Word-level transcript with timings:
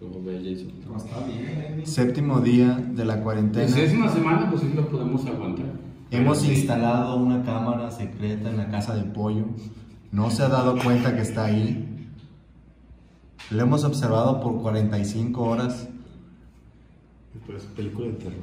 Como 0.00 0.22
ve 0.24 0.38
Jason. 0.44 0.72
No, 0.90 0.96
está 0.96 1.16
bien. 1.26 1.86
Séptimo 1.86 2.40
día 2.40 2.74
de 2.76 3.04
la 3.04 3.22
cuarentena. 3.22 3.68
Si 3.68 3.80
es 3.80 3.94
una 3.94 4.08
semana, 4.10 4.50
pues 4.50 4.62
sí 4.62 4.72
lo 4.74 4.86
podemos 4.88 5.24
aguantar. 5.26 5.66
Hemos 6.10 6.38
sí. 6.38 6.52
instalado 6.52 7.16
una 7.16 7.42
cámara 7.44 7.90
secreta 7.90 8.50
en 8.50 8.58
la 8.58 8.68
casa 8.68 8.94
del 8.94 9.06
pollo. 9.06 9.44
No 10.12 10.30
se 10.30 10.42
ha 10.42 10.48
dado 10.48 10.76
cuenta 10.82 11.14
que 11.16 11.22
está 11.22 11.46
ahí. 11.46 11.82
Lo 13.50 13.62
hemos 13.62 13.84
observado 13.84 14.40
por 14.40 14.60
45 14.60 15.42
horas. 15.42 15.88
Pues 17.46 17.62
película 17.76 18.08
de 18.08 18.12
terror. 18.14 18.38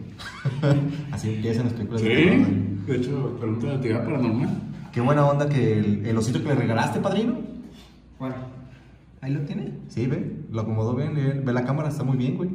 Así 1.11 1.33
empiezan 1.35 1.65
las 1.65 1.73
películas 1.73 2.01
Sí, 2.01 2.07
de 2.07 2.15
terror. 2.15 2.47
de 2.87 2.95
hecho, 2.95 3.37
pregunta 3.39 3.67
de 3.67 3.73
actividad 3.75 4.05
paranormal. 4.05 4.49
Qué 4.91 5.01
buena 5.01 5.25
onda 5.27 5.49
que 5.49 5.79
el, 5.79 6.05
el 6.05 6.17
osito 6.17 6.39
que 6.41 6.47
le 6.49 6.55
regalaste, 6.55 6.99
padrino. 6.99 7.35
Bueno, 8.19 8.35
ahí 9.23 9.31
lo 9.33 9.41
tiene. 9.41 9.71
Sí, 9.87 10.05
ve, 10.05 10.37
lo 10.51 10.61
acomodó 10.61 10.95
bien. 10.95 11.17
eh, 11.17 11.41
Ve 11.43 11.53
la 11.53 11.63
cámara, 11.63 11.89
está 11.89 12.03
muy 12.03 12.17
bien, 12.17 12.35
güey. 12.35 12.49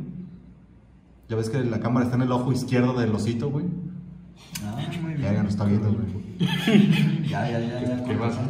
Ya 1.29 1.37
ves 1.37 1.51
que 1.51 1.63
la 1.65 1.81
cámara 1.81 2.05
está 2.05 2.17
en 2.17 2.23
el 2.23 2.33
ojo 2.33 2.53
izquierdo 2.53 2.93
del 2.99 3.15
osito, 3.15 3.51
güey. 3.51 3.67
Ah, 4.65 4.77
muy 5.03 5.17
Ya, 5.19 5.33
ya 5.33 5.43
no 5.43 5.49
está 5.49 5.65
viendo, 5.65 5.91
güey. 5.93 6.29
Ya, 7.29 7.51
ya, 7.51 7.59
ya, 7.59 7.81
ya. 7.81 8.05
¿Qué 8.05 8.15
pasa? 8.15 8.41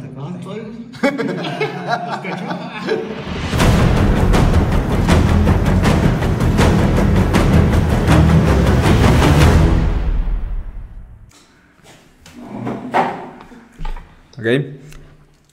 Ok. 14.37 14.45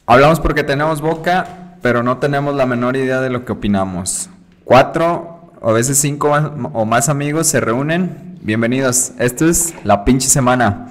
Hablamos 0.07 0.39
porque 0.41 0.63
tenemos 0.63 1.01
boca, 1.01 1.66
pero 1.87 2.03
no 2.03 2.19
tenemos 2.19 2.57
la 2.57 2.67
menor 2.67 2.97
idea 2.97 3.21
de 3.21 3.31
lo 3.31 3.45
que 3.45 3.53
opinamos. 3.53 4.29
Cuatro 4.65 5.53
o 5.61 5.71
a 5.71 5.73
veces 5.73 5.97
cinco 5.97 6.33
o 6.73 6.85
más 6.85 7.09
amigos 7.09 7.47
se 7.47 7.61
reúnen. 7.61 8.41
Bienvenidos. 8.43 9.13
Esto 9.21 9.49
es 9.49 9.73
la 9.85 10.05
pinche 10.05 10.27
semana. 10.29 10.89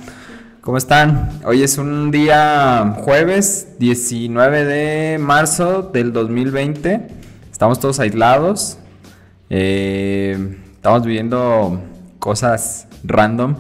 ¿Cómo 0.62 0.78
están? 0.78 1.32
Hoy 1.44 1.64
es 1.64 1.78
un 1.78 2.12
día 2.12 2.96
jueves 3.02 3.78
19 3.78 4.64
de 4.64 5.18
marzo 5.18 5.82
del 5.82 6.14
2020. 6.14 7.10
Estamos 7.52 7.82
todos 7.82 8.00
aislados. 8.00 8.78
Eh, 9.50 10.62
estamos 10.76 11.04
viviendo 11.04 11.78
cosas 12.20 12.88
random. 13.04 13.58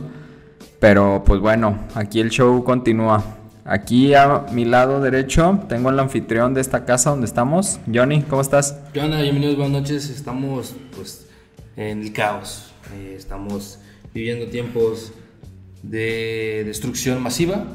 Pero 0.80 1.24
pues 1.26 1.42
bueno, 1.42 1.80
aquí 1.96 2.22
el 2.22 2.30
show 2.30 2.64
continúa. 2.64 3.22
Aquí 3.68 4.14
a 4.14 4.46
mi 4.52 4.64
lado 4.64 5.02
derecho 5.02 5.60
tengo 5.68 5.90
al 5.90 6.00
anfitrión 6.00 6.54
de 6.54 6.62
esta 6.62 6.86
casa 6.86 7.10
donde 7.10 7.26
estamos. 7.26 7.80
Johnny, 7.92 8.22
¿cómo 8.22 8.44
estás? 8.44 8.78
¿Qué 8.94 9.00
onda? 9.00 9.20
Bienvenidos, 9.20 9.56
buenas 9.56 9.82
noches. 9.82 10.08
Estamos 10.12 10.76
pues 10.96 11.26
en 11.76 12.04
el 12.04 12.14
caos. 12.14 12.72
Eh, 12.96 13.16
estamos 13.18 13.80
viviendo 14.14 14.46
tiempos 14.52 15.14
de 15.82 16.62
destrucción 16.64 17.20
masiva. 17.24 17.66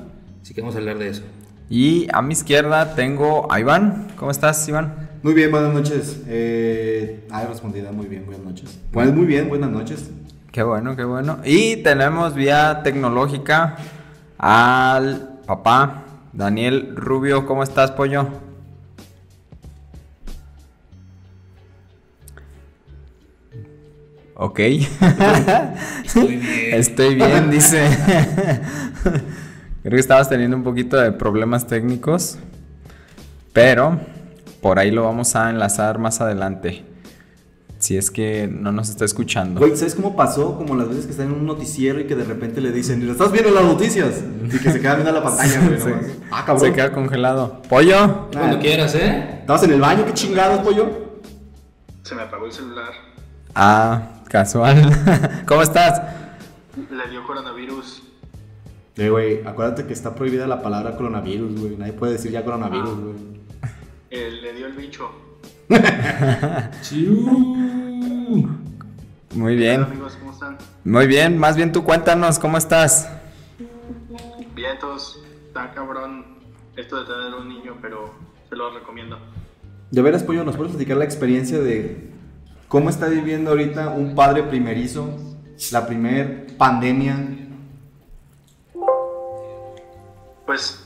Así 0.41 0.55
que 0.55 0.61
vamos 0.61 0.77
a 0.77 0.79
hablar 0.79 0.99
de 0.99 1.09
eso. 1.09 1.23
Y 1.69 2.07
a 2.13 2.23
mi 2.23 2.35
izquierda 2.35 2.95
tengo 2.95 3.53
a 3.53 3.59
Iván. 3.59 4.13
¿Cómo 4.15 4.31
estás, 4.31 4.69
Iván? 4.69 5.11
Muy 5.25 5.35
bien, 5.35 5.51
buenas 5.51 5.75
noches. 5.75 6.21
Eh, 6.29 7.27
ay, 7.33 7.47
respondida, 7.49 7.91
muy 7.91 8.07
bien, 8.07 8.27
buenas 8.27 8.45
noches. 8.45 8.79
Pues 8.93 9.13
muy 9.13 9.27
bien, 9.27 9.49
buenas 9.49 9.71
noches. 9.71 10.09
Qué 10.53 10.63
bueno, 10.63 10.95
qué 10.95 11.03
bueno. 11.03 11.39
Y 11.45 11.79
tenemos 11.79 12.37
vía 12.37 12.83
tecnológica 12.85 13.77
al 14.39 15.30
papá 15.51 16.05
Daniel 16.33 16.95
Rubio. 16.95 17.45
¿Cómo 17.45 17.65
estás, 17.65 17.91
pollo? 17.91 18.29
Ok. 24.37 24.61
Estoy 26.05 26.37
bien. 26.37 26.75
Estoy 26.75 27.15
bien, 27.17 27.51
dice. 27.51 27.85
Creo 29.83 29.97
que 29.97 30.01
estabas 30.01 30.29
teniendo 30.29 30.57
un 30.57 30.63
poquito 30.63 30.97
de 30.97 31.11
problemas 31.11 31.67
técnicos, 31.67 32.39
pero 33.53 33.99
por 34.63 34.79
ahí 34.79 34.93
lo 34.93 35.03
vamos 35.03 35.35
a 35.35 35.51
enlazar 35.51 35.99
más 35.99 36.21
adelante. 36.21 36.85
Si 37.81 37.97
es 37.97 38.11
que 38.11 38.47
no 38.47 38.73
nos 38.73 38.91
está 38.91 39.07
escuchando. 39.07 39.59
Güey, 39.59 39.75
¿sabes 39.75 39.95
cómo 39.95 40.15
pasó? 40.15 40.55
Como 40.59 40.77
las 40.77 40.91
veces 40.91 41.07
que 41.07 41.13
están 41.13 41.29
en 41.29 41.33
un 41.33 41.47
noticiero 41.47 41.99
y 41.99 42.07
que 42.07 42.15
de 42.15 42.25
repente 42.25 42.61
le 42.61 42.73
dicen, 42.73 43.09
¿estás 43.09 43.33
viendo 43.33 43.51
las 43.51 43.65
noticias? 43.65 44.23
Y 44.45 44.59
que 44.59 44.71
se 44.71 44.83
queda 44.83 44.97
viendo 44.97 45.11
la 45.13 45.23
pantalla, 45.23 45.61
güey. 45.67 45.81
Ah, 46.31 46.45
cabrón. 46.45 46.67
Se 46.67 46.73
queda 46.75 46.93
congelado. 46.93 47.63
Pollo. 47.71 48.29
Cuando 48.33 48.59
quieras, 48.59 48.95
¿eh? 48.95 49.39
¿Estabas 49.41 49.63
en 49.63 49.73
el 49.73 49.81
baño? 49.81 50.05
¿Qué 50.05 50.13
chingados, 50.13 50.61
pollo? 50.61 50.91
Se 52.03 52.15
me 52.15 52.21
apagó 52.21 52.45
el 52.45 52.53
celular. 52.53 52.93
Ah, 53.55 54.03
casual. 54.29 55.43
¿Cómo 55.47 55.63
estás? 55.63 56.03
Le 56.77 57.11
dio 57.11 57.27
coronavirus. 57.27 58.03
Eh, 58.97 59.09
güey, 59.09 59.41
acuérdate 59.47 59.87
que 59.87 59.95
está 59.95 60.15
prohibida 60.15 60.47
la 60.47 60.61
palabra 60.61 60.97
coronavirus, 60.97 61.59
güey. 61.59 61.77
Nadie 61.79 61.95
puede 61.95 62.13
decir 62.13 62.31
ya 62.31 62.45
coronavirus, 62.45 63.01
güey. 63.01 63.17
Eh, 64.11 64.31
le 64.43 64.53
dio 64.53 64.67
el 64.67 64.75
bicho. 64.75 65.30
Muy 69.35 69.55
Hola, 69.55 69.55
bien. 69.55 69.83
amigos, 69.83 70.17
¿cómo 70.19 70.33
están? 70.33 70.59
Muy 70.85 71.07
bien. 71.07 71.39
Más 71.39 71.57
bien 71.57 71.71
tú 71.71 71.85
cuéntanos, 71.85 72.41
¿cómo 72.41 72.59
estás? 72.59 73.09
Vientos. 74.55 75.23
Está 75.47 75.73
cabrón 75.73 76.25
esto 76.77 77.01
de 77.01 77.07
tener 77.07 77.35
un 77.35 77.49
niño, 77.49 77.77
pero 77.81 78.13
se 78.49 78.57
lo 78.57 78.75
recomiendo. 78.75 79.19
De 79.93 80.03
veras, 80.03 80.25
pollo, 80.25 80.43
¿nos 80.45 80.57
puedes 80.57 80.73
platicar 80.73 80.97
la 80.97 81.05
experiencia 81.05 81.61
de 81.61 82.11
cómo 82.67 82.91
está 82.91 83.07
viviendo 83.07 83.51
ahorita 83.51 83.91
un 83.91 84.17
padre 84.17 84.43
primerizo, 84.43 85.17
la 85.71 85.87
primer 85.87 86.57
pandemia? 86.57 87.17
Pues 90.47 90.85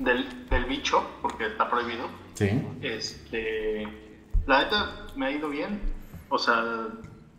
del, 0.00 0.48
del 0.50 0.64
bicho, 0.64 1.04
porque 1.22 1.46
está 1.46 1.70
prohibido. 1.70 2.08
Sí. 2.34 2.50
Este. 2.82 4.03
La 4.46 4.64
neta 4.64 5.06
me 5.16 5.26
ha 5.26 5.30
ido 5.30 5.48
bien. 5.48 5.80
O 6.28 6.38
sea, 6.38 6.88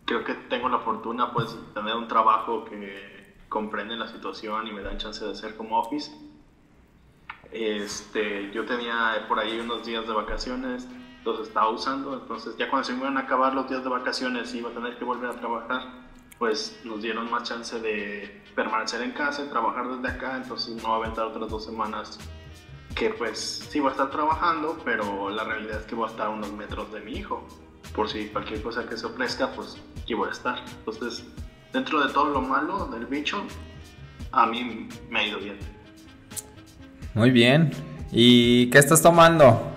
creo 0.04 0.24
que 0.24 0.34
tengo 0.34 0.68
la 0.68 0.78
fortuna, 0.78 1.32
pues, 1.32 1.54
de 1.54 1.72
tener 1.74 1.94
un 1.94 2.08
trabajo 2.08 2.64
que 2.64 3.34
comprende 3.48 3.96
la 3.96 4.08
situación 4.08 4.66
y 4.66 4.72
me 4.72 4.82
dan 4.82 4.98
chance 4.98 5.24
de 5.24 5.30
hacer 5.30 5.56
como 5.56 5.78
office. 5.78 6.10
Este, 7.52 8.50
yo 8.52 8.64
tenía 8.64 9.24
por 9.28 9.38
ahí 9.38 9.58
unos 9.60 9.86
días 9.86 10.06
de 10.06 10.12
vacaciones, 10.12 10.88
los 11.24 11.40
estaba 11.40 11.70
usando, 11.70 12.14
entonces 12.14 12.56
ya 12.56 12.68
cuando 12.68 12.86
se 12.86 12.92
me 12.92 13.00
iban 13.00 13.16
a 13.16 13.20
acabar 13.20 13.54
los 13.54 13.68
días 13.68 13.82
de 13.82 13.88
vacaciones 13.88 14.52
y 14.54 14.58
iba 14.58 14.70
a 14.70 14.72
tener 14.72 14.98
que 14.98 15.04
volver 15.04 15.30
a 15.30 15.34
trabajar, 15.34 15.82
pues 16.38 16.80
nos 16.84 17.02
dieron 17.02 17.30
más 17.30 17.44
chance 17.44 17.80
de 17.80 18.42
permanecer 18.54 19.00
en 19.02 19.12
casa 19.12 19.44
y 19.44 19.48
trabajar 19.48 19.88
desde 19.88 20.08
acá, 20.08 20.36
entonces 20.36 20.82
no 20.82 20.94
aventar 20.94 21.26
otras 21.26 21.48
dos 21.48 21.64
semanas 21.64 22.18
que 22.94 23.10
pues 23.10 23.66
sí 23.70 23.80
voy 23.80 23.88
a 23.88 23.92
estar 23.92 24.10
trabajando, 24.10 24.78
pero 24.84 25.28
la 25.30 25.44
realidad 25.44 25.80
es 25.80 25.86
que 25.86 25.94
voy 25.94 26.08
a 26.08 26.10
estar 26.10 26.26
a 26.26 26.30
unos 26.30 26.52
metros 26.52 26.92
de 26.92 27.00
mi 27.00 27.12
hijo. 27.12 27.46
Por 27.94 28.08
si 28.08 28.26
cualquier 28.28 28.62
cosa 28.62 28.86
que 28.88 28.96
se 28.96 29.06
ofrezca, 29.06 29.50
pues 29.52 29.76
aquí 30.02 30.14
voy 30.14 30.28
a 30.28 30.32
estar. 30.32 30.58
Entonces, 30.78 31.24
dentro 31.72 32.06
de 32.06 32.12
todo 32.12 32.30
lo 32.30 32.40
malo 32.40 32.86
del 32.86 33.06
bicho, 33.06 33.42
a 34.32 34.46
mí 34.46 34.88
me 35.10 35.18
ha 35.20 35.26
ido 35.26 35.38
bien. 35.38 35.58
Muy 37.14 37.30
bien. 37.30 37.70
¿Y 38.12 38.70
qué 38.70 38.78
estás 38.78 39.02
tomando? 39.02 39.72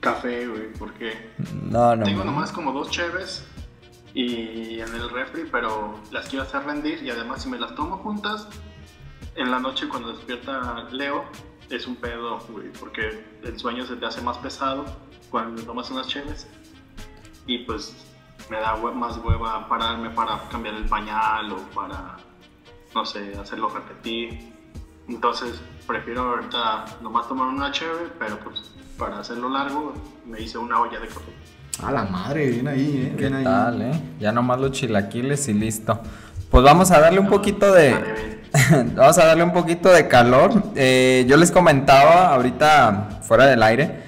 Café, 0.00 0.46
güey, 0.46 0.72
porque 0.78 1.30
No, 1.70 1.96
no. 1.96 2.04
tengo 2.04 2.24
nomás 2.24 2.52
como 2.52 2.72
dos 2.72 2.90
cheves 2.90 3.44
y 4.12 4.78
en 4.80 4.94
el 4.94 5.08
refri, 5.10 5.44
pero 5.50 5.98
las 6.12 6.28
quiero 6.28 6.44
hacer 6.44 6.62
rendir 6.64 7.02
y 7.02 7.10
además 7.10 7.42
si 7.42 7.48
me 7.48 7.58
las 7.58 7.74
tomo 7.74 7.96
juntas, 7.98 8.46
en 9.36 9.50
la 9.50 9.58
noche 9.58 9.88
cuando 9.88 10.12
despierta 10.12 10.86
Leo, 10.90 11.24
es 11.70 11.86
un 11.86 11.96
pedo, 11.96 12.38
güey, 12.50 12.70
porque 12.78 13.24
el 13.42 13.58
sueño 13.58 13.86
se 13.86 13.96
te 13.96 14.06
hace 14.06 14.20
más 14.20 14.36
pesado 14.38 14.84
cuando 15.30 15.62
tomas 15.62 15.90
unas 15.90 16.06
cheves 16.08 16.46
y 17.46 17.58
pues 17.58 17.94
me 18.50 18.58
da 18.58 18.76
hue- 18.76 18.92
más 18.92 19.16
hueva 19.18 19.66
pararme 19.68 20.10
para 20.10 20.40
cambiar 20.50 20.74
el 20.74 20.84
pañal 20.84 21.50
o 21.52 21.56
para, 21.74 22.16
no 22.94 23.04
sé, 23.04 23.34
hacerlo 23.40 23.68
repetir. 23.70 24.52
Entonces 25.08 25.60
prefiero 25.86 26.22
ahorita 26.22 26.84
nomás 27.02 27.28
tomar 27.28 27.48
una 27.48 27.70
cheve, 27.72 28.10
pero 28.18 28.38
pues 28.40 28.72
para 28.98 29.18
hacerlo 29.18 29.48
largo 29.48 29.92
me 30.26 30.40
hice 30.40 30.58
una 30.58 30.80
olla 30.80 30.98
de 31.00 31.08
café. 31.08 31.32
A 31.82 31.90
la 31.90 32.04
madre, 32.04 32.48
bien 32.50 32.68
ahí, 32.68 33.08
eh. 33.08 33.14
¿Qué 33.16 33.22
Bien 33.22 33.34
ahí. 33.34 33.44
tal, 33.44 33.82
eh? 33.82 34.00
Ya 34.20 34.30
nomás 34.32 34.60
los 34.60 34.70
chilaquiles 34.70 35.48
y 35.48 35.54
listo. 35.54 35.98
Pues 36.50 36.62
vamos 36.62 36.90
a 36.92 37.00
darle 37.00 37.18
un 37.18 37.28
poquito 37.28 37.72
de... 37.72 38.33
Vamos 38.94 39.18
a 39.18 39.26
darle 39.26 39.42
un 39.42 39.52
poquito 39.52 39.90
de 39.90 40.06
calor. 40.06 40.62
Eh, 40.76 41.24
yo 41.28 41.36
les 41.36 41.50
comentaba 41.50 42.32
ahorita 42.34 43.20
fuera 43.22 43.46
del 43.46 43.62
aire 43.62 44.02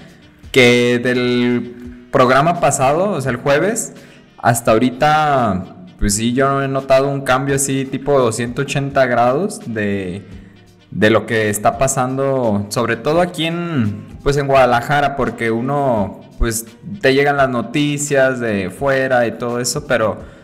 que 0.53 1.01
del 1.03 2.09
programa 2.13 2.61
pasado, 2.61 3.11
o 3.11 3.21
sea, 3.21 3.33
el 3.33 3.39
jueves, 3.39 3.95
hasta 4.39 4.71
ahorita, 4.71 5.65
pues 5.99 6.15
sí, 6.15 6.33
yo 6.33 6.63
he 6.63 6.69
notado 6.69 7.09
un 7.09 7.23
cambio 7.23 7.57
así 7.57 7.85
tipo 7.85 8.19
280 8.19 9.05
grados 9.07 9.61
de, 9.67 10.25
de 10.93 11.11
lo 11.11 11.27
que 11.27 11.51
está 11.51 11.77
pasando, 11.77 12.67
sobre 12.69 12.97
todo 12.97 13.21
aquí 13.21 13.47
en, 13.47 14.07
pues 14.23 14.37
en 14.37 14.47
Guadalajara, 14.47 15.17
porque 15.17 15.51
uno 15.51 16.21
pues 16.39 16.67
te 17.01 17.15
llegan 17.15 17.37
las 17.37 17.49
noticias 17.49 18.39
de 18.39 18.71
fuera 18.71 19.27
y 19.27 19.33
todo 19.33 19.59
eso, 19.59 19.87
pero 19.87 20.36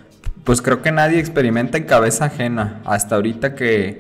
pues 0.45 0.63
creo 0.63 0.83
que 0.83 0.93
nadie 0.93 1.19
experimenta 1.19 1.79
en 1.79 1.85
cabeza 1.85 2.27
ajena. 2.27 2.81
Hasta 2.85 3.17
ahorita 3.17 3.55
que, 3.55 3.99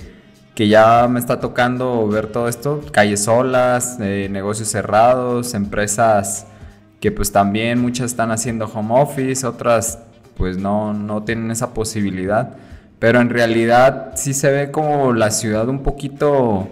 que 0.54 0.68
ya 0.68 1.08
me 1.08 1.20
está 1.20 1.40
tocando 1.40 2.08
ver 2.08 2.26
todo 2.26 2.48
esto, 2.48 2.80
calles 2.92 3.24
solas, 3.24 3.98
eh, 4.00 4.28
negocios 4.30 4.68
cerrados, 4.68 5.54
empresas 5.54 6.46
que 7.00 7.10
pues 7.10 7.32
también 7.32 7.80
muchas 7.80 8.12
están 8.12 8.30
haciendo 8.30 8.66
home 8.66 9.00
office, 9.00 9.46
otras 9.46 9.98
pues 10.36 10.58
no, 10.58 10.92
no 10.92 11.22
tienen 11.24 11.50
esa 11.50 11.74
posibilidad. 11.74 12.56
Pero 12.98 13.20
en 13.20 13.30
realidad 13.30 14.12
sí 14.14 14.34
se 14.34 14.50
ve 14.50 14.70
como 14.70 15.12
la 15.12 15.30
ciudad 15.30 15.68
un 15.68 15.82
poquito 15.82 16.68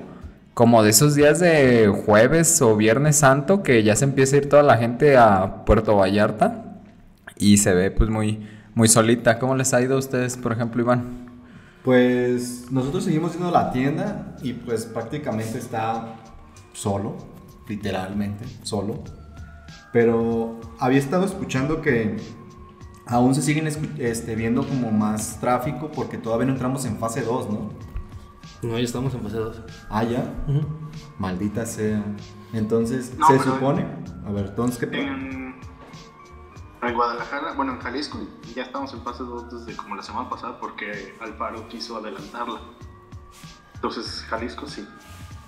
como 0.55 0.83
de 0.83 0.91
esos 0.91 1.15
días 1.15 1.41
de 1.41 1.89
jueves 1.89 2.61
o 2.63 2.77
viernes 2.77 3.17
santo 3.17 3.63
que 3.63 3.83
ya 3.83 3.97
se 3.97 4.05
empieza 4.05 4.37
a 4.37 4.39
ir 4.39 4.49
toda 4.49 4.63
la 4.63 4.77
gente 4.77 5.17
a 5.17 5.65
Puerto 5.65 5.97
Vallarta 5.97 6.65
y 7.37 7.57
se 7.57 7.75
ve 7.75 7.91
pues 7.91 8.11
muy, 8.11 8.47
muy 8.75 8.89
solita. 8.89 9.39
¿Cómo 9.39 9.55
les 9.55 9.73
ha 9.75 9.81
ido 9.81 9.97
a 9.97 9.99
ustedes, 9.99 10.37
por 10.37 10.53
ejemplo, 10.53 10.83
Iván? 10.83 11.29
Pues 11.85 12.71
nosotros 12.71 13.05
seguimos 13.05 13.33
yendo 13.33 13.49
a 13.49 13.53
la 13.53 13.73
tienda 13.73 14.37
y 14.43 14.53
pues 14.53 14.85
prácticamente 14.85 15.59
está 15.59 16.17
solo, 16.73 17.17
literalmente 17.69 18.45
solo. 18.63 19.03
Pero 19.93 20.61
había 20.79 20.99
estado 20.99 21.25
escuchando 21.25 21.81
que 21.81 22.17
aún 23.07 23.35
se 23.35 23.43
siguen 23.43 23.69
este, 23.99 24.35
viendo 24.37 24.67
como 24.67 24.91
más 24.93 25.41
tráfico 25.41 25.91
porque 25.91 26.19
todavía 26.19 26.47
no 26.47 26.53
entramos 26.53 26.85
en 26.85 26.99
fase 26.99 27.23
2, 27.23 27.51
¿no? 27.51 27.71
No, 28.63 28.77
ya 28.77 28.85
estamos 28.85 29.15
en 29.15 29.23
fase 29.23 29.37
2. 29.37 29.63
Ah, 29.89 30.05
ya. 30.05 30.23
Maldita 31.19 31.65
sea. 31.65 32.05
Entonces, 32.53 33.15
No, 33.19 33.27
se 33.29 33.39
supone. 33.39 33.87
A 34.27 34.33
ver, 34.33 34.47
entonces, 34.47 34.79
¿qué? 34.87 35.01
En, 35.01 35.50
en 36.83 36.95
Guadalajara, 36.95 37.53
bueno, 37.53 37.73
en 37.73 37.81
Jalisco, 37.81 38.19
ya 38.55 38.63
estamos 38.63 38.93
en 38.93 39.03
fase 39.03 39.23
2 39.23 39.67
desde 39.67 39.77
como 39.77 39.97
la 39.97 40.03
semana 40.03 40.29
pasada 40.29 40.59
porque 40.59 41.15
Alfaro 41.21 41.69
quiso 41.69 41.97
adelantarla. 41.97 42.61
Entonces, 43.75 44.25
Jalisco 44.29 44.67
sí, 44.67 44.87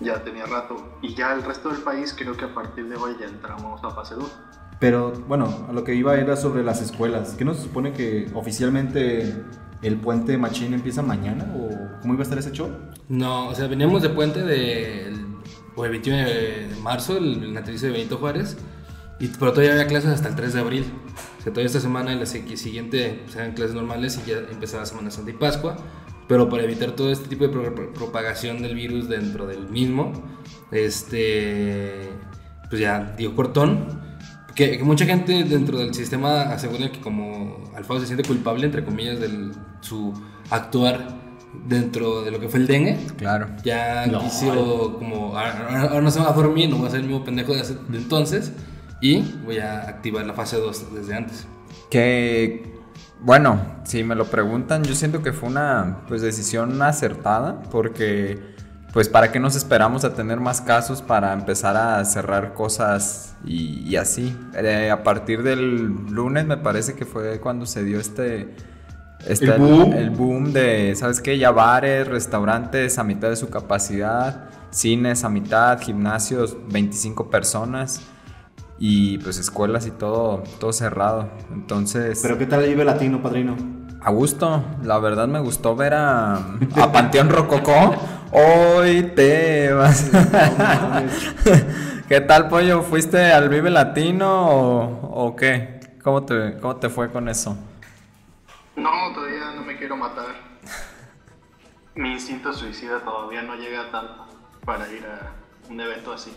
ya 0.01 0.23
tenía 0.23 0.47
rato. 0.47 0.77
Y 1.01 1.15
ya 1.15 1.33
el 1.33 1.43
resto 1.43 1.71
del 1.71 1.83
país, 1.83 2.15
creo 2.17 2.37
que 2.37 2.45
a 2.45 2.55
partir 2.55 2.89
de 2.89 2.97
hoy 2.97 3.17
ya 3.19 3.27
entramos 3.27 3.83
a 3.83 3.91
fase 3.91 4.15
2. 4.15 4.39
Pero 4.81 5.13
bueno, 5.29 5.67
a 5.69 5.73
lo 5.73 5.85
que 5.85 5.95
iba 5.95 6.17
era 6.17 6.37
sobre 6.37 6.63
las 6.63 6.83
escuelas. 6.83 7.35
¿Qué 7.35 7.45
no 7.45 7.55
se 7.55 7.63
supone 7.63 7.93
que 7.93 8.31
oficialmente 8.35 9.45
el 9.83 9.97
puente 10.01 10.37
Machín 10.39 10.75
empieza 10.75 11.03
mañana? 11.03 11.45
¿O 11.55 12.01
cómo 12.01 12.15
iba 12.15 12.23
a 12.23 12.25
estar 12.25 12.39
ese 12.39 12.53
show? 12.53 12.71
No, 13.09 13.49
o 13.49 13.55
sea, 13.55 13.69
veníamos 13.69 14.03
de 14.03 14.09
puente 14.09 14.43
del 14.43 15.33
o 15.75 15.85
el 15.85 15.91
21 15.91 16.19
de 16.19 16.77
marzo, 16.83 17.17
el, 17.17 17.45
el 17.45 17.55
natalicio 17.55 17.89
de 17.89 17.95
Benito 17.95 18.19
Juárez, 18.19 18.59
y, 19.21 19.29
pero 19.29 19.53
todavía 19.53 19.73
había 19.73 19.87
clases 19.87 20.11
hasta 20.11 20.29
el 20.29 20.35
3 20.35 20.53
de 20.55 20.61
abril. 20.61 20.85
O 21.39 21.43
sea, 21.43 21.53
todavía 21.53 21.67
esta 21.67 21.81
semana 21.81 22.13
y 22.13 22.19
la 22.19 22.27
si- 22.27 22.57
siguiente 22.57 23.21
pues, 23.25 23.37
eran 23.37 23.53
clases 23.53 23.75
normales 23.75 24.21
y 24.25 24.31
ya 24.31 24.39
empezaba 24.51 24.85
Semana 24.87 25.11
Santa 25.11 25.31
y 25.31 25.35
Pascua. 25.35 25.77
Pero 26.29 26.49
para 26.49 26.63
evitar 26.63 26.93
todo 26.93 27.11
este 27.11 27.29
tipo 27.29 27.45
de 27.45 27.51
pro- 27.51 27.75
pro- 27.75 27.93
propagación 27.93 28.63
del 28.63 28.75
virus 28.75 29.09
dentro 29.09 29.47
del 29.47 29.69
mismo, 29.69 30.13
este, 30.71 32.09
pues 32.69 32.81
ya 32.81 33.15
dio 33.17 33.35
cortón. 33.35 34.01
Que, 34.55 34.77
que 34.77 34.85
mucha 34.85 35.07
gente 35.07 35.45
dentro 35.45 35.79
del 35.79 35.95
sistema 35.95 36.43
asegura 36.43 36.93
que 36.93 37.01
como 37.01 37.71
Alfaro 37.75 38.01
se 38.01 38.07
siente 38.07 38.23
culpable, 38.27 38.67
entre 38.67 38.85
comillas, 38.85 39.19
de 39.19 39.51
su 39.81 40.13
actuar 40.51 41.21
dentro 41.67 42.23
de 42.23 42.31
lo 42.31 42.39
que 42.39 42.49
fue 42.49 42.61
el 42.61 42.67
dengue. 42.67 42.99
Claro. 43.17 43.49
Ya 43.65 44.05
quiso 44.21 44.97
como, 44.99 45.37
ahora, 45.39 45.67
ahora- 45.69 45.83
ahora 45.85 46.01
no 46.03 46.11
se 46.11 46.21
va 46.21 46.29
a 46.31 46.33
dormir, 46.35 46.69
no 46.69 46.77
voy 46.77 46.87
a 46.89 46.91
ser 46.91 47.01
el 47.01 47.07
mismo 47.07 47.25
pendejo 47.25 47.55
de, 47.55 47.61
hace- 47.61 47.79
de 47.89 47.97
entonces. 47.99 48.53
Y 49.03 49.21
voy 49.45 49.59
a 49.59 49.81
activar 49.89 50.25
la 50.25 50.33
fase 50.33 50.57
2 50.59 50.95
desde 50.95 51.15
antes. 51.15 51.47
Que, 51.91 52.73
bueno, 53.21 53.61
si 53.85 54.05
me 54.05 54.15
lo 54.15 54.27
preguntan, 54.27 54.85
yo 54.85 54.95
siento 54.95 55.23
que 55.23 55.33
fue 55.33 55.49
una 55.49 55.99
pues, 56.07 56.23
decisión 56.23 56.81
acertada 56.81 57.63
porque, 57.65 58.39
pues, 58.93 59.09
¿para 59.09 59.33
qué 59.33 59.41
nos 59.41 59.57
esperamos 59.57 60.05
a 60.05 60.15
tener 60.15 60.39
más 60.39 60.61
casos 60.61 61.03
para 61.03 61.33
empezar 61.33 61.77
a 61.77 62.05
cerrar 62.05 62.55
cosas 62.55 63.35
y, 63.45 63.81
y 63.89 63.97
así? 63.97 64.37
Eh, 64.55 64.91
a 64.91 65.03
partir 65.03 65.43
del 65.43 66.07
lunes 66.07 66.47
me 66.47 66.57
parece 66.57 66.95
que 66.95 67.05
fue 67.05 67.41
cuando 67.41 67.67
se 67.67 67.83
dio 67.83 67.99
este... 67.99 68.55
este- 69.27 69.47
El 69.47 69.59
boom. 69.59 69.93
el 69.95 70.11
boom 70.11 70.53
de, 70.53 70.95
¿sabes 70.95 71.21
qué? 71.21 71.39
Ya 71.39 71.51
bares, 71.51 72.07
restaurantes 72.07 72.99
a 72.99 73.03
mitad 73.05 73.31
de 73.31 73.37
su 73.37 73.51
capacidad, 73.51 74.49
cines 74.71 75.25
a 75.25 75.29
mitad, 75.29 75.81
gimnasios, 75.81 76.57
25 76.71 77.29
personas 77.31 78.01
y 78.85 79.19
pues 79.19 79.39
escuelas 79.39 79.87
y 79.87 79.93
todo, 79.93 80.43
todo 80.59 80.73
cerrado. 80.73 81.31
Entonces, 81.53 82.19
Pero 82.21 82.37
¿qué 82.37 82.47
tal 82.47 82.65
el 82.65 82.71
Vive 82.71 82.85
Latino, 82.85 83.23
padrino? 83.23 83.57
a 84.01 84.11
gusto, 84.11 84.65
la 84.83 84.99
verdad 84.99 85.29
me 85.29 85.39
gustó 85.39 85.77
ver 85.77 85.95
a, 85.95 86.35
a 86.35 86.91
Panteón 86.93 87.31
Rococó. 87.31 87.95
Hoy 88.33 89.13
te 89.15 89.73
vas. 89.73 90.11
¿Qué 92.09 92.21
tal, 92.23 92.49
pollo? 92.49 92.83
¿Fuiste 92.83 93.31
al 93.33 93.49
Vive 93.49 93.71
Latino 93.71 94.49
o, 94.51 95.27
o 95.27 95.37
qué? 95.37 95.79
¿Cómo 96.03 96.25
te, 96.25 96.59
¿Cómo 96.59 96.75
te 96.77 96.89
fue 96.89 97.13
con 97.13 97.29
eso? 97.29 97.57
No, 98.75 98.91
todavía 99.15 99.53
no 99.55 99.63
me 99.63 99.77
quiero 99.79 99.97
matar. 99.97 100.27
Mi 101.95 102.15
instinto 102.15 102.53
suicida 102.53 102.99
todavía 103.05 103.43
no 103.43 103.55
llega 103.55 103.93
tanto 103.93 104.27
para 104.65 104.91
ir 104.93 105.05
a 105.07 105.31
un 105.71 105.81
evento 105.81 106.13
así. 106.13 106.33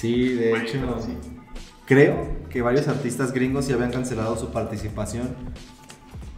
Sí, 0.00 0.34
de 0.34 0.50
Bueno, 0.50 0.64
hecho, 0.64 0.78
sí. 1.04 1.16
creo 1.86 2.28
que 2.50 2.62
varios 2.62 2.86
artistas 2.88 3.32
gringos 3.32 3.66
ya 3.66 3.74
habían 3.74 3.90
cancelado 3.90 4.36
su 4.36 4.50
participación. 4.52 5.28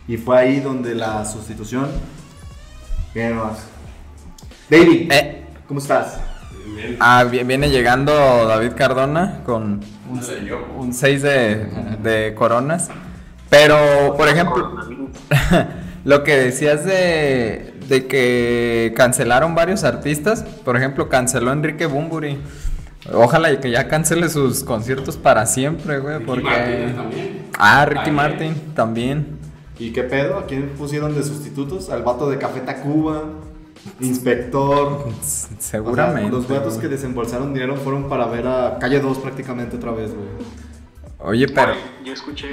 Y 0.08 0.16
fue 0.16 0.38
ahí 0.38 0.60
donde 0.60 0.94
la 0.94 1.24
sustitución. 1.24 1.88
Bien, 3.14 3.36
más. 3.36 3.58
David, 4.70 5.12
Eh, 5.12 5.44
¿cómo 5.68 5.80
estás? 5.80 6.20
ah, 7.00 7.24
vi- 7.30 7.42
viene 7.44 7.68
llegando 7.68 8.12
David 8.46 8.72
Cardona 8.76 9.40
con 9.44 9.80
un, 10.08 10.20
un 10.78 10.94
6 10.94 11.22
de, 11.22 11.66
de 12.02 12.34
coronas. 12.34 12.88
Pero, 13.50 14.14
por 14.16 14.28
ejemplo. 14.28 14.76
Lo 16.04 16.24
que 16.24 16.34
decías 16.36 16.84
de, 16.86 17.74
de 17.88 18.06
que 18.06 18.94
cancelaron 18.96 19.54
varios 19.54 19.84
artistas, 19.84 20.44
por 20.64 20.76
ejemplo, 20.78 21.10
canceló 21.10 21.52
Enrique 21.52 21.84
Bumburi. 21.84 22.38
Ojalá 23.12 23.52
y 23.52 23.58
que 23.58 23.70
ya 23.70 23.88
cancele 23.88 24.28
sus 24.28 24.62
conciertos 24.64 25.16
para 25.16 25.44
siempre, 25.46 25.98
güey, 25.98 26.14
Ricky 26.18 26.26
porque... 26.26 26.44
Martin 26.44 26.96
también. 26.96 27.50
Ah, 27.58 27.84
Ricky 27.84 27.94
También. 28.04 28.14
Martin 28.16 28.74
también. 28.74 29.38
¿Y 29.78 29.92
qué 29.92 30.02
pedo? 30.04 30.38
¿A 30.38 30.46
quién 30.46 30.68
pusieron 30.78 31.14
de 31.14 31.22
sustitutos? 31.22 31.90
Al 31.90 32.02
vato 32.02 32.28
de 32.30 32.38
Café 32.38 32.60
Tacuba, 32.60 33.22
inspector. 34.00 35.08
S- 35.20 35.46
O 35.46 35.50
sea, 35.50 35.56
Seguramente. 35.60 36.30
los 36.30 36.46
vatos 36.48 36.74
que 36.78 36.88
desembolsaron 36.88 37.52
dinero 37.54 37.76
fueron 37.76 38.08
para 38.08 38.26
ver 38.26 38.46
a 38.46 38.78
Calle 38.78 39.00
2 39.00 39.18
prácticamente 39.18 39.76
otra 39.76 39.92
vez, 39.92 40.12
güey. 40.14 40.28
Oye, 41.18 41.46
pero... 41.48 41.72
Oye, 41.72 41.80
yo 42.04 42.12
escuché, 42.12 42.48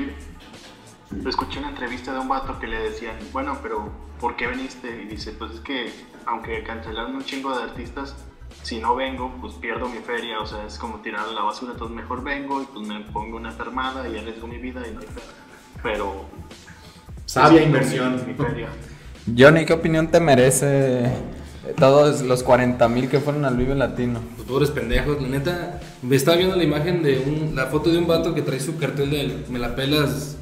escuché 1.26 1.60
una 1.60 1.70
entrevista 1.70 2.14
de 2.14 2.20
un 2.20 2.28
vato 2.28 2.60
que 2.60 2.68
le 2.68 2.78
decían, 2.80 3.16
bueno, 3.32 3.58
pero 3.62 3.90
¿por 4.20 4.36
qué 4.36 4.48
viniste? 4.48 5.04
Y 5.04 5.06
dice, 5.08 5.32
pues 5.32 5.52
es 5.54 5.60
que 5.62 5.92
aunque 6.26 6.64
cancelaron 6.64 7.16
un 7.16 7.24
chingo 7.24 7.56
de 7.58 7.64
artistas, 7.64 8.16
si 8.64 8.80
no 8.80 8.96
vengo, 8.96 9.34
pues 9.40 9.54
pierdo 9.54 9.88
mi 9.88 10.00
feria, 10.00 10.40
o 10.40 10.46
sea, 10.46 10.66
es 10.66 10.78
como 10.78 10.98
tirar 11.02 11.28
a 11.28 11.32
la 11.32 11.42
basura, 11.42 11.74
entonces 11.74 11.96
mejor 11.96 12.24
vengo 12.24 12.62
y 12.62 12.66
pues 12.66 12.88
me 12.88 13.00
pongo 13.12 13.38
una 13.38 13.50
enfermada 13.50 14.08
y 14.10 14.18
arriesgo 14.18 14.48
mi 14.48 14.58
vida 14.58 14.82
y 14.88 14.94
no 14.94 15.00
hay 15.00 15.08
feria. 15.08 15.30
Pero... 15.84 16.26
Sabia 17.26 17.62
inversión. 17.62 18.22
Mi 18.26 18.34
feria. 18.34 18.70
Johnny, 19.38 19.66
¿qué 19.66 19.74
opinión 19.74 20.08
te 20.08 20.20
merece 20.22 21.12
todos 21.78 22.22
los 22.22 22.44
40 22.44 22.88
mil 22.88 23.10
que 23.10 23.20
fueron 23.20 23.44
al 23.44 23.58
Vive 23.58 23.76
Latino? 23.76 24.22
Los 24.38 24.48
pobres 24.48 24.72
pendejos, 24.72 25.22
la 25.22 25.28
neta. 25.28 25.82
Me 26.02 26.16
estaba 26.16 26.38
viendo 26.38 26.56
la 26.56 26.64
imagen 26.64 27.04
de 27.04 27.20
un, 27.20 27.56
la 27.56 27.66
foto 27.66 27.90
de 27.90 27.98
un 27.98 28.08
vato 28.08 28.34
que 28.34 28.42
trae 28.42 28.60
su 28.60 28.78
cartel 28.78 29.10
de 29.12 29.44
me 29.50 29.60
la 29.60 29.76
pelas, 29.76 30.38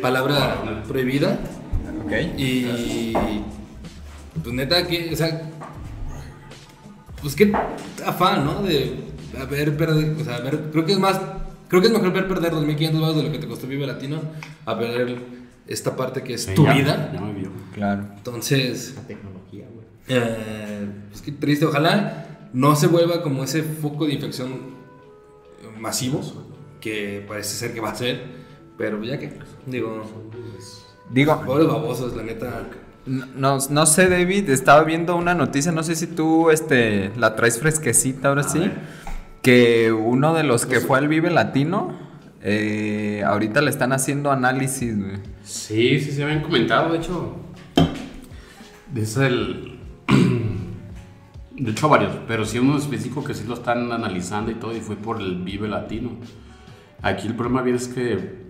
palabra 0.00 0.82
prohibida. 0.88 1.38
Ok. 2.04 2.12
Y. 2.38 3.12
Pues 4.42 4.54
neta, 4.54 4.86
que, 4.86 5.12
o 5.12 5.16
sea. 5.16 5.42
Pues 7.22 7.34
qué 7.34 7.52
afán, 8.04 8.44
¿no? 8.44 8.62
De 8.62 8.96
haber 9.40 9.76
perdido. 9.76 10.20
O 10.20 10.24
sea, 10.24 10.36
haber, 10.36 10.70
creo 10.70 10.84
que 10.84 10.92
es 10.92 10.98
más. 10.98 11.20
Creo 11.68 11.80
que 11.80 11.88
es 11.88 11.92
mejor 11.92 12.12
ver 12.12 12.26
perder 12.26 12.52
2.500 12.52 12.90
dólares 12.92 13.16
de 13.16 13.22
lo 13.22 13.32
que 13.32 13.38
te 13.38 13.46
costó 13.46 13.66
Vive 13.66 13.86
Latino 13.86 14.20
a 14.66 14.76
perder 14.78 15.18
esta 15.66 15.94
parte 15.94 16.22
que 16.22 16.34
es 16.34 16.52
tu 16.54 16.64
Ya, 16.64 16.74
vida. 16.74 17.10
Ya 17.12 17.20
me 17.20 17.32
vio. 17.32 17.50
Claro. 17.74 18.06
Entonces. 18.16 18.96
Tecnología, 19.06 19.66
güey. 19.72 19.86
Eh, 20.08 20.88
es 21.12 21.22
que 21.22 21.30
triste, 21.30 21.66
ojalá 21.66 22.48
no 22.52 22.74
se 22.74 22.88
vuelva 22.88 23.22
como 23.22 23.44
ese 23.44 23.62
foco 23.62 24.06
de 24.06 24.14
infección 24.14 24.80
masivo 25.78 26.20
que 26.80 27.24
parece 27.28 27.54
ser 27.54 27.72
que 27.74 27.80
va 27.80 27.90
a 27.90 27.94
ser, 27.94 28.22
pero 28.76 29.02
ya 29.04 29.18
que, 29.18 29.32
digo, 29.66 30.02
Digo, 31.12 31.42
pobres 31.44 31.66
babosos, 31.66 32.14
la 32.16 32.22
neta. 32.22 32.68
No, 33.06 33.58
no 33.70 33.86
sé, 33.86 34.08
David, 34.08 34.50
estaba 34.50 34.84
viendo 34.84 35.16
una 35.16 35.34
noticia, 35.34 35.72
no 35.72 35.82
sé 35.82 35.96
si 35.96 36.06
tú 36.06 36.50
este, 36.50 37.10
la 37.16 37.34
traes 37.34 37.58
fresquecita 37.58 38.28
ahora 38.28 38.42
sí, 38.42 38.70
que 39.42 39.90
uno 39.92 40.34
de 40.34 40.44
los 40.44 40.66
que 40.66 40.80
fue 40.80 40.98
al 40.98 41.08
Vive 41.08 41.30
Latino, 41.30 41.92
eh, 42.42 43.22
ahorita 43.26 43.60
le 43.62 43.70
están 43.70 43.92
haciendo 43.92 44.30
análisis, 44.30 44.98
güey. 44.98 45.16
Sí, 45.42 46.00
sí 46.00 46.12
se 46.12 46.22
habían 46.22 46.42
comentado, 46.42 46.92
de 46.92 46.98
hecho. 46.98 47.36
Es 48.94 49.16
el. 49.16 49.78
De 51.52 51.72
hecho, 51.72 51.90
varios, 51.90 52.12
pero 52.26 52.46
sí 52.46 52.58
uno 52.58 52.78
específico 52.78 53.22
que 53.22 53.34
sí 53.34 53.44
lo 53.46 53.52
están 53.52 53.92
analizando 53.92 54.50
y 54.50 54.54
todo, 54.54 54.74
y 54.74 54.80
fue 54.80 54.96
por 54.96 55.20
el 55.20 55.42
Vive 55.42 55.68
Latino. 55.68 56.12
Aquí 57.02 57.26
el 57.26 57.34
problema 57.34 57.60
bien 57.60 57.76
es 57.76 57.86
que 57.86 58.40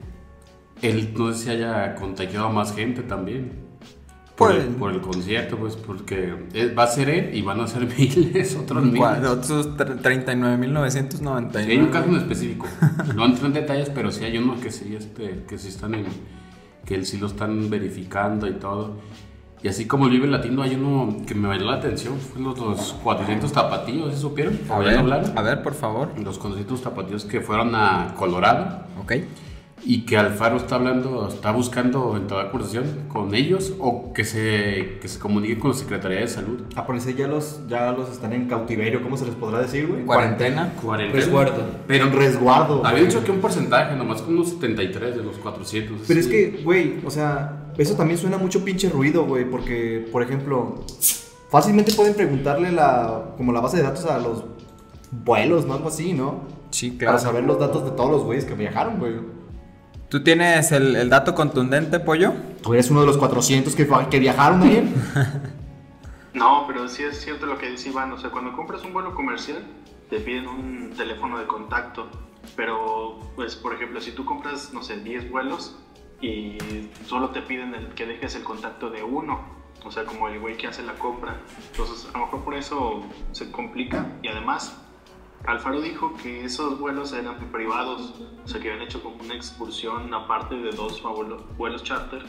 él 0.81 1.13
no 1.17 1.33
sé 1.33 1.45
si 1.45 1.51
haya 1.51 1.97
contagiado 1.97 2.47
a 2.47 2.53
más 2.53 2.73
gente 2.73 3.03
también. 3.03 3.70
Por, 4.41 4.53
el, 4.57 4.67
por 4.69 4.91
el 4.93 5.01
concierto, 5.01 5.57
pues, 5.57 5.77
porque 5.77 6.35
va 6.77 6.83
a 6.85 6.87
ser 6.87 7.09
él 7.11 7.35
y 7.35 7.43
van 7.43 7.61
a 7.61 7.67
ser 7.67 7.87
miles, 7.99 8.57
otros 8.57 8.83
miles. 8.85 9.25
Otros 9.25 9.77
tre- 9.77 10.01
39.999. 10.01 11.65
Sí, 11.65 11.71
hay 11.71 11.79
un 11.79 11.89
caso 11.89 12.09
en 12.09 12.17
específico. 12.17 12.67
No 13.15 13.25
entro 13.27 13.47
en 13.47 13.53
detalles, 13.53 13.91
pero 13.91 14.11
sí 14.11 14.25
hay 14.25 14.39
uno 14.39 14.59
que 14.61 14.71
sí, 14.71 14.95
este, 14.97 15.45
que 15.49 15.59
sí 15.59 15.69
están 15.69 15.95
en, 15.95 16.07
que 16.85 17.05
sí 17.05 17.19
lo 17.19 17.27
están 17.27 17.69
verificando 17.71 18.47
y 18.49 18.55
todo. 18.55 18.97
Y 19.63 19.69
así 19.69 19.85
como 19.87 20.07
el 20.07 20.13
Vive 20.13 20.27
Latino, 20.27 20.63
hay 20.63 20.75
uno 20.75 21.19
que 21.27 21.35
me 21.35 21.47
llamó 21.55 21.71
la 21.71 21.77
atención, 21.77 22.17
fue 22.19 22.41
los, 22.41 22.59
los 22.59 22.95
400 23.05 23.53
tapatíos, 23.53 24.15
¿sí 24.15 24.21
supieron? 24.23 24.59
A 24.71 24.77
¿Oían 24.79 24.85
ver, 24.91 24.99
hablar? 24.99 25.33
a 25.37 25.43
ver, 25.43 25.63
por 25.63 25.75
favor. 25.75 26.09
Los 26.19 26.39
400 26.39 26.81
tapatíos 26.83 27.27
que 27.27 27.43
fueron 27.43 27.75
a 27.75 28.15
Colorado 28.17 28.85
Ok. 29.03 29.13
Y 29.83 30.03
que 30.03 30.17
Alfaro 30.17 30.57
está 30.57 30.77
hablando, 30.77 31.29
está 31.29 31.53
buscando 31.53 32.17
entablar 32.17 32.51
conversación 32.51 32.85
con 33.09 33.35
ellos 33.35 33.75
o 33.79 34.13
que 34.13 34.25
se, 34.25 34.99
que 35.01 35.09
se 35.09 35.19
comunique 35.19 35.59
con 35.59 35.71
la 35.71 35.77
Secretaría 35.77 36.21
de 36.21 36.29
Salud. 36.29 36.63
Ah, 36.77 36.87
ya 37.17 37.27
los, 37.27 37.61
ya 37.69 37.93
los 37.93 38.11
están 38.11 38.33
en 38.33 38.47
cautiverio, 38.47 39.03
¿cómo 39.03 39.17
se 39.17 39.25
les 39.27 39.35
podrá 39.35 39.61
decir, 39.61 39.87
güey? 39.87 40.05
Cuarentena. 40.05 40.73
Cuarentena. 40.83 41.25
Resguardo. 41.25 41.63
Pero 41.87 42.07
En 42.07 42.13
resguardo. 42.13 42.85
Había 42.85 43.05
dicho 43.05 43.25
que 43.25 43.31
un 43.31 43.41
porcentaje, 43.41 43.97
nomás 43.97 44.23
como 44.23 44.39
unos 44.39 44.51
73 44.51 45.17
de 45.17 45.23
los 45.23 45.37
400. 45.39 46.01
Pero 46.07 46.21
es 46.21 46.27
que, 46.27 46.61
güey, 46.63 47.01
o 47.05 47.11
sea, 47.11 47.71
eso 47.79 47.95
también 47.95 48.19
suena 48.19 48.37
mucho 48.39 48.65
pinche 48.65 48.89
ruido, 48.89 49.25
güey, 49.25 49.49
porque, 49.49 50.07
por 50.13 50.23
ejemplo, 50.23 50.85
fácilmente 51.49 51.93
pueden 51.93 52.15
preguntarle 52.15 52.73
la, 52.73 53.33
como 53.37 53.53
la 53.53 53.61
base 53.61 53.79
de 53.79 53.85
datos 53.85 54.05
a 54.05 54.19
los 54.19 54.45
vuelos, 55.11 55.67
¿no? 55.67 55.75
Algo 55.75 55.89
así, 55.89 56.13
¿no? 56.13 56.41
Sí, 56.71 56.97
claro. 56.97 57.17
Para 57.17 57.19
saber 57.19 57.45
los 57.45 57.59
datos 57.59 57.85
de 57.85 57.91
todos 57.93 58.11
los 58.11 58.23
güeyes 58.25 58.45
que 58.45 58.55
viajaron, 58.55 58.99
güey. 58.99 59.40
¿Tú 60.11 60.25
tienes 60.25 60.73
el, 60.73 60.97
el 60.97 61.09
dato 61.09 61.37
contundente, 61.37 62.01
pollo? 62.01 62.33
Tú 62.65 62.75
eres 62.75 62.91
uno 62.91 63.03
de 63.03 63.07
los 63.07 63.17
400 63.17 63.77
que, 63.77 64.19
viajaron, 64.19 64.61
Daniel. 64.61 64.93
No, 66.33 66.65
pero 66.69 66.87
sí 66.87 67.03
es 67.03 67.21
cierto 67.21 67.47
lo 67.47 67.59
que 67.59 67.69
dice 67.69 67.89
Iván. 67.89 68.13
O 68.13 68.19
sea, 68.19 68.31
cuando 68.31 68.53
compras 68.53 68.85
un 68.85 68.93
vuelo 68.93 69.17
comercial, 69.17 69.65
te 70.09 70.21
piden 70.21 70.47
un 70.47 70.93
teléfono 70.97 71.39
de 71.39 71.47
contacto. 71.47 72.09
Pero, 72.55 73.19
pues, 73.35 73.57
por 73.57 73.75
ejemplo, 73.75 74.01
si 74.01 74.13
tú 74.13 74.25
compras, 74.25 74.73
no 74.73 74.81
sé, 74.81 75.01
10 75.01 75.29
vuelos 75.29 75.77
y 76.21 76.57
solo 77.05 77.31
te 77.31 77.43
piden 77.43 77.75
el, 77.75 77.89
que 77.95 78.07
dejes 78.07 78.37
el 78.37 78.45
contacto 78.45 78.91
de 78.91 79.03
uno. 79.03 79.41
O 79.85 79.91
sea, 79.91 80.05
como 80.05 80.29
el 80.29 80.39
güey 80.39 80.57
que 80.57 80.69
hace 80.69 80.85
la 80.85 80.95
compra. 80.95 81.41
Entonces, 81.73 82.09
a 82.15 82.19
lo 82.19 82.27
mejor 82.27 82.45
por 82.45 82.55
eso 82.55 83.03
se 83.33 83.51
complica. 83.51 84.07
Y 84.23 84.29
además, 84.29 84.81
Alfaro 85.47 85.81
dijo 85.81 86.15
que 86.23 86.45
esos 86.45 86.79
vuelos 86.79 87.13
eran 87.13 87.51
privados. 87.51 88.15
O 88.45 88.49
sea, 88.49 88.61
que 88.61 88.71
habían 88.71 88.87
hecho 88.87 89.03
como 89.03 89.17
una 89.23 89.35
excursión 89.35 90.13
aparte 90.13 90.55
de 90.55 90.71
dos 90.71 91.03
vuelos, 91.57 91.83
charter 91.83 92.25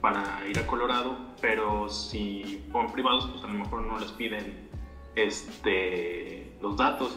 para 0.00 0.46
ir 0.46 0.58
a 0.58 0.66
Colorado, 0.66 1.16
pero 1.40 1.88
si 1.88 2.62
son 2.70 2.92
privados, 2.92 3.26
pues 3.26 3.42
a 3.42 3.46
lo 3.46 3.54
mejor 3.54 3.86
no 3.86 3.98
les 3.98 4.12
piden 4.12 4.68
este, 5.14 6.54
los 6.60 6.76
datos. 6.76 7.16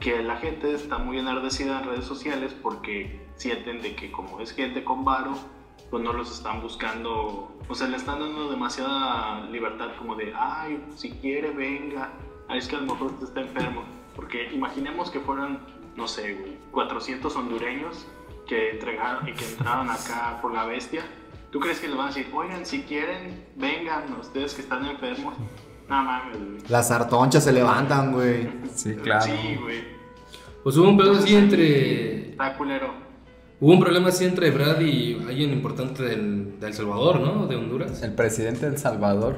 Que 0.00 0.22
la 0.22 0.36
gente 0.36 0.74
está 0.74 0.98
muy 0.98 1.18
enardecida 1.18 1.80
en 1.80 1.88
redes 1.88 2.04
sociales 2.04 2.52
porque 2.52 3.24
sienten 3.36 3.80
de 3.80 3.94
que 3.94 4.10
como 4.10 4.40
es 4.40 4.52
gente 4.52 4.82
con 4.82 5.04
varo, 5.04 5.34
pues 5.88 6.02
no 6.02 6.12
los 6.12 6.30
están 6.32 6.60
buscando, 6.60 7.56
o 7.68 7.74
sea, 7.74 7.86
le 7.86 7.96
están 7.96 8.18
dando 8.18 8.50
demasiada 8.50 9.42
libertad 9.50 9.90
como 9.96 10.16
de, 10.16 10.34
ay, 10.34 10.84
si 10.96 11.12
quiere, 11.12 11.50
venga, 11.50 12.10
ay, 12.48 12.58
es 12.58 12.66
que 12.66 12.76
a 12.76 12.80
lo 12.80 12.92
mejor 12.92 13.12
usted 13.12 13.28
está 13.28 13.40
enfermo. 13.40 13.84
Porque 14.16 14.50
imaginemos 14.52 15.10
que 15.10 15.20
fueran, 15.20 15.60
no 15.94 16.08
sé, 16.08 16.34
güey, 16.34 16.56
400 16.72 17.36
hondureños 17.36 18.06
que 18.48 18.70
entregaron 18.70 19.28
y 19.28 19.32
que 19.32 19.44
entraron 19.44 19.90
acá 19.90 20.38
por 20.40 20.52
la 20.52 20.64
bestia. 20.64 21.04
¿Tú 21.50 21.60
crees 21.60 21.78
que 21.78 21.88
les 21.88 21.96
van 21.96 22.06
a 22.06 22.08
decir, 22.08 22.28
oigan, 22.34 22.64
si 22.66 22.82
quieren, 22.82 23.44
vengan 23.56 24.12
ustedes 24.20 24.54
que 24.54 24.62
están 24.62 24.84
enfermos? 24.86 25.34
No 25.88 26.02
mames, 26.02 26.38
güey. 26.38 26.58
Las 26.68 26.88
sartonchas 26.88 27.44
se 27.44 27.52
levantan, 27.52 28.12
güey. 28.12 28.48
Sí, 28.74 28.94
claro. 28.94 29.24
Sí, 29.24 29.56
güey. 29.60 29.84
Pues 30.62 30.76
hubo 30.76 30.88
un 30.88 30.96
pedo 30.96 31.12
así 31.12 31.34
entre. 31.36 32.30
Está 32.30 32.56
culero. 32.56 33.06
Hubo 33.60 33.72
un 33.72 33.80
problema 33.80 34.08
así 34.08 34.24
entre 34.24 34.50
Brad 34.50 34.80
y 34.80 35.14
alguien 35.14 35.52
importante 35.52 36.02
del, 36.02 36.58
de 36.60 36.66
El 36.66 36.74
Salvador, 36.74 37.20
¿no? 37.20 37.46
De 37.46 37.56
Honduras. 37.56 38.02
El 38.02 38.14
presidente 38.14 38.68
del 38.68 38.78
Salvador. 38.78 39.36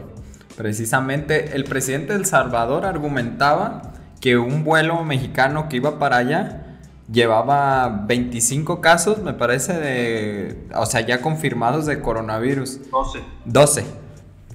Precisamente, 0.56 1.54
el 1.54 1.64
presidente 1.64 2.14
del 2.14 2.26
Salvador 2.26 2.84
argumentaba 2.84 3.92
que 4.20 4.36
un 4.36 4.64
vuelo 4.64 5.04
mexicano 5.04 5.68
que 5.68 5.76
iba 5.76 5.98
para 5.98 6.16
allá 6.16 6.64
llevaba 7.10 8.04
25 8.06 8.80
casos, 8.80 9.22
me 9.22 9.32
parece, 9.32 9.74
de. 9.74 10.68
O 10.74 10.86
sea, 10.86 11.00
ya 11.00 11.20
confirmados 11.20 11.86
de 11.86 12.00
coronavirus. 12.00 12.90
12. 12.90 13.20
12. 13.44 13.86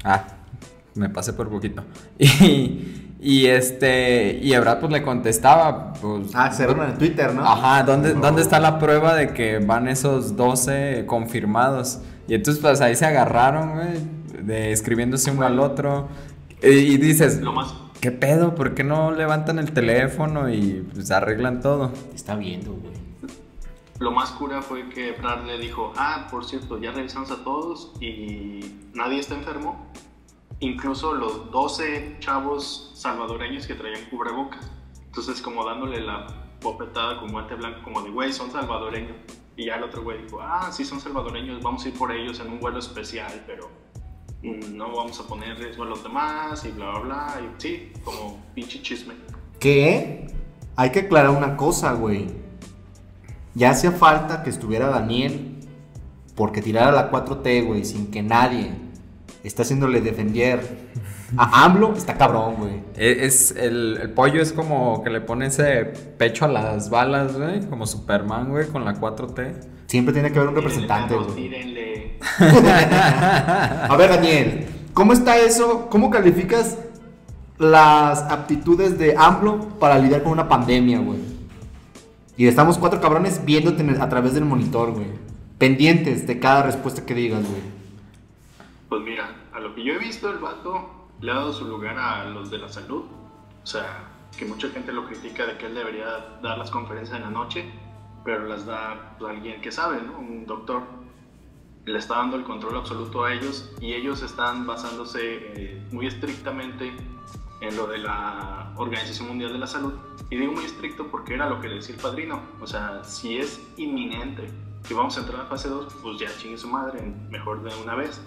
Ah, 0.03 0.25
me 0.95 1.09
pasé 1.09 1.33
por 1.33 1.49
poquito. 1.49 1.83
Y, 2.19 3.09
y 3.19 3.47
este. 3.47 4.39
Y 4.41 4.53
Ebrard 4.53 4.81
pues 4.81 4.91
le 4.91 5.01
contestaba, 5.01 5.93
pues. 5.93 6.31
Ah, 6.33 6.51
se 6.51 6.65
vieron 6.65 6.89
en 6.89 6.97
Twitter, 6.97 7.33
¿no? 7.33 7.45
Ajá, 7.45 7.83
¿dónde, 7.83 8.13
¿dónde 8.13 8.41
está 8.41 8.59
la 8.59 8.79
prueba 8.79 9.15
de 9.15 9.33
que 9.33 9.59
van 9.59 9.87
esos 9.87 10.35
12 10.35 11.05
confirmados? 11.07 11.99
Y 12.27 12.35
entonces 12.35 12.61
pues 12.61 12.81
ahí 12.81 12.95
se 12.95 13.05
agarraron, 13.05 13.75
güey, 13.75 14.43
de 14.45 14.71
escribiéndose 14.71 15.31
uno 15.31 15.45
al 15.45 15.59
otro. 15.59 16.09
Y, 16.61 16.67
y 16.67 16.97
dices, 16.97 17.39
Lo 17.41 17.53
más, 17.53 17.73
¿qué 18.03 18.11
pedo? 18.11 18.53
¿Por 18.53 18.75
qué 18.75 18.83
no 18.83 19.11
levantan 19.11 19.59
el 19.59 19.71
teléfono 19.71 20.49
y 20.49 20.85
pues 20.93 21.09
arreglan 21.09 21.61
todo? 21.61 21.93
Está 22.13 22.35
viendo, 22.35 22.73
güey. 22.73 22.93
lo 23.97 24.11
más 24.11 24.31
cura 24.31 24.61
fue 24.61 24.89
que 24.89 25.13
Brad 25.13 25.45
le 25.45 25.57
dijo, 25.57 25.93
ah, 25.95 26.27
por 26.29 26.43
cierto, 26.43 26.77
ya 26.77 26.91
revisamos 26.91 27.31
a 27.31 27.45
todos 27.45 27.93
y 28.01 28.89
nadie 28.93 29.19
está 29.19 29.35
enfermo. 29.35 29.89
Incluso 30.59 31.13
los 31.13 31.49
12 31.49 32.17
chavos 32.19 32.91
salvadoreños 32.93 33.67
que 33.67 33.75
traían 33.75 34.03
cubrebocas. 34.09 34.69
Entonces 35.05 35.41
como 35.41 35.63
dándole 35.63 36.01
la 36.01 36.27
bofetada 36.61 37.21
con 37.21 37.31
guante 37.31 37.55
blanco, 37.55 37.83
como 37.85 38.01
de, 38.01 38.09
güey, 38.09 38.33
son 38.33 38.51
salvadoreños. 38.51 39.15
Y 39.55 39.67
ya 39.67 39.75
el 39.75 39.83
otro 39.83 40.03
güey 40.03 40.23
dijo, 40.23 40.41
ah, 40.41 40.69
sí 40.73 40.83
son 40.83 40.99
salvadoreños, 40.99 41.63
vamos 41.63 41.85
a 41.85 41.87
ir 41.87 41.97
por 41.97 42.11
ellos 42.11 42.37
en 42.41 42.51
un 42.51 42.59
vuelo 42.59 42.79
especial, 42.79 43.45
pero 43.47 43.71
no 44.43 44.95
vamos 44.95 45.19
a 45.19 45.23
poner 45.27 45.57
riesgo 45.57 45.83
a 45.83 45.87
los 45.87 46.03
demás 46.03 46.63
y 46.65 46.71
bla, 46.71 46.91
bla, 46.91 46.99
bla. 46.99 47.41
Y 47.41 47.61
sí, 47.61 47.91
como 48.03 48.39
pinche 48.53 48.81
chisme. 48.81 49.13
Que 49.59 50.27
hay 50.75 50.89
que 50.91 50.99
aclarar 51.01 51.29
una 51.31 51.55
cosa, 51.55 51.93
güey. 51.93 52.27
Ya 53.55 53.69
hacía 53.71 53.91
falta 53.91 54.43
que 54.43 54.49
estuviera 54.49 54.87
Daniel 54.87 55.57
porque 56.35 56.61
tirara 56.61 56.91
la 56.91 57.11
4T, 57.11 57.65
güey, 57.65 57.85
sin 57.85 58.09
que 58.09 58.23
nadie 58.23 58.71
esté 59.43 59.61
haciéndole 59.61 60.01
defender 60.01 60.77
a 61.37 61.63
AMLO. 61.65 61.93
Está 61.95 62.17
cabrón, 62.17 62.55
güey. 62.55 62.81
E- 62.97 63.25
Es, 63.25 63.51
el, 63.51 63.99
el 64.01 64.09
pollo 64.11 64.41
es 64.41 64.51
como 64.51 65.03
que 65.03 65.11
le 65.11 65.21
pone 65.21 65.45
ese 65.45 65.85
pecho 66.17 66.45
a 66.45 66.47
las 66.47 66.89
balas, 66.89 67.37
güey, 67.37 67.61
como 67.69 67.85
Superman, 67.85 68.49
güey, 68.49 68.67
con 68.67 68.83
la 68.83 68.95
4T. 68.99 69.67
Siempre 69.85 70.13
tiene 70.13 70.31
que 70.31 70.39
haber 70.39 70.49
un 70.49 70.55
representante, 70.55 71.13
Tírenle, 71.35 71.35
güey. 71.35 71.35
A 72.39 73.95
ver, 73.97 74.09
Daniel, 74.09 74.67
¿cómo 74.93 75.13
está 75.13 75.37
eso? 75.37 75.87
¿Cómo 75.89 76.09
calificas 76.09 76.77
las 77.57 78.21
aptitudes 78.23 78.97
de 78.97 79.15
AMLO 79.17 79.59
para 79.79 79.97
lidiar 79.99 80.23
con 80.23 80.31
una 80.31 80.47
pandemia, 80.47 80.99
güey? 80.99 81.19
Y 82.35 82.47
estamos 82.47 82.77
cuatro 82.77 82.99
cabrones 82.99 83.45
viéndote 83.45 83.85
a 83.99 84.09
través 84.09 84.33
del 84.33 84.45
monitor, 84.45 84.91
güey. 84.91 85.07
Pendientes 85.57 86.25
de 86.25 86.39
cada 86.39 86.63
respuesta 86.63 87.05
que 87.05 87.13
digas, 87.13 87.47
güey. 87.47 87.61
Pues 88.89 89.01
mira, 89.03 89.29
a 89.53 89.59
lo 89.59 89.75
que 89.75 89.83
yo 89.83 89.93
he 89.93 89.99
visto, 89.99 90.29
el 90.31 90.39
vato 90.39 91.07
le 91.21 91.31
ha 91.31 91.35
dado 91.35 91.53
su 91.53 91.65
lugar 91.65 91.97
a 91.97 92.25
los 92.25 92.49
de 92.49 92.57
la 92.57 92.69
salud. 92.69 93.03
O 93.63 93.65
sea, 93.65 94.09
que 94.37 94.45
mucha 94.45 94.69
gente 94.69 94.91
lo 94.91 95.05
critica 95.05 95.45
de 95.45 95.57
que 95.57 95.67
él 95.67 95.75
debería 95.75 96.05
dar 96.41 96.57
las 96.57 96.71
conferencias 96.71 97.17
en 97.17 97.23
la 97.23 97.29
noche, 97.29 97.65
pero 98.25 98.47
las 98.47 98.65
da 98.65 99.15
pues, 99.19 99.31
alguien 99.31 99.61
que 99.61 99.71
sabe, 99.71 100.01
¿no? 100.01 100.17
Un 100.17 100.45
doctor. 100.45 100.81
Le 101.85 101.99
está 101.99 102.15
dando 102.15 102.37
el 102.37 102.43
control 102.43 102.77
absoluto 102.77 103.25
a 103.25 103.33
ellos 103.33 103.71
y 103.81 103.93
ellos 103.93 104.21
están 104.21 104.65
basándose 104.65 105.19
eh, 105.21 105.87
muy 105.91 106.07
estrictamente 106.07 106.93
en 107.59 107.77
lo 107.77 107.87
de 107.87 107.97
la 107.97 108.73
Organización 108.75 109.29
Mundial 109.29 109.53
de 109.53 109.59
la 109.59 109.67
Salud. 109.67 109.93
Y 110.29 110.37
digo 110.37 110.53
muy 110.53 110.65
estricto 110.65 111.07
porque 111.07 111.33
era 111.33 111.49
lo 111.49 111.59
que 111.59 111.67
le 111.67 111.75
decía 111.75 111.95
el 111.95 112.01
padrino. 112.01 112.41
O 112.61 112.67
sea, 112.67 113.03
si 113.03 113.37
es 113.37 113.61
inminente 113.77 114.49
que 114.87 114.93
vamos 114.93 115.17
a 115.17 115.21
entrar 115.21 115.41
a 115.41 115.45
fase 115.45 115.69
2, 115.69 115.93
pues 116.01 116.19
ya 116.19 116.29
chingue 116.37 116.57
su 116.57 116.67
madre, 116.67 117.01
mejor 117.29 117.63
de 117.63 117.73
una 117.81 117.95
vez. 117.95 118.21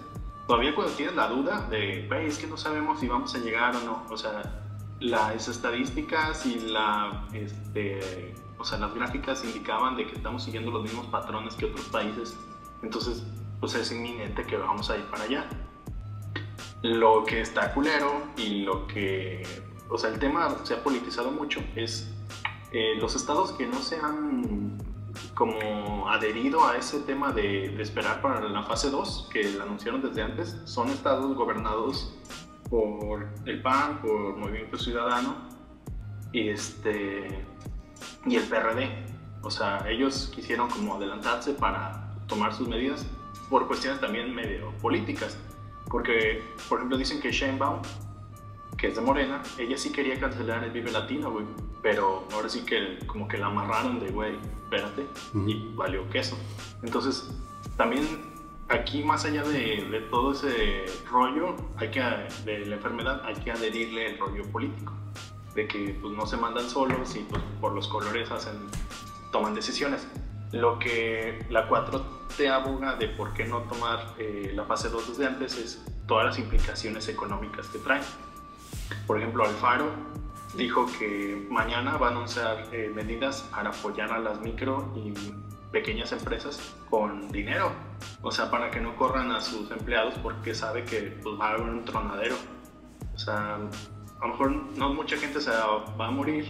Todavía 0.47 0.73
cuando 0.73 0.93
tienes 0.93 1.15
la 1.15 1.27
duda 1.27 1.67
de, 1.69 2.05
güey, 2.07 2.27
es 2.27 2.39
que 2.39 2.47
no 2.47 2.57
sabemos 2.57 2.99
si 2.99 3.07
vamos 3.07 3.35
a 3.35 3.39
llegar 3.39 3.75
o 3.75 3.81
no. 3.81 4.05
O 4.09 4.17
sea, 4.17 4.63
las 4.99 5.47
estadísticas 5.47 6.45
y 6.45 6.59
la, 6.59 7.27
este, 7.33 8.33
o 8.57 8.63
sea, 8.63 8.79
las 8.79 8.93
gráficas 8.95 9.43
indicaban 9.43 9.95
de 9.97 10.07
que 10.07 10.15
estamos 10.15 10.43
siguiendo 10.43 10.71
los 10.71 10.83
mismos 10.83 11.05
patrones 11.07 11.55
que 11.55 11.65
otros 11.65 11.85
países. 11.87 12.37
Entonces, 12.81 13.23
pues 13.59 13.75
es 13.75 13.91
inminente 13.91 14.43
que 14.43 14.57
vamos 14.57 14.89
a 14.89 14.97
ir 14.97 15.05
para 15.05 15.23
allá. 15.23 15.49
Lo 16.83 17.23
que 17.25 17.41
está 17.41 17.73
culero 17.73 18.23
y 18.37 18.63
lo 18.63 18.87
que, 18.87 19.43
o 19.89 19.97
sea, 19.97 20.11
el 20.11 20.19
tema 20.19 20.55
se 20.63 20.75
ha 20.75 20.83
politizado 20.83 21.31
mucho 21.31 21.59
es 21.75 22.13
eh, 22.71 22.95
los 22.99 23.15
estados 23.15 23.51
que 23.53 23.65
no 23.65 23.81
se 23.81 23.97
han 23.97 24.77
como 25.33 26.09
adherido 26.09 26.67
a 26.67 26.77
ese 26.77 26.99
tema 26.99 27.31
de, 27.31 27.69
de 27.69 27.81
esperar 27.81 28.21
para 28.21 28.41
la 28.41 28.63
fase 28.63 28.89
2, 28.89 29.29
que 29.31 29.43
la 29.53 29.63
anunciaron 29.63 30.01
desde 30.01 30.21
antes, 30.21 30.61
son 30.65 30.89
estados 30.89 31.35
gobernados 31.35 32.13
por 32.69 33.27
el 33.45 33.61
PAN, 33.61 34.01
por 34.01 34.35
Movimiento 34.37 34.77
Ciudadano 34.77 35.35
y, 36.31 36.49
este, 36.49 37.45
y 38.25 38.35
el 38.35 38.43
PRD. 38.43 39.05
O 39.41 39.49
sea, 39.49 39.85
ellos 39.89 40.31
quisieron 40.33 40.69
como 40.69 40.95
adelantarse 40.95 41.53
para 41.53 42.13
tomar 42.27 42.53
sus 42.53 42.67
medidas 42.67 43.05
por 43.49 43.67
cuestiones 43.67 43.99
también 44.01 44.33
medio 44.33 44.71
políticas. 44.81 45.37
Porque, 45.89 46.43
por 46.67 46.79
ejemplo, 46.79 46.97
dicen 46.97 47.21
que 47.21 47.31
Sheinbaum, 47.31 47.81
que 48.77 48.87
es 48.87 48.95
de 48.95 49.01
Morena, 49.01 49.41
ella 49.57 49.77
sí 49.77 49.91
quería 49.91 50.19
cancelar 50.19 50.63
el 50.63 50.71
Vive 50.71 50.91
Latino, 50.91 51.31
güey. 51.31 51.45
Pero 51.81 52.27
ahora 52.33 52.49
sí 52.49 52.61
que 52.65 52.99
como 53.07 53.27
que 53.27 53.37
la 53.37 53.47
amarraron 53.47 53.99
de, 53.99 54.09
güey, 54.09 54.35
espérate, 54.63 55.05
y 55.45 55.71
valió 55.75 56.09
queso. 56.09 56.37
Entonces, 56.83 57.29
también 57.77 58.05
aquí 58.69 59.03
más 59.03 59.23
allá 59.23 59.43
de, 59.43 59.87
de 59.89 60.01
todo 60.09 60.33
ese 60.33 60.85
rollo 61.09 61.55
hay 61.77 61.89
que, 61.89 62.01
de 62.43 62.65
la 62.65 62.75
enfermedad, 62.75 63.21
hay 63.25 63.35
que 63.35 63.51
adherirle 63.51 64.11
el 64.11 64.17
rollo 64.17 64.43
político. 64.51 64.93
De 65.55 65.67
que 65.67 65.97
pues, 66.01 66.13
no 66.13 66.27
se 66.27 66.37
mandan 66.37 66.69
solos 66.69 67.15
y 67.15 67.19
pues, 67.19 67.41
por 67.61 67.73
los 67.73 67.87
colores 67.87 68.29
hacen, 68.29 68.53
toman 69.31 69.55
decisiones. 69.55 70.07
Lo 70.51 70.79
que 70.79 71.45
la 71.49 71.67
4T 71.67 72.49
aboga 72.49 72.95
de 72.95 73.09
por 73.09 73.33
qué 73.33 73.45
no 73.45 73.61
tomar 73.63 74.13
eh, 74.17 74.51
la 74.55 74.63
fase 74.63 74.89
2 74.89 75.09
desde 75.09 75.25
antes 75.25 75.57
es 75.57 75.85
todas 76.07 76.25
las 76.25 76.39
implicaciones 76.39 77.07
económicas 77.09 77.67
que 77.67 77.79
trae. 77.79 78.01
Por 79.05 79.17
ejemplo, 79.17 79.45
Alfaro 79.45 79.91
dijo 80.55 80.85
que 80.97 81.45
mañana 81.49 81.97
va 81.97 82.07
a 82.07 82.11
anunciar 82.11 82.65
eh, 82.71 82.91
medidas 82.93 83.41
para 83.51 83.69
apoyar 83.69 84.11
a 84.11 84.19
las 84.19 84.39
micro 84.39 84.93
y 84.95 85.13
pequeñas 85.71 86.11
empresas 86.13 86.75
con 86.89 87.29
dinero. 87.31 87.71
O 88.21 88.31
sea, 88.31 88.49
para 88.49 88.71
que 88.71 88.79
no 88.79 88.95
corran 88.95 89.31
a 89.31 89.41
sus 89.41 89.69
empleados 89.71 90.13
porque 90.23 90.55
sabe 90.55 90.83
que 90.85 91.17
pues, 91.21 91.39
va 91.39 91.49
a 91.49 91.53
haber 91.53 91.61
un 91.61 91.83
tronadero. 91.83 92.35
O 93.13 93.17
sea, 93.17 93.55
a 93.55 94.21
lo 94.21 94.27
mejor 94.27 94.51
no 94.77 94.93
mucha 94.93 95.17
gente 95.17 95.41
se 95.41 95.51
va 95.51 96.07
a 96.07 96.11
morir, 96.11 96.45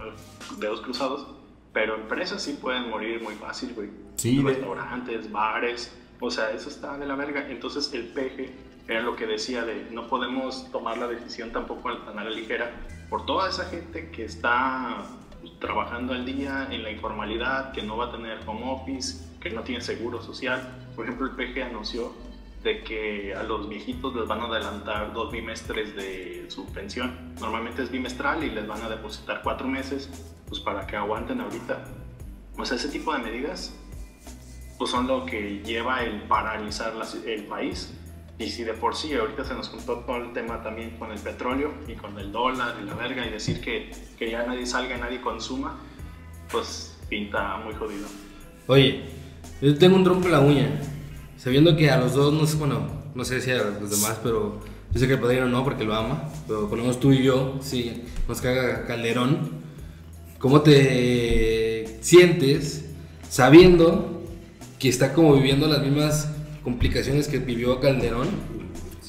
eh, 0.00 0.14
dedos 0.58 0.80
cruzados, 0.80 1.26
pero 1.74 1.96
empresas 1.96 2.40
sí 2.40 2.56
pueden 2.62 2.88
morir 2.88 3.20
muy 3.20 3.34
fácil, 3.34 3.74
güey. 3.74 3.90
Sí, 4.14 4.40
Restaurantes, 4.40 5.30
bares, 5.30 5.92
o 6.20 6.30
sea, 6.30 6.52
eso 6.52 6.68
está 6.70 6.96
de 6.96 7.04
la 7.04 7.16
verga. 7.16 7.50
Entonces 7.50 7.92
el 7.92 8.06
peje 8.06 8.54
era 8.86 9.02
lo 9.02 9.16
que 9.16 9.26
decía 9.26 9.64
de 9.64 9.88
no 9.90 10.06
podemos 10.06 10.70
tomar 10.70 10.96
la 10.96 11.08
decisión 11.08 11.50
tampoco 11.50 11.92
tan 11.98 12.18
a 12.18 12.24
la 12.24 12.30
ligera 12.30 12.70
por 13.10 13.26
toda 13.26 13.50
esa 13.50 13.64
gente 13.64 14.10
que 14.10 14.24
está 14.24 15.02
pues, 15.40 15.58
trabajando 15.58 16.14
al 16.14 16.24
día 16.24 16.68
en 16.70 16.84
la 16.84 16.92
informalidad, 16.92 17.72
que 17.72 17.82
no 17.82 17.96
va 17.96 18.06
a 18.06 18.12
tener 18.12 18.38
home 18.46 18.70
office, 18.70 19.24
que 19.40 19.50
no 19.50 19.62
tiene 19.62 19.80
seguro 19.80 20.22
social. 20.22 20.62
Por 20.94 21.06
ejemplo, 21.06 21.26
el 21.26 21.32
PG 21.32 21.60
anunció 21.64 22.12
de 22.62 22.84
que 22.84 23.34
a 23.34 23.42
los 23.42 23.68
viejitos 23.68 24.14
les 24.14 24.28
van 24.28 24.40
a 24.40 24.44
adelantar 24.44 25.12
dos 25.12 25.32
bimestres 25.32 25.94
de 25.96 26.46
su 26.48 26.66
pensión. 26.72 27.34
Normalmente 27.40 27.82
es 27.82 27.90
bimestral 27.90 28.44
y 28.44 28.50
les 28.50 28.66
van 28.66 28.80
a 28.80 28.88
depositar 28.88 29.42
cuatro 29.42 29.66
meses 29.66 30.33
pues 30.48 30.60
para 30.60 30.86
que 30.86 30.96
aguanten 30.96 31.40
ahorita. 31.40 31.84
O 32.56 32.64
sea, 32.64 32.76
ese 32.76 32.88
tipo 32.88 33.12
de 33.12 33.20
medidas 33.20 33.74
pues 34.78 34.90
son 34.90 35.06
lo 35.06 35.24
que 35.24 35.62
lleva 35.64 36.02
el 36.02 36.22
paralizar 36.22 36.92
el 37.26 37.44
país. 37.44 37.92
Y 38.38 38.48
si 38.50 38.64
de 38.64 38.74
por 38.74 38.96
sí 38.96 39.14
ahorita 39.14 39.44
se 39.44 39.54
nos 39.54 39.68
juntó 39.68 40.00
todo 40.00 40.16
el 40.16 40.32
tema 40.32 40.62
también 40.62 40.98
con 40.98 41.12
el 41.12 41.18
petróleo 41.18 41.72
y 41.86 41.94
con 41.94 42.18
el 42.18 42.32
dólar 42.32 42.74
y 42.82 42.84
la 42.84 42.94
verga 42.94 43.24
y 43.24 43.30
decir 43.30 43.60
que, 43.60 43.92
que 44.18 44.30
ya 44.30 44.44
nadie 44.44 44.66
salga, 44.66 44.96
nadie 44.96 45.20
consuma, 45.20 45.78
pues 46.50 46.96
pinta 47.08 47.58
muy 47.58 47.74
jodido. 47.74 48.06
Oye, 48.66 49.04
yo 49.60 49.78
tengo 49.78 49.96
un 49.96 50.04
rompo 50.04 50.26
en 50.26 50.32
la 50.32 50.40
uña. 50.40 50.80
Sabiendo 51.36 51.76
que 51.76 51.90
a 51.90 51.98
los 51.98 52.14
dos, 52.14 52.32
no 52.32 52.46
sé, 52.46 52.56
bueno, 52.56 52.88
no 53.14 53.24
sé 53.24 53.40
si 53.40 53.50
a 53.52 53.58
los 53.58 53.90
demás, 53.90 54.18
pero 54.22 54.60
yo 54.92 54.98
sé 54.98 55.06
que 55.06 55.14
el 55.14 55.20
padrino 55.20 55.46
no 55.46 55.62
porque 55.62 55.84
lo 55.84 55.94
ama. 55.94 56.28
Pero 56.48 56.68
menos 56.68 56.98
tú 56.98 57.12
y 57.12 57.22
yo, 57.22 57.58
sí, 57.60 58.04
nos 58.26 58.40
caga 58.40 58.84
Calderón. 58.86 59.62
¿Cómo 60.44 60.60
te 60.60 61.96
sientes 62.02 62.84
sabiendo 63.30 64.22
que 64.78 64.90
está 64.90 65.14
como 65.14 65.34
viviendo 65.36 65.66
las 65.68 65.80
mismas 65.80 66.28
complicaciones 66.62 67.28
que 67.28 67.38
vivió 67.38 67.80
Calderón 67.80 68.28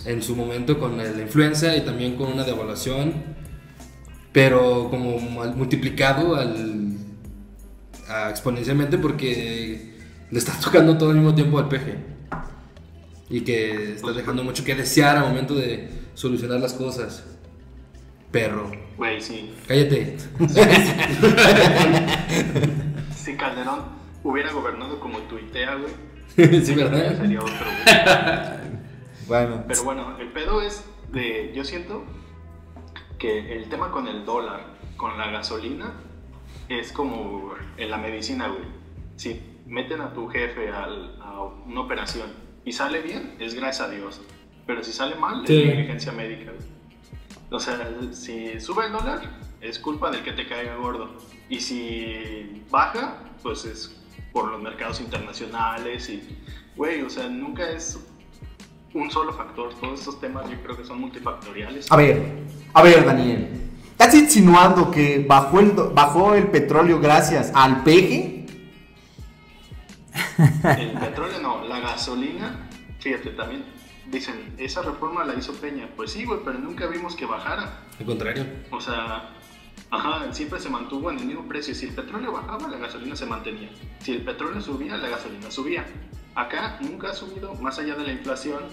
en 0.05 0.23
su 0.23 0.33
momento 0.33 0.79
con 0.79 0.95
la 0.95 1.21
influenza 1.21 1.75
y 1.75 1.81
también 1.81 2.15
con 2.15 2.31
una 2.31 2.45
devaluación, 2.45 3.15
pero 4.31 4.87
como 4.89 5.19
multiplicado 5.19 6.37
al, 6.37 6.95
exponencialmente 8.29 8.97
porque 8.97 9.91
le 10.31 10.39
está 10.39 10.57
tocando 10.63 10.97
todo 10.97 11.09
al 11.09 11.17
mismo 11.17 11.35
tiempo 11.35 11.59
al 11.59 11.67
peje. 11.67 11.97
Y 13.29 13.41
que 13.41 13.95
está 13.95 14.13
dejando 14.13 14.41
mucho 14.41 14.63
que 14.63 14.73
desear 14.73 15.17
al 15.17 15.27
momento 15.27 15.53
de 15.53 15.89
solucionar 16.13 16.61
las 16.61 16.71
cosas. 16.71 17.25
Perro. 18.31 18.84
Güey, 18.97 19.21
sí. 19.21 19.53
Cállate. 19.67 20.17
Si 23.15 23.35
Calderón 23.35 23.85
hubiera 24.23 24.51
gobernado 24.51 24.99
como 24.99 25.19
tuitea, 25.19 25.75
güey, 25.75 25.93
sí, 26.63 26.75
¿verdad? 26.75 27.17
sería 27.17 27.39
otro, 27.39 27.53
güey. 27.55 28.75
Bueno, 29.27 29.63
Pero 29.67 29.83
bueno, 29.83 30.17
el 30.19 30.31
pedo 30.31 30.61
es 30.61 30.85
de. 31.11 31.51
Yo 31.55 31.63
siento 31.63 32.03
que 33.17 33.55
el 33.55 33.69
tema 33.69 33.89
con 33.91 34.07
el 34.07 34.25
dólar, 34.25 34.61
con 34.97 35.17
la 35.17 35.31
gasolina, 35.31 35.93
es 36.69 36.91
como 36.91 37.53
en 37.77 37.89
la 37.89 37.97
medicina, 37.97 38.47
güey. 38.49 38.65
Si 39.15 39.41
meten 39.65 40.01
a 40.01 40.13
tu 40.13 40.27
jefe 40.27 40.69
al- 40.69 41.17
a 41.21 41.41
una 41.65 41.81
operación 41.81 42.27
y 42.63 42.73
sale 42.73 43.01
bien, 43.01 43.35
es 43.39 43.55
gracias 43.55 43.87
a 43.87 43.91
Dios. 43.91 44.21
Pero 44.67 44.83
si 44.83 44.91
sale 44.91 45.15
mal, 45.15 45.45
Sí. 45.47 45.61
es 45.61 45.67
negligencia 45.67 46.11
médica, 46.11 46.51
güey. 46.51 46.74
O 47.55 47.59
sea, 47.59 47.89
si 48.11 48.59
sube 48.59 48.87
el 48.87 48.91
dólar, 48.91 49.21
es 49.61 49.79
culpa 49.79 50.11
del 50.11 50.23
que 50.23 50.33
te 50.33 50.45
caiga 50.45 50.75
gordo. 50.75 51.15
Y 51.47 51.61
si 51.61 52.65
baja, 52.69 53.15
pues 53.41 53.63
es 53.63 53.95
por 54.33 54.51
los 54.51 54.61
mercados 54.61 54.99
internacionales 54.99 56.09
y, 56.09 56.21
güey, 56.75 57.01
o 57.03 57.09
sea, 57.09 57.29
nunca 57.29 57.69
es 57.69 57.97
un 58.93 59.09
solo 59.09 59.31
factor. 59.31 59.73
Todos 59.75 60.01
estos 60.01 60.19
temas 60.19 60.49
yo 60.49 60.61
creo 60.63 60.75
que 60.75 60.83
son 60.83 60.99
multifactoriales. 60.99 61.89
a 61.89 61.95
ver, 61.95 62.43
a 62.73 62.83
ver, 62.83 63.05
Daniel. 63.05 63.47
¿Estás 63.91 64.13
insinuando 64.15 64.91
que 64.91 65.25
bajó 65.25 65.61
el, 65.61 65.71
bajó 65.71 66.35
el 66.35 66.47
petróleo 66.47 66.99
gracias 66.99 67.53
al 67.55 67.83
peje? 67.83 68.45
El 70.37 70.91
petróleo 70.91 71.39
no, 71.41 71.63
la 71.63 71.79
gasolina, 71.79 72.67
fíjate 72.99 73.29
también. 73.29 73.74
Dicen, 74.11 74.53
esa 74.57 74.81
reforma 74.81 75.25
la 75.25 75.33
hizo 75.35 75.53
Peña. 75.53 75.89
Pues 75.95 76.11
sí, 76.11 76.25
güey, 76.25 76.39
pero 76.43 76.59
nunca 76.59 76.87
vimos 76.87 77.15
que 77.15 77.25
bajara. 77.25 77.81
Al 77.99 78.05
contrario. 78.05 78.45
O 78.71 78.79
sea, 78.79 79.31
ajá, 79.89 80.31
siempre 80.31 80.59
se 80.59 80.69
mantuvo 80.69 81.11
en 81.11 81.19
el 81.19 81.25
mismo 81.25 81.47
precio. 81.47 81.73
Si 81.73 81.87
el 81.87 81.95
petróleo 81.95 82.31
bajaba, 82.31 82.67
la 82.67 82.77
gasolina 82.77 83.15
se 83.15 83.25
mantenía. 83.25 83.69
Si 83.99 84.13
el 84.13 84.23
petróleo 84.23 84.61
subía, 84.61 84.97
la 84.97 85.09
gasolina 85.09 85.49
subía. 85.49 85.85
Acá 86.35 86.77
nunca 86.81 87.11
ha 87.11 87.13
subido 87.13 87.53
más 87.55 87.79
allá 87.79 87.95
de 87.95 88.03
la 88.03 88.11
inflación. 88.11 88.63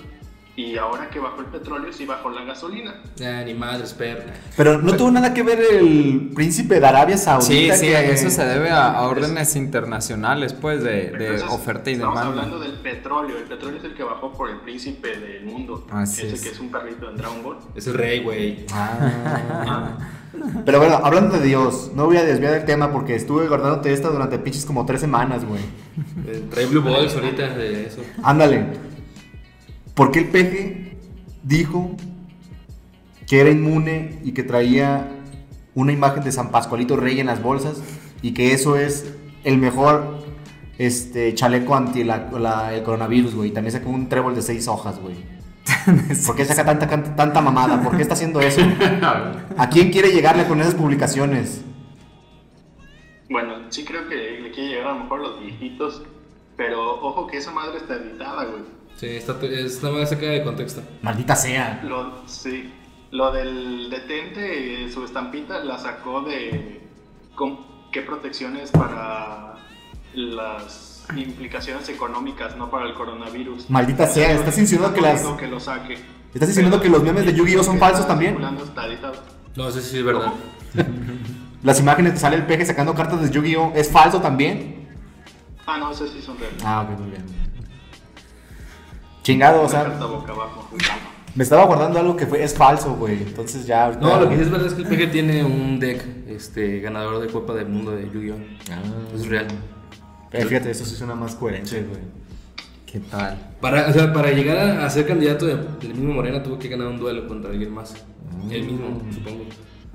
Y 0.55 0.77
ahora 0.77 1.09
que 1.09 1.19
bajó 1.19 1.41
el 1.41 1.47
petróleo, 1.47 1.91
sí 1.95 2.05
bajó 2.05 2.29
la 2.29 2.45
gasolina. 2.45 2.97
Ah, 3.25 3.43
ni 3.43 3.55
madres, 3.55 3.95
perro. 3.95 4.21
Pero 4.55 4.83
no 4.83 4.95
tuvo 4.99 5.11
nada 5.11 5.33
que 5.33 5.43
ver 5.43 5.59
el 5.59 6.31
príncipe 6.35 6.79
de 6.79 6.87
Arabia 6.87 7.17
Sí, 7.17 7.25
Saudita. 7.25 7.75
sí, 7.77 7.87
que- 7.87 8.13
eso 8.13 8.29
se 8.29 8.45
debe 8.45 8.69
a, 8.71 8.91
a 8.93 9.09
órdenes 9.09 9.57
internacionales, 9.57 10.53
pues, 10.53 10.85
de, 10.85 11.11
de 11.11 11.27
Entonces, 11.29 11.49
oferta 11.49 11.89
y 11.91 11.95
estamos 11.95 12.19
demanda. 12.19 12.43
hablando 12.43 12.59
del 12.59 12.79
petróleo. 12.81 13.39
El 13.39 13.45
petróleo 13.45 13.79
es 13.79 13.85
el 13.85 13.95
que 13.95 14.03
bajó 14.03 14.31
por 14.33 14.51
el 14.51 14.59
príncipe 14.61 15.17
del 15.17 15.47
mundo. 15.47 15.87
Así 15.91 16.27
ese 16.27 16.35
es. 16.35 16.41
que 16.43 16.49
es 16.51 16.61
un 16.61 16.71
perrito 16.71 17.09
en 17.09 17.17
Dragon 17.17 17.43
Ball. 17.43 17.57
Es 17.75 17.87
el 17.87 17.95
rey, 17.95 18.21
güey. 18.23 18.67
Ah. 18.75 19.97
Pero 20.67 20.79
bueno, 20.79 21.01
hablando 21.03 21.39
de 21.39 21.47
Dios, 21.47 21.93
no 21.95 22.07
voy 22.07 22.17
a 22.19 22.25
desviar 22.25 22.55
el 22.55 22.65
tema 22.65 22.93
porque 22.93 23.15
estuve 23.15 23.49
guardándote 23.49 23.93
esta 23.93 24.09
durante 24.09 24.39
pinches 24.39 24.65
como 24.67 24.85
tres 24.87 25.01
semanas, 25.01 25.45
güey. 25.47 25.61
Eh, 26.27 26.45
Trae 26.51 26.67
Blue 26.67 26.83
Balls 26.83 27.15
ahorita 27.15 27.49
de 27.55 27.87
eso. 27.87 28.03
Ándale. 28.23 28.92
¿Por 29.95 30.11
qué 30.11 30.21
el 30.21 30.29
peje 30.29 30.97
dijo 31.43 31.97
que 33.27 33.41
era 33.41 33.51
inmune 33.51 34.19
y 34.25 34.33
que 34.33 34.43
traía 34.43 35.09
una 35.75 35.93
imagen 35.93 36.23
de 36.25 36.33
San 36.33 36.51
Pascualito 36.51 36.97
Rey 36.97 37.21
en 37.21 37.27
las 37.27 37.43
bolsas 37.43 37.83
y 38.23 38.33
que 38.35 38.53
eso 38.53 38.77
es 38.77 39.13
el 39.45 39.59
mejor 39.59 40.23
este, 40.79 41.35
chaleco 41.35 41.75
anti 41.77 42.05
la- 42.05 42.31
la- 42.39 42.75
el 42.75 42.83
coronavirus, 42.83 43.35
güey? 43.35 43.51
También 43.51 43.73
sacó 43.73 43.91
un 43.91 44.09
trébol 44.09 44.35
de 44.35 44.43
seis 44.43 44.67
hojas, 44.69 44.99
güey. 44.99 45.17
¿Por 46.27 46.35
qué 46.37 46.45
saca 46.45 46.65
tanta, 46.65 46.89
tanta, 46.89 47.15
tanta 47.15 47.41
mamada? 47.41 47.83
¿Por 47.83 47.97
qué 47.97 48.03
está 48.03 48.15
haciendo 48.15 48.41
eso? 48.41 48.61
¿A 49.57 49.69
quién 49.69 49.91
quiere 49.91 50.11
llegarle 50.13 50.47
con 50.47 50.61
esas 50.61 50.75
publicaciones? 50.75 51.63
Bueno, 53.31 53.55
sí 53.71 53.85
creo 53.85 54.09
que 54.09 54.15
le 54.43 54.51
quiere 54.51 54.71
llegar 54.71 54.89
a 54.89 54.95
lo 54.95 55.01
mejor 55.05 55.21
a 55.21 55.23
los 55.23 55.41
viejitos, 55.41 56.03
pero 56.57 57.01
ojo 57.03 57.27
que 57.27 57.39
esa 57.39 57.51
madre 57.53 57.79
está 57.79 57.95
editada, 57.95 58.45
güey. 58.45 58.63
Sí, 58.97 59.07
está, 59.07 59.37
está 59.43 59.91
más 59.91 60.09
sacada 60.11 60.33
de 60.33 60.43
contexto. 60.45 60.83
Maldita 61.03 61.35
sea. 61.35 61.83
Lo, 61.85 62.23
sí, 62.29 62.73
lo 63.11 63.33
del 63.33 63.91
detente, 63.91 64.91
su 64.93 65.05
estampita 65.05 65.63
la 65.65 65.79
sacó 65.79 66.23
de 66.23 66.81
con 67.35 67.59
qué 67.91 68.03
protecciones 68.03 68.71
para 68.71 69.55
las 70.15 71.05
implicaciones 71.17 71.89
económicas, 71.89 72.57
no 72.57 72.71
para 72.71 72.87
el 72.87 72.95
coronavirus. 72.95 73.69
Maldita 73.71 74.07
sea, 74.07 74.33
¿estás 74.33 74.57
insinuando 74.59 74.95
que 74.95 75.01
las- 75.01 75.23
que 75.25 75.47
lo 75.49 75.59
saque. 75.61 75.99
¿Estás 76.33 76.49
diciendo 76.49 76.81
que 76.81 76.89
los 76.89 77.03
memes 77.03 77.27
de 77.27 77.35
Yu-Gi-Oh 77.35 77.63
son 77.63 77.79
falsos 77.79 78.07
también? 78.07 78.41
No, 79.57 79.71
sí, 79.71 79.81
sí, 79.83 79.99
es 79.99 80.05
verdad. 80.05 80.33
Las 81.63 81.79
imágenes 81.79 82.15
que 82.15 82.19
sale 82.19 82.37
el 82.37 82.47
peje 82.47 82.65
sacando 82.65 82.95
cartas 82.95 83.21
de 83.23 83.31
Yu-Gi-Oh! 83.31 83.73
¿Es 83.77 83.91
falso 83.91 84.21
también? 84.21 84.89
Ah, 85.67 85.77
no, 85.79 85.93
esas 85.93 86.11
sí 86.11 86.21
son 86.23 86.39
reales. 86.39 86.61
Ah, 86.65 86.81
ok, 86.89 86.99
muy 86.99 87.11
bien. 87.11 87.25
Chingado, 89.23 89.63
o 89.63 89.69
sea, 89.69 89.85
carta 89.85 90.07
boca 90.07 90.33
abajo. 90.33 90.69
me 91.35 91.43
estaba 91.45 91.65
guardando 91.65 91.99
algo 92.01 92.17
que 92.17 92.27
fue, 92.27 92.43
es 92.43 92.55
falso, 92.55 92.95
güey. 92.95 93.23
Entonces 93.23 93.67
ya 93.67 93.87
ahorita... 93.87 94.01
No, 94.03 94.21
lo 94.21 94.29
que 94.29 94.37
sí 94.37 94.43
es 94.43 94.51
verdad 94.51 94.67
es 94.67 94.75
que 94.75 94.83
el 94.83 94.89
PG 94.89 95.11
tiene 95.13 95.45
un 95.45 95.79
deck 95.79 96.05
este, 96.29 96.81
ganador 96.81 97.21
de 97.21 97.29
Copa 97.33 97.55
del 97.55 97.69
Mundo 97.69 97.93
de 97.93 98.11
Yu-Gi-Oh! 98.11 98.37
Ah. 98.71 99.15
Es 99.15 99.27
real. 99.27 99.47
Eh, 100.33 100.45
fíjate, 100.45 100.71
eso 100.71 100.85
sí 100.85 100.95
suena 100.97 101.15
más 101.15 101.35
coherente, 101.35 101.83
güey. 101.83 102.01
¿Qué 102.87 103.01
tal? 103.01 103.39
Para, 103.61 103.89
o 103.89 103.93
sea, 103.93 104.13
para 104.13 104.33
llegar 104.33 104.57
a, 104.59 104.85
a 104.85 104.91
ser 104.91 105.07
candidato 105.07 105.47
de- 105.47 105.57
del 105.81 105.95
mismo 105.95 106.13
Morena 106.15 106.43
tuvo 106.43 106.59
que 106.59 106.69
ganar 106.69 106.89
un 106.89 106.99
duelo 106.99 107.27
contra 107.29 107.51
alguien 107.51 107.73
más. 107.73 107.95
Él 108.51 108.65
mismo, 108.65 109.01
supongo. 109.13 109.45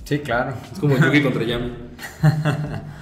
Sí, 0.03 0.19
claro. 0.19 0.53
Es 0.71 0.79
como 0.79 0.95
Yugi 0.97 1.21
contra 1.21 1.43
Yami. 1.43 1.73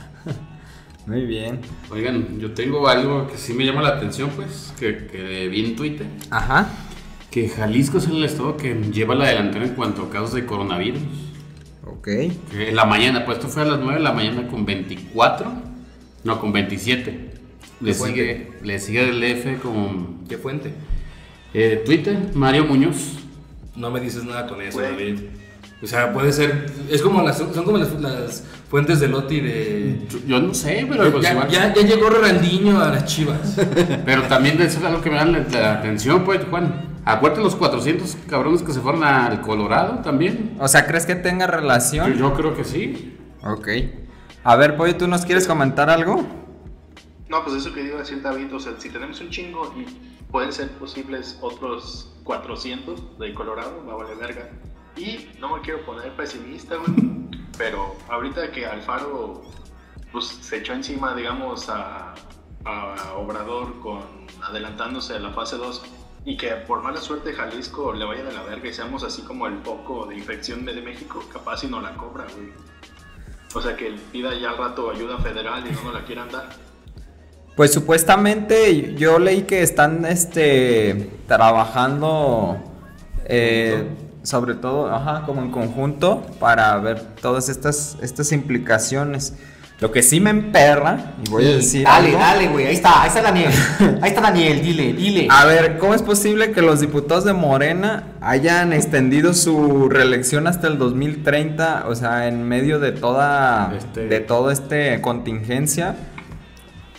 Muy 1.06 1.26
bien. 1.26 1.60
Oigan, 1.91 2.39
yo 2.39 2.52
tengo 2.54 2.88
algo 2.88 3.28
que 3.28 3.38
sí 3.38 3.54
me 3.54 3.63
llama 3.65 3.82
la 3.82 3.89
atención, 3.89 4.30
pues, 4.36 4.74
que, 4.80 5.08
que 5.08 5.48
vi 5.48 5.65
en 5.65 5.76
Twitter. 5.76 6.08
Ajá. 6.32 6.68
Que 7.30 7.48
Jalisco 7.50 7.98
es 8.00 8.08
el 8.08 8.24
estado 8.24 8.58
que 8.58 8.74
lleva 8.91 9.13
la 9.13 9.28
delantera 9.28 9.65
en 9.65 9.76
cuanto 9.76 10.04
a 10.04 10.10
casos 10.10 10.34
de 10.34 10.46
coronavirus. 10.46 11.02
Ok. 11.86 12.06
Que 12.06 12.70
en 12.70 12.76
la 12.76 12.86
mañana, 12.86 13.26
pues 13.26 13.38
esto 13.38 13.50
fue 13.50 13.63
a 13.63 13.65
las 13.65 13.80
9 13.80 13.96
de 13.96 14.04
la 14.04 14.13
mañana 14.13 14.48
con 14.48 14.65
24. 14.65 15.52
No, 16.24 16.39
con 16.39 16.52
27. 16.52 17.32
Le 17.82 17.88
¿Qué 17.91 17.94
sigue, 17.94 18.52
le 18.63 18.80
sigue 18.80 19.10
el 19.10 19.22
F 19.24 19.58
con 19.58 20.26
¿Qué 20.28 20.38
fuente? 20.38 20.74
eh, 21.54 21.84
Twitter, 21.86 22.18
Mario 22.34 22.65
Muñoz. 22.65 23.20
No 23.76 23.91
me 23.91 24.00
dices 24.00 24.24
nada 24.24 24.48
con 24.48 24.62
eso. 24.62 24.80
David. 24.80 25.20
O 25.86 25.88
sea, 25.88 26.12
puede 26.12 26.34
ser. 26.34 26.65
Es 26.89 27.04
como 27.04 27.21
las, 27.21 27.38
son 27.38 27.52
como 27.63 27.78
las, 27.78 27.93
las 28.02 28.43
fuentes 28.71 29.00
de 29.00 29.08
Loti 29.08 29.39
de. 29.39 30.08
Yo, 30.26 30.41
no 30.41 30.52
sé, 30.56 30.88
pero 30.89 31.12
pues 31.12 31.24
ya, 31.24 31.34
igual- 31.34 31.48
ya, 31.48 31.71
ya 31.74 31.82
llegó 31.84 32.10
Ronaldinho 32.10 32.82
a 32.82 32.89
las 32.89 33.06
chivas. 33.06 33.56
Pero 34.04 34.24
también 34.24 34.60
eso 34.62 34.80
es 34.80 34.84
algo 34.84 35.00
que 35.02 35.12
me 35.12 35.17
da 35.17 35.26
la, 35.26 35.45
la 35.52 35.74
atención, 35.74 36.24
pues, 36.24 36.41
Juan. 36.50 36.95
Acuérdate 37.06 37.43
los 37.43 37.56
400 37.56 38.17
cabrones 38.28 38.63
que 38.63 38.74
se 38.74 38.80
fueron 38.80 39.04
al 39.04 39.41
Colorado 39.41 40.00
también. 40.00 40.58
O 40.60 40.67
sea, 40.67 40.88
¿crees 40.88 41.06
que 41.06 41.13
tenga 41.13 41.45
relación? 41.45 42.15
yo 42.17 42.34
creo 42.34 42.56
que 42.56 42.63
sí. 42.63 43.15
Ok. 43.43 43.67
A 44.43 44.56
ver, 44.56 44.76
Pollo, 44.76 44.95
¿tú 44.98 45.08
nos 45.08 45.24
quieres 45.24 45.45
comentar 45.45 45.88
algo? 45.91 46.26
No, 47.30 47.43
pues 47.43 47.58
eso 47.58 47.71
que 47.76 47.93
a 47.93 47.98
decir 47.98 48.24
David, 48.24 48.56
o 48.56 48.60
sea, 48.60 48.74
si 48.80 48.89
tenemos 48.89 49.21
un 49.21 49.30
chingo 49.30 49.71
y 49.78 49.86
pueden 50.32 50.52
ser 50.52 50.69
posibles 50.71 51.38
otros 51.41 52.12
400 52.24 53.19
de 53.19 53.34
Colorado, 53.36 53.84
va 53.88 53.93
a 53.93 53.98
valer 53.98 54.17
verga. 54.17 54.50
Y 54.98 55.30
no 55.40 55.56
me 55.56 55.62
quiero 55.62 55.86
poner 55.86 56.16
pesimista, 56.16 56.76
güey, 56.76 56.96
pero 57.58 57.96
ahorita 58.10 58.52
que 58.52 58.66
Alfaro 58.66 59.44
pues, 60.12 60.26
se 60.26 60.58
echó 60.58 60.74
encima, 60.74 61.14
digamos, 61.14 61.70
a, 61.70 62.14
a 62.64 63.14
Obrador 63.18 63.80
con 63.80 64.02
adelantándose 64.42 65.16
a 65.16 65.20
la 65.20 65.32
fase 65.32 65.58
2 65.58 65.84
y 66.26 66.38
que 66.38 66.50
por 66.50 66.82
mala 66.82 67.00
suerte 67.00 67.34
Jalisco 67.34 67.94
le 67.94 68.04
vaya 68.04 68.24
de 68.24 68.34
la 68.34 68.44
verga 68.44 68.68
y 68.68 68.74
seamos 68.74 69.04
así 69.04 69.22
como 69.22 69.46
el 69.48 69.60
foco 69.60 70.08
de 70.08 70.16
infección 70.16 70.66
de 70.66 70.82
México, 70.82 71.24
capaz 71.32 71.64
y 71.64 71.68
no 71.68 71.82
la 71.82 71.96
cobra, 71.96 72.26
güey. 72.36 72.50
O 73.54 73.62
sea, 73.62 73.78
que 73.78 73.96
pida 74.12 74.34
ya 74.34 74.50
al 74.50 74.58
rato 74.58 74.90
ayuda 74.92 75.18
federal 75.20 75.66
y 75.66 75.72
no 75.72 75.84
nos 75.84 75.94
la 75.94 76.04
quieran 76.04 76.30
dar. 76.30 76.50
Pues 77.56 77.72
supuestamente 77.72 78.96
yo 78.96 79.18
leí 79.18 79.44
que 79.44 79.62
están 79.62 80.04
este 80.06 81.10
trabajando 81.28 82.58
eh, 83.24 83.88
sobre 84.26 84.56
todo, 84.56 84.94
ajá, 84.94 85.24
como 85.26 85.42
en 85.42 85.52
conjunto 85.52 86.22
para 86.40 86.76
ver 86.78 87.00
todas 87.22 87.48
estas 87.50 87.98
estas 88.02 88.32
implicaciones. 88.32 89.34
Lo 89.82 89.92
que 89.92 90.02
sí 90.04 90.22
me 90.22 90.30
emperra 90.30 91.16
y 91.26 91.30
voy 91.30 91.44
a 91.46 91.56
decir 91.58 91.84
Dale, 91.84 92.08
algo. 92.08 92.20
dale, 92.20 92.48
güey. 92.48 92.68
Ahí 92.68 92.76
está, 92.76 93.02
ahí 93.02 93.10
está 93.10 93.22
Daniel. 93.22 93.52
Ahí 94.02 94.10
está 94.10 94.22
Daniel, 94.22 94.62
dile, 94.62 94.94
dile. 94.94 95.28
A 95.30 95.44
ver, 95.44 95.78
¿cómo 95.80 95.94
es 95.94 96.02
posible 96.02 96.52
que 96.54 96.62
los 96.62 96.80
diputados 96.80 97.26
de 97.26 97.34
Morena 97.34 98.04
hayan 98.22 98.72
extendido 98.72 99.34
su 99.34 99.90
reelección 99.90 100.48
hasta 100.48 100.68
el 100.68 100.78
2030? 100.78 101.88
O 101.90 101.96
sea, 101.96 102.30
en 102.30 102.48
medio 102.48 102.80
de 102.80 102.94
toda 102.94 103.74
Este- 103.78 104.08
de 104.08 104.20
todo 104.22 104.50
este 104.50 105.02
contingencia. 105.02 105.96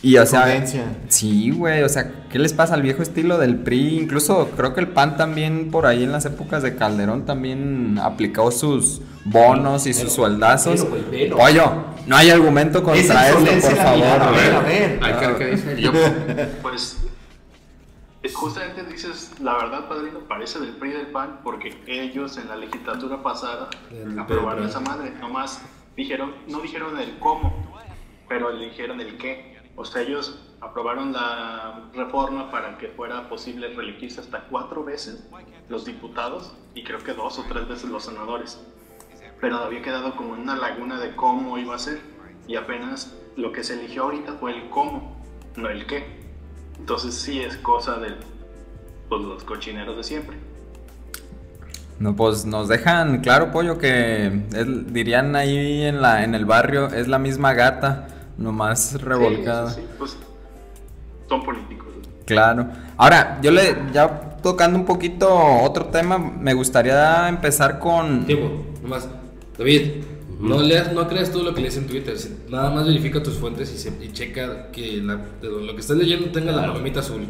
Y 0.06 0.18
o 0.18 0.24
sea, 0.24 0.64
sí, 1.08 1.50
güey, 1.50 1.82
o 1.82 1.88
sea, 1.88 2.28
¿qué 2.30 2.38
les 2.38 2.52
pasa 2.52 2.74
al 2.74 2.82
viejo 2.82 3.02
estilo 3.02 3.38
del 3.38 3.56
PRI? 3.56 3.98
Incluso 3.98 4.50
creo 4.56 4.72
que 4.72 4.78
el 4.78 4.86
PAN 4.86 5.16
también 5.16 5.72
por 5.72 5.84
ahí 5.84 6.04
en 6.04 6.12
las 6.12 6.24
épocas 6.26 6.62
de 6.62 6.76
Calderón 6.76 7.26
también 7.26 7.98
aplicó 8.00 8.52
sus 8.52 9.02
bonos 9.24 9.84
y 9.88 9.92
sus 9.92 10.12
sueldazos. 10.12 10.86
Pero. 11.10 11.38
Oye, 11.38 11.60
no 12.06 12.14
hay 12.14 12.30
argumento 12.30 12.84
contra 12.84 13.30
insolencia 13.30 13.68
por 13.68 13.78
favor. 13.78 14.04
a 14.04 14.30
ver, 14.30 14.54
a 14.54 14.60
ver. 14.60 15.00
Hay 15.02 15.34
que 15.38 15.44
dice. 15.46 15.82
Yo, 15.82 15.90
Pues 16.62 16.98
eh, 18.22 18.30
justamente 18.32 18.84
dices, 18.84 19.32
la 19.42 19.54
verdad, 19.54 19.88
padrino, 19.88 20.20
parece 20.20 20.60
del 20.60 20.76
PRI 20.76 20.90
del 20.92 21.06
PAN, 21.08 21.40
porque 21.42 21.82
ellos 21.88 22.36
en 22.36 22.46
la 22.46 22.54
legislatura 22.54 23.24
pasada 23.24 23.70
El 23.90 24.16
aprobaron 24.16 24.68
esa 24.68 24.78
madre, 24.78 25.14
nomás 25.20 25.62
dijeron, 25.96 26.32
no 26.46 26.60
dijeron 26.60 26.96
el 26.96 27.18
cómo, 27.18 27.74
pero 28.28 28.52
le 28.52 28.66
dijeron 28.66 29.00
el 29.00 29.18
qué. 29.18 29.55
O 29.76 29.84
sea, 29.84 30.02
ellos 30.02 30.38
aprobaron 30.60 31.12
la 31.12 31.90
reforma 31.92 32.50
para 32.50 32.78
que 32.78 32.88
fuera 32.88 33.28
posible 33.28 33.68
reelegirse 33.68 34.20
hasta 34.20 34.44
cuatro 34.44 34.82
veces 34.82 35.28
los 35.68 35.84
diputados 35.84 36.54
y 36.74 36.82
creo 36.82 37.02
que 37.04 37.12
dos 37.12 37.38
o 37.38 37.44
tres 37.48 37.68
veces 37.68 37.90
los 37.90 38.04
senadores. 38.04 38.58
Pero 39.40 39.56
había 39.56 39.82
quedado 39.82 40.16
como 40.16 40.32
una 40.32 40.56
laguna 40.56 40.98
de 40.98 41.14
cómo 41.14 41.58
iba 41.58 41.74
a 41.74 41.78
ser 41.78 42.00
y 42.48 42.56
apenas 42.56 43.14
lo 43.36 43.52
que 43.52 43.62
se 43.62 43.74
eligió 43.74 44.04
ahorita 44.04 44.34
fue 44.34 44.52
el 44.52 44.70
cómo, 44.70 45.14
no 45.56 45.68
el 45.68 45.86
qué. 45.86 46.06
Entonces 46.78 47.14
sí 47.14 47.40
es 47.40 47.58
cosa 47.58 47.98
de 47.98 48.14
pues, 49.10 49.20
los 49.22 49.44
cochineros 49.44 49.96
de 49.96 50.04
siempre. 50.04 50.36
No, 51.98 52.14
pues 52.14 52.44
nos 52.44 52.68
dejan 52.68 53.20
claro, 53.20 53.50
pollo, 53.52 53.78
que 53.78 54.42
dirían 54.86 55.34
ahí 55.34 55.82
en 55.82 56.02
la 56.02 56.24
en 56.24 56.34
el 56.34 56.44
barrio, 56.44 56.88
es 56.88 57.08
la 57.08 57.18
misma 57.18 57.54
gata, 57.54 58.08
nomás 58.38 59.00
revolcada. 59.00 59.70
Sí, 59.70 59.80
sí, 59.80 59.86
pues 59.98 60.16
son 61.28 61.44
políticos. 61.44 61.86
Claro. 62.24 62.68
Ahora, 62.96 63.38
yo 63.42 63.50
le, 63.50 63.76
ya 63.92 64.38
tocando 64.42 64.78
un 64.78 64.84
poquito 64.84 65.28
otro 65.62 65.86
tema, 65.86 66.18
me 66.18 66.54
gustaría 66.54 67.28
empezar 67.28 67.78
con... 67.78 68.26
Tiempo, 68.26 68.64
nomás. 68.82 69.08
David, 69.58 69.90
no, 70.40 70.60
leas, 70.60 70.92
no 70.92 71.08
creas 71.08 71.30
todo 71.30 71.42
lo 71.44 71.54
que 71.54 71.60
lees 71.62 71.76
en 71.76 71.86
Twitter. 71.86 72.14
Nada 72.48 72.70
más 72.70 72.86
verifica 72.86 73.22
tus 73.22 73.34
fuentes 73.34 73.72
y, 73.72 73.78
se- 73.78 74.04
y 74.04 74.12
checa 74.12 74.70
que 74.70 74.98
la- 75.02 75.20
lo 75.42 75.74
que 75.74 75.80
estás 75.80 75.96
leyendo 75.96 76.30
tenga 76.30 76.52
la 76.52 76.66
palomita 76.66 77.00
azul. 77.00 77.26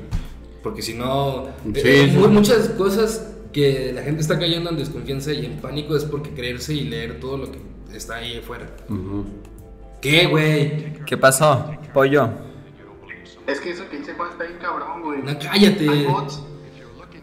Porque 0.62 0.82
si 0.82 0.94
no. 0.94 1.44
Sí, 1.74 1.80
eh, 1.84 2.08
sí. 2.12 2.18
mu- 2.18 2.28
Muchas 2.28 2.70
cosas 2.70 3.32
que 3.52 3.92
la 3.94 4.02
gente 4.02 4.20
está 4.22 4.38
cayendo 4.38 4.70
en 4.70 4.76
desconfianza 4.76 5.32
y 5.32 5.46
en 5.46 5.58
pánico 5.58 5.94
es 5.96 6.04
porque 6.04 6.30
creerse 6.30 6.74
y 6.74 6.80
leer 6.84 7.20
todo 7.20 7.36
lo 7.38 7.52
que 7.52 7.58
está 7.94 8.16
ahí 8.16 8.38
afuera. 8.38 8.66
¿Qué, 10.06 10.26
güey? 10.28 10.92
¿Qué 11.04 11.16
pasó, 11.16 11.68
pollo? 11.92 12.28
Es 13.48 13.58
que 13.58 13.70
eso 13.72 13.88
que 13.90 13.98
dice 13.98 14.14
Juan 14.14 14.30
está 14.30 14.44
bien 14.44 14.56
cabrón, 14.60 15.02
güey. 15.02 15.20
No, 15.20 15.36
cállate. 15.36 15.88
Hay 15.88 16.04
bots, 16.06 16.42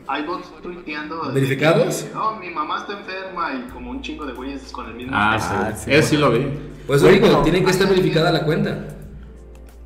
hay 0.06 0.26
bots 0.26 0.52
tuiteando. 0.62 1.24
de 1.30 1.34
¿Verificados? 1.34 2.06
Oh, 2.14 2.36
mi 2.36 2.50
mamá 2.50 2.80
está 2.80 3.00
enferma 3.00 3.54
y 3.54 3.72
como 3.72 3.90
un 3.92 4.02
chingo 4.02 4.26
de 4.26 4.34
güeyes 4.34 4.70
con 4.74 4.88
el 4.88 4.96
mismo. 4.96 5.14
Ah, 5.16 5.38
texto. 5.70 5.86
sí. 5.86 5.94
Ese 5.94 6.10
sí 6.10 6.18
lo 6.18 6.32
vi. 6.32 6.46
Pues 6.86 7.02
eso 7.02 7.10
digo, 7.10 7.42
tiene 7.44 7.64
que 7.64 7.72
estar 7.72 7.88
verificada 7.88 8.34
la 8.34 8.44
cuenta. 8.44 8.86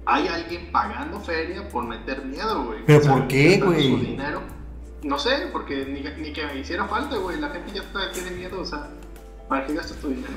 Hay 0.07 0.27
alguien 0.27 0.71
pagando 0.71 1.19
feria 1.19 1.69
por 1.69 1.85
meter 1.85 2.25
miedo, 2.25 2.63
güey. 2.65 2.79
¿Pero 2.87 2.97
O 2.97 3.03
sea, 3.03 3.13
por 3.13 3.27
qué, 3.27 3.59
güey? 3.63 3.91
su 3.91 3.97
dinero. 3.99 4.41
No 5.03 5.19
sé, 5.19 5.49
porque 5.51 5.85
ni, 5.85 6.01
ni 6.19 6.33
que 6.33 6.47
me 6.47 6.61
hiciera 6.61 6.85
falta, 6.87 7.15
güey. 7.17 7.39
La 7.39 7.49
gente 7.49 7.73
ya 7.75 7.81
está- 7.83 8.11
tiene 8.11 8.31
miedo, 8.31 8.59
o 8.59 8.65
sea, 8.65 8.87
¿para 9.47 9.67
qué 9.67 9.75
gastas 9.75 9.97
tu 9.97 10.07
dinero? 10.07 10.33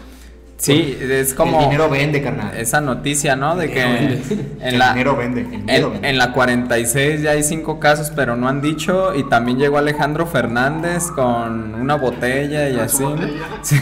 Sí, 0.60 0.98
es 1.00 1.32
como 1.32 1.58
El 1.58 1.64
dinero 1.64 1.88
vende, 1.88 2.20
carnal. 2.22 2.54
esa 2.54 2.82
noticia, 2.82 3.34
¿no? 3.34 3.56
De 3.56 3.70
que 3.70 3.80
en 3.82 4.22
el 4.60 4.78
la, 4.78 4.90
dinero 4.92 5.16
vende. 5.16 5.40
El 5.40 5.50
dinero 5.52 5.86
en, 5.86 5.92
vende. 5.94 6.08
en 6.10 6.18
la 6.18 6.32
46 6.34 7.22
ya 7.22 7.30
hay 7.30 7.42
cinco 7.42 7.80
casos, 7.80 8.12
pero 8.14 8.36
no 8.36 8.46
han 8.46 8.60
dicho. 8.60 9.14
Y 9.14 9.22
también 9.30 9.58
llegó 9.58 9.78
Alejandro 9.78 10.26
Fernández 10.26 11.06
con 11.12 11.74
una 11.74 11.94
botella 11.94 12.68
y 12.68 12.78
así. 12.78 13.02
botella. 13.02 13.32
Sí. 13.62 13.76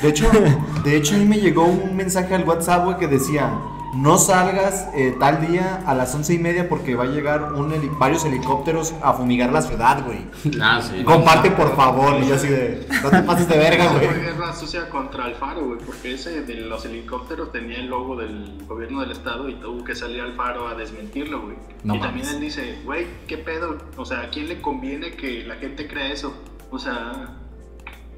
De 0.00 0.08
hecho, 0.08 0.30
de 0.84 0.96
hecho, 0.96 1.16
a 1.16 1.18
mí 1.18 1.24
me 1.24 1.38
llegó 1.38 1.64
un 1.64 1.96
mensaje 1.96 2.34
al 2.36 2.44
WhatsApp, 2.44 2.84
güey, 2.84 2.96
que 2.96 3.08
decía: 3.08 3.50
No 3.94 4.18
salgas 4.18 4.88
eh, 4.94 5.14
tal 5.20 5.46
día 5.46 5.82
a 5.86 5.94
las 5.94 6.14
once 6.14 6.34
y 6.34 6.38
media 6.38 6.68
porque 6.68 6.94
va 6.96 7.04
a 7.04 7.06
llegar 7.06 7.52
un 7.52 7.72
heli- 7.72 7.90
varios 7.98 8.24
helicópteros 8.24 8.92
a 9.02 9.12
fumigar 9.12 9.52
la 9.52 9.62
ciudad, 9.62 10.04
güey. 10.04 10.26
Ah, 10.60 10.80
sí. 10.82 11.04
Comparte, 11.04 11.50
por 11.52 11.76
favor. 11.76 12.20
Y 12.22 12.26
yo 12.28 12.34
así 12.34 12.48
de: 12.48 12.86
No 13.02 13.10
te 13.10 13.22
pases 13.22 13.48
de 13.48 13.56
verga, 13.56 13.84
Fue 13.90 14.06
güey. 14.06 14.20
guerra 14.20 14.52
sucia 14.52 14.88
contra 14.90 15.24
Alfaro, 15.26 15.64
güey, 15.66 15.78
porque 15.78 16.14
ese 16.14 16.42
de 16.42 16.54
los 16.56 16.84
helicópteros 16.84 17.52
tenía 17.52 17.78
el 17.78 17.86
logo 17.86 18.16
del 18.16 18.58
gobierno 18.66 19.00
del 19.02 19.12
estado 19.12 19.48
y 19.48 19.54
tuvo 19.54 19.84
que 19.84 19.94
salir 19.94 20.20
Alfaro 20.22 20.66
a 20.68 20.74
desmentirlo, 20.74 21.42
güey. 21.42 21.56
No 21.84 21.94
y 21.94 22.00
también 22.00 22.26
él 22.28 22.40
dice, 22.40 22.80
güey, 22.84 23.06
¿qué 23.28 23.38
pedo? 23.38 23.78
O 23.96 24.04
sea, 24.04 24.22
¿a 24.22 24.28
quién 24.30 24.48
le 24.48 24.60
conviene 24.60 25.12
que 25.12 25.44
la 25.44 25.54
gente 25.56 25.86
crea 25.86 26.10
eso? 26.12 26.34
O 26.70 26.78
sea, 26.78 27.28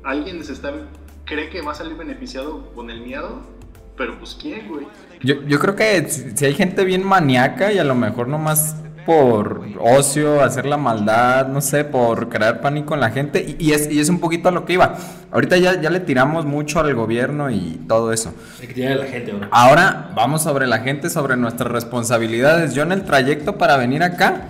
alguien 0.04 0.42
se 0.44 0.52
está, 0.52 0.72
cree 1.24 1.50
que 1.50 1.60
va 1.62 1.72
a 1.72 1.74
salir 1.74 1.96
beneficiado 1.96 2.72
con 2.74 2.90
el 2.90 3.00
miedo, 3.02 3.40
pero 3.96 4.18
pues 4.18 4.36
¿quién, 4.40 4.68
güey? 4.68 4.86
Yo, 5.22 5.42
yo 5.46 5.58
creo 5.58 5.74
que 5.74 6.08
si, 6.08 6.44
hay 6.44 6.54
gente 6.54 6.84
bien 6.84 7.02
maníaca 7.04 7.72
y 7.72 7.78
a 7.78 7.84
lo 7.84 7.94
mejor 7.94 8.28
nomás 8.28 8.76
por 9.06 9.62
ocio, 9.78 10.42
hacer 10.42 10.66
la 10.66 10.76
maldad, 10.76 11.46
no 11.46 11.60
sé, 11.60 11.84
por 11.84 12.28
crear 12.28 12.60
pánico 12.60 12.94
en 12.94 13.00
la 13.00 13.10
gente. 13.10 13.56
Y, 13.58 13.68
y 13.68 13.72
es, 13.72 13.90
y 13.90 14.00
es 14.00 14.08
un 14.08 14.18
poquito 14.18 14.48
a 14.48 14.52
lo 14.52 14.64
que 14.64 14.72
iba. 14.72 14.96
Ahorita 15.30 15.56
ya, 15.56 15.80
ya 15.80 15.90
le 15.90 16.00
tiramos 16.00 16.44
mucho 16.44 16.80
al 16.80 16.92
gobierno 16.94 17.48
y 17.50 17.80
todo 17.86 18.12
eso. 18.12 18.34
Hay 18.60 18.66
que 18.66 18.74
tirar 18.74 18.92
a 18.92 18.96
la 18.96 19.06
gente 19.06 19.30
ahora. 19.30 19.48
Ahora 19.52 20.12
vamos 20.14 20.42
sobre 20.42 20.66
la 20.66 20.80
gente, 20.80 21.08
sobre 21.08 21.36
nuestras 21.36 21.70
responsabilidades. 21.70 22.74
Yo 22.74 22.82
en 22.82 22.92
el 22.92 23.04
trayecto 23.04 23.56
para 23.58 23.76
venir 23.76 24.02
acá 24.02 24.48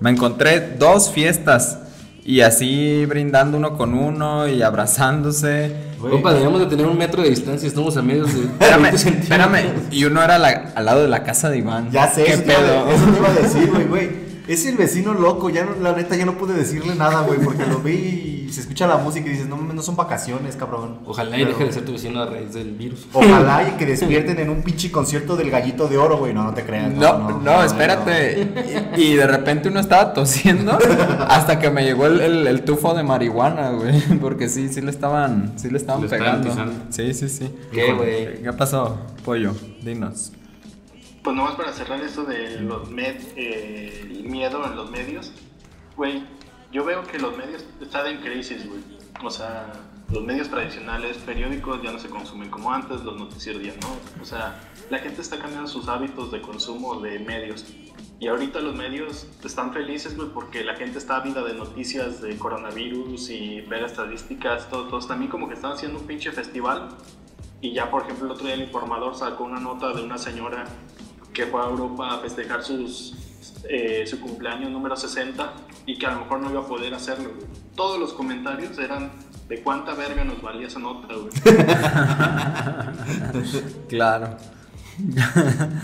me 0.00 0.10
encontré 0.10 0.60
dos 0.78 1.10
fiestas 1.10 1.78
y 2.24 2.40
así 2.40 3.04
brindando 3.06 3.58
uno 3.58 3.76
con 3.76 3.94
uno 3.94 4.48
y 4.48 4.62
abrazándose. 4.62 5.72
Compa, 6.00 6.30
deberíamos 6.30 6.60
de 6.60 6.66
tener 6.66 6.86
un 6.86 6.98
metro 6.98 7.22
de 7.22 7.30
distancia, 7.30 7.66
estamos 7.66 7.96
a 7.96 8.02
medios 8.02 8.32
de 8.34 8.40
Espérame, 8.44 8.82
20 8.82 8.98
centímetros. 8.98 9.30
espérame. 9.48 9.72
Y 9.90 10.04
uno 10.04 10.22
era 10.22 10.38
la- 10.38 10.72
al 10.74 10.84
lado 10.84 11.02
de 11.02 11.08
la 11.08 11.22
casa 11.22 11.48
de 11.50 11.58
Iván. 11.58 11.90
Ya 11.90 12.08
sé, 12.08 12.24
¿Qué 12.24 12.32
eso 12.34 12.42
te, 12.42 12.52
iba, 12.52 12.60
pedo? 12.60 12.84
a- 12.86 12.90
eso 12.92 13.04
te 13.06 13.18
iba 13.18 13.28
a 13.28 13.32
decir, 13.42 13.70
güey, 13.70 13.86
güey. 13.86 14.24
Es 14.46 14.66
el 14.66 14.76
vecino 14.76 15.14
loco, 15.14 15.48
ya 15.48 15.64
no, 15.64 15.70
la 15.82 15.96
neta 15.96 16.16
ya 16.16 16.26
no 16.26 16.36
pude 16.36 16.52
decirle 16.52 16.94
nada, 16.94 17.22
güey, 17.22 17.38
porque 17.40 17.64
lo 17.64 17.78
vi 17.78 17.92
y 17.92 18.33
se 18.52 18.60
escucha 18.62 18.86
la 18.86 18.96
música 18.98 19.26
y 19.28 19.32
dices, 19.32 19.46
no, 19.46 19.56
no 19.56 19.82
son 19.82 19.96
vacaciones, 19.96 20.56
cabrón. 20.56 20.98
Ojalá 21.06 21.36
y 21.36 21.40
Pero- 21.44 21.52
deje 21.52 21.64
de 21.66 21.72
ser 21.72 21.84
tu 21.84 21.92
vecino 21.92 22.20
a 22.22 22.26
raíz 22.26 22.52
del 22.54 22.72
virus. 22.72 23.06
Ojalá 23.12 23.68
y 23.68 23.72
que 23.78 23.86
despierten 23.86 24.38
en 24.40 24.50
un 24.50 24.62
pinche 24.62 24.90
concierto 24.90 25.36
del 25.36 25.50
gallito 25.50 25.88
de 25.88 25.98
oro, 25.98 26.18
güey. 26.18 26.32
No, 26.34 26.44
no 26.44 26.54
te 26.54 26.64
creas. 26.64 26.92
No, 26.92 27.40
no, 27.40 27.62
espérate. 27.62 28.48
Y, 28.96 29.02
y 29.02 29.14
de 29.16 29.26
repente 29.26 29.68
uno 29.68 29.80
estaba 29.80 30.12
tosiendo 30.12 30.78
hasta 31.28 31.58
que 31.58 31.70
me 31.70 31.84
llegó 31.84 32.06
el, 32.06 32.20
el- 32.20 32.46
el 32.46 32.62
tufo 32.64 32.94
de 32.94 33.02
marihuana, 33.02 33.70
güey. 33.70 34.00
Porque 34.20 34.48
sí, 34.48 34.68
sí 34.68 34.80
le 34.80 34.90
estaban, 34.90 35.52
sí 35.56 35.70
le 35.70 35.78
estaban 35.78 36.02
Le 36.02 36.08
pegando. 36.08 36.50
Sí, 36.90 37.12
sí, 37.14 37.28
sí. 37.28 37.50
¿Qué, 37.72 37.92
güey? 37.92 38.42
¿Qué 38.42 38.52
pasó, 38.52 38.98
pollo? 39.24 39.52
Dinos. 39.82 40.32
Pues 41.22 41.34
nomás 41.36 41.54
para 41.54 41.72
cerrar 41.72 42.00
esto 42.02 42.24
de 42.24 42.60
los 42.60 42.90
med, 42.90 43.16
eh, 43.36 44.00
el 44.10 44.24
miedo 44.24 44.62
en 44.66 44.76
los 44.76 44.90
medios, 44.90 45.32
güey, 45.96 46.22
yo 46.74 46.84
veo 46.84 47.04
que 47.04 47.20
los 47.20 47.36
medios 47.38 47.64
están 47.80 48.08
en 48.08 48.18
crisis, 48.18 48.68
güey. 48.68 48.80
O 49.22 49.30
sea, 49.30 49.72
los 50.10 50.24
medios 50.24 50.48
tradicionales, 50.50 51.16
periódicos 51.18 51.80
ya 51.80 51.92
no 51.92 52.00
se 52.00 52.08
consumen 52.08 52.50
como 52.50 52.72
antes, 52.72 53.04
los 53.04 53.16
noticieros 53.16 53.62
ya 53.62 53.74
no. 53.80 53.96
O 54.20 54.24
sea, 54.24 54.60
la 54.90 54.98
gente 54.98 55.22
está 55.22 55.38
cambiando 55.38 55.68
sus 55.68 55.86
hábitos 55.86 56.32
de 56.32 56.40
consumo 56.40 57.00
de 57.00 57.20
medios. 57.20 57.64
Y 58.18 58.26
ahorita 58.26 58.58
los 58.58 58.74
medios 58.74 59.28
están 59.44 59.72
felices, 59.72 60.16
güey, 60.16 60.30
porque 60.30 60.64
la 60.64 60.74
gente 60.74 60.98
está 60.98 61.18
ávida 61.18 61.44
de 61.44 61.54
noticias 61.54 62.20
de 62.20 62.36
coronavirus 62.36 63.30
y 63.30 63.60
ver 63.60 63.84
estadísticas, 63.84 64.68
todo, 64.68 64.88
todos 64.88 65.06
también 65.06 65.30
como 65.30 65.46
que 65.46 65.54
están 65.54 65.72
haciendo 65.72 66.00
un 66.00 66.06
pinche 66.06 66.32
festival 66.32 66.88
y 67.60 67.72
ya, 67.72 67.88
por 67.90 68.02
ejemplo, 68.02 68.26
el 68.26 68.32
otro 68.32 68.46
día 68.46 68.54
el 68.54 68.62
informador 68.62 69.14
sacó 69.14 69.44
una 69.44 69.60
nota 69.60 69.92
de 69.92 70.02
una 70.02 70.18
señora 70.18 70.64
que 71.32 71.46
fue 71.46 71.62
a 71.62 71.66
Europa 71.66 72.14
a 72.14 72.18
festejar 72.18 72.62
sus, 72.62 73.14
eh, 73.68 74.04
su 74.06 74.20
cumpleaños 74.20 74.70
número 74.70 74.96
60 74.96 75.52
y 75.86 75.98
que 75.98 76.06
a 76.06 76.12
lo 76.12 76.20
mejor 76.20 76.40
no 76.40 76.50
iba 76.50 76.60
a 76.60 76.66
poder 76.66 76.94
hacerlo. 76.94 77.30
güey. 77.34 77.46
Todos 77.74 77.98
los 77.98 78.12
comentarios 78.12 78.78
eran 78.78 79.10
de 79.48 79.60
cuánta 79.62 79.94
verga 79.94 80.24
nos 80.24 80.40
valía 80.40 80.68
esa 80.68 80.78
nota, 80.78 81.08
güey. 81.14 81.30
Claro. 83.88 84.36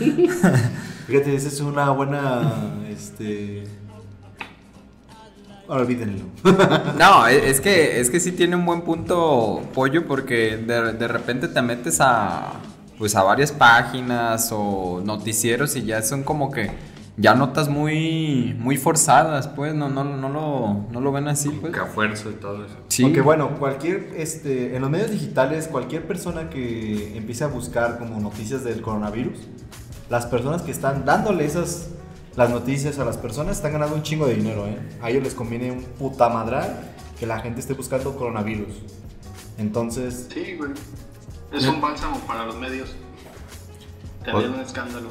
Fíjate, 1.07 1.35
esa 1.35 1.47
es 1.47 1.59
una 1.59 1.89
buena. 1.91 2.53
Este. 2.89 3.63
Ahora 5.67 5.81
olvídenlo. 5.83 6.25
No, 6.97 7.27
e- 7.27 7.49
es 7.49 7.61
que, 7.61 7.99
es 7.99 8.09
que 8.09 8.19
sí 8.19 8.31
tiene 8.31 8.55
un 8.55 8.65
buen 8.65 8.81
punto 8.81 9.61
pollo 9.73 10.05
porque 10.07 10.57
de, 10.57 10.93
de 10.93 11.07
repente 11.07 11.47
te 11.47 11.61
metes 11.61 11.99
a 12.01 12.53
pues 12.97 13.15
a 13.15 13.23
varias 13.23 13.51
páginas 13.51 14.49
o 14.53 15.01
noticieros 15.03 15.75
y 15.75 15.83
ya 15.83 16.01
son 16.03 16.23
como 16.23 16.51
que 16.51 16.69
ya 17.17 17.35
notas 17.35 17.69
muy 17.69 18.55
muy 18.59 18.77
forzadas, 18.77 19.47
pues 19.47 19.73
no 19.73 19.89
no 19.89 20.03
no 20.03 20.29
lo 20.29 20.85
no 20.91 21.01
lo 21.01 21.11
ven 21.11 21.27
así, 21.27 21.49
pues. 21.49 21.73
Que 21.73 21.79
a 21.79 21.85
fuerza 21.85 22.29
y 22.29 22.33
todo 22.33 22.65
eso. 22.65 22.75
Sí. 22.87 23.03
Porque 23.03 23.21
bueno, 23.21 23.57
cualquier, 23.59 24.13
este, 24.15 24.75
en 24.75 24.81
los 24.81 24.89
medios 24.89 25.11
digitales, 25.11 25.67
cualquier 25.67 26.07
persona 26.07 26.49
que 26.49 27.17
empiece 27.17 27.43
a 27.43 27.47
buscar 27.47 27.99
como 27.99 28.19
noticias 28.19 28.63
del 28.63 28.81
coronavirus, 28.81 29.39
las 30.09 30.25
personas 30.25 30.61
que 30.61 30.71
están 30.71 31.05
dándole 31.05 31.45
esas, 31.45 31.89
las 32.35 32.49
noticias 32.49 32.97
a 32.99 33.05
las 33.05 33.17
personas 33.17 33.57
están 33.57 33.73
ganando 33.73 33.95
un 33.95 34.03
chingo 34.03 34.25
de 34.25 34.35
dinero, 34.35 34.65
¿eh? 34.67 34.77
A 35.01 35.09
ellos 35.09 35.23
les 35.23 35.35
conviene 35.35 35.71
un 35.71 35.83
puta 35.83 36.29
madral 36.29 36.93
que 37.19 37.25
la 37.25 37.39
gente 37.39 37.59
esté 37.59 37.73
buscando 37.73 38.15
coronavirus. 38.15 38.73
Entonces, 39.57 40.27
Sí, 40.33 40.55
güey. 40.57 40.71
Es 41.51 41.67
un 41.67 41.81
bálsamo 41.81 42.17
para 42.21 42.45
los 42.45 42.55
medios. 42.55 42.95
Tener 44.23 44.49
un 44.49 44.59
escándalo. 44.61 45.09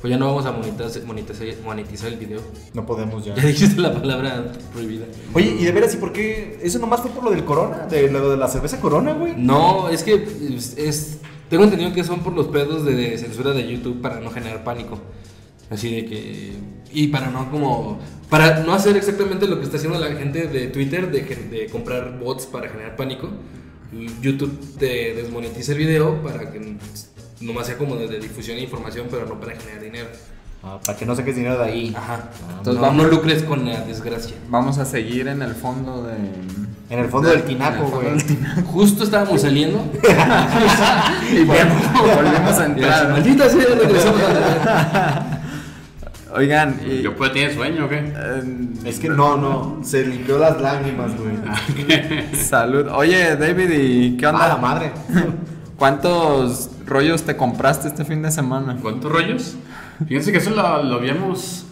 Pues 0.00 0.10
ya 0.10 0.18
no 0.18 0.26
vamos 0.26 0.44
a 0.46 0.52
monetizar, 0.52 1.02
monetizar, 1.04 1.46
monetizar 1.64 2.12
el 2.12 2.18
video. 2.18 2.40
no 2.74 2.84
podemos 2.86 3.24
ya. 3.24 3.34
Ya 3.36 3.42
dijiste 3.46 3.80
la 3.80 3.92
palabra 3.94 4.52
prohibida. 4.72 5.06
Oye, 5.34 5.56
y 5.58 5.64
de 5.64 5.72
veras, 5.72 5.94
¿y 5.94 5.96
por 5.96 6.12
qué? 6.12 6.58
¿Eso 6.62 6.78
nomás 6.78 7.00
fue 7.00 7.10
por 7.10 7.24
lo 7.24 7.30
del 7.30 7.44
corona? 7.44 7.86
¿De 7.86 8.10
lo 8.10 8.30
de 8.30 8.36
la 8.36 8.48
cerveza 8.48 8.80
corona, 8.80 9.12
güey? 9.14 9.34
No, 9.36 9.88
es 9.88 10.02
que 10.02 10.14
es, 10.56 10.76
es- 10.76 11.18
tengo 11.48 11.64
entendido 11.64 11.92
que 11.92 12.02
son 12.04 12.20
por 12.20 12.32
los 12.34 12.48
pedos 12.48 12.84
de, 12.84 12.94
de 12.94 13.18
censura 13.18 13.52
de 13.52 13.66
YouTube 13.70 14.00
para 14.00 14.20
no 14.20 14.30
generar 14.30 14.64
pánico. 14.64 14.98
Así 15.70 15.94
de 15.94 16.04
que 16.06 16.52
y 16.92 17.08
para 17.08 17.30
no 17.30 17.50
como 17.50 17.98
para 18.30 18.60
no 18.64 18.72
hacer 18.72 18.96
exactamente 18.96 19.46
lo 19.48 19.58
que 19.58 19.64
está 19.64 19.76
haciendo 19.78 19.98
la 19.98 20.12
gente 20.14 20.46
de 20.46 20.68
Twitter 20.68 21.10
de, 21.10 21.22
de 21.22 21.66
comprar 21.66 22.18
bots 22.20 22.46
para 22.46 22.68
generar 22.68 22.94
pánico. 22.96 23.28
YouTube 24.20 24.58
te 24.78 25.14
desmonetiza 25.14 25.72
el 25.72 25.78
video 25.78 26.20
para 26.22 26.50
que 26.50 26.76
nomás 27.40 27.66
sea 27.66 27.76
como 27.78 27.96
de, 27.96 28.08
de 28.08 28.18
difusión 28.20 28.56
e 28.58 28.62
información, 28.62 29.06
pero 29.10 29.26
no 29.26 29.38
para 29.40 29.56
generar 29.56 29.80
dinero. 29.82 30.08
Ah, 30.64 30.78
para 30.84 30.98
que 30.98 31.06
no 31.06 31.14
saques 31.14 31.36
dinero 31.36 31.58
de 31.58 31.64
ahí. 31.64 31.94
Ajá. 31.96 32.30
Entonces 32.50 32.74
no, 32.74 32.80
vamos- 32.80 33.04
no 33.04 33.08
lucres 33.10 33.42
con 33.44 33.64
la 33.64 33.80
desgracia. 33.82 34.34
Vamos 34.48 34.78
a 34.78 34.84
seguir 34.84 35.28
en 35.28 35.42
el 35.42 35.54
fondo 35.54 36.02
de 36.02 36.14
En 36.88 36.98
el 36.98 37.08
fondo 37.08 37.28
del 37.28 37.42
tinaco, 37.44 37.84
güey. 37.88 38.08
Justo 38.64 39.04
estábamos 39.04 39.40
saliendo. 39.42 39.78
y 41.32 41.44
volvemos, 41.44 41.82
volvemos 42.16 42.58
a 42.58 42.66
entrar. 42.66 43.10
Maldita 43.12 43.48
sea, 43.48 43.64
regresamos 43.80 44.20
a 44.22 45.32
Oigan, 46.34 46.80
y, 46.86 47.00
¿Yo 47.02 47.16
puedo 47.16 47.30
tener 47.32 47.54
sueño 47.54 47.86
o 47.86 47.88
qué? 47.88 47.98
eh, 48.14 48.42
Es 48.84 48.98
que 48.98 49.08
no, 49.08 49.36
no, 49.38 49.80
se 49.84 50.04
limpió 50.04 50.38
las 50.38 50.60
lágrimas, 50.60 51.12
güey. 51.16 52.34
salud. 52.36 52.88
Oye, 52.92 53.36
David, 53.36 53.70
¿y 53.70 54.16
qué 54.16 54.26
A 54.26 54.32
la 54.32 54.38
onda? 54.38 54.56
madre. 54.58 54.92
¿Cuántos 55.78 56.70
rollos 56.86 57.22
te 57.24 57.36
compraste 57.36 57.88
este 57.88 58.04
fin 58.04 58.22
de 58.22 58.30
semana? 58.30 58.78
¿Cuántos 58.80 59.12
rollos? 59.12 59.56
Fíjense 60.06 60.32
que 60.32 60.38
eso 60.38 60.50
lo, 60.50 60.82
lo 60.82 60.94
habíamos 60.96 61.66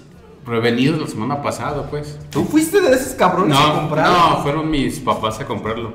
prevenido 0.44 0.98
la 0.98 1.06
semana 1.06 1.42
pasada, 1.42 1.88
pues. 1.88 2.18
¿Tú 2.30 2.44
fuiste 2.44 2.80
de 2.82 2.94
esos 2.94 3.14
cabrones 3.14 3.56
a 3.56 3.66
No, 3.68 3.74
comprar? 3.80 4.08
no, 4.10 4.42
fueron 4.42 4.70
mis 4.70 4.98
papás 5.00 5.40
a 5.40 5.46
comprarlo. 5.46 5.94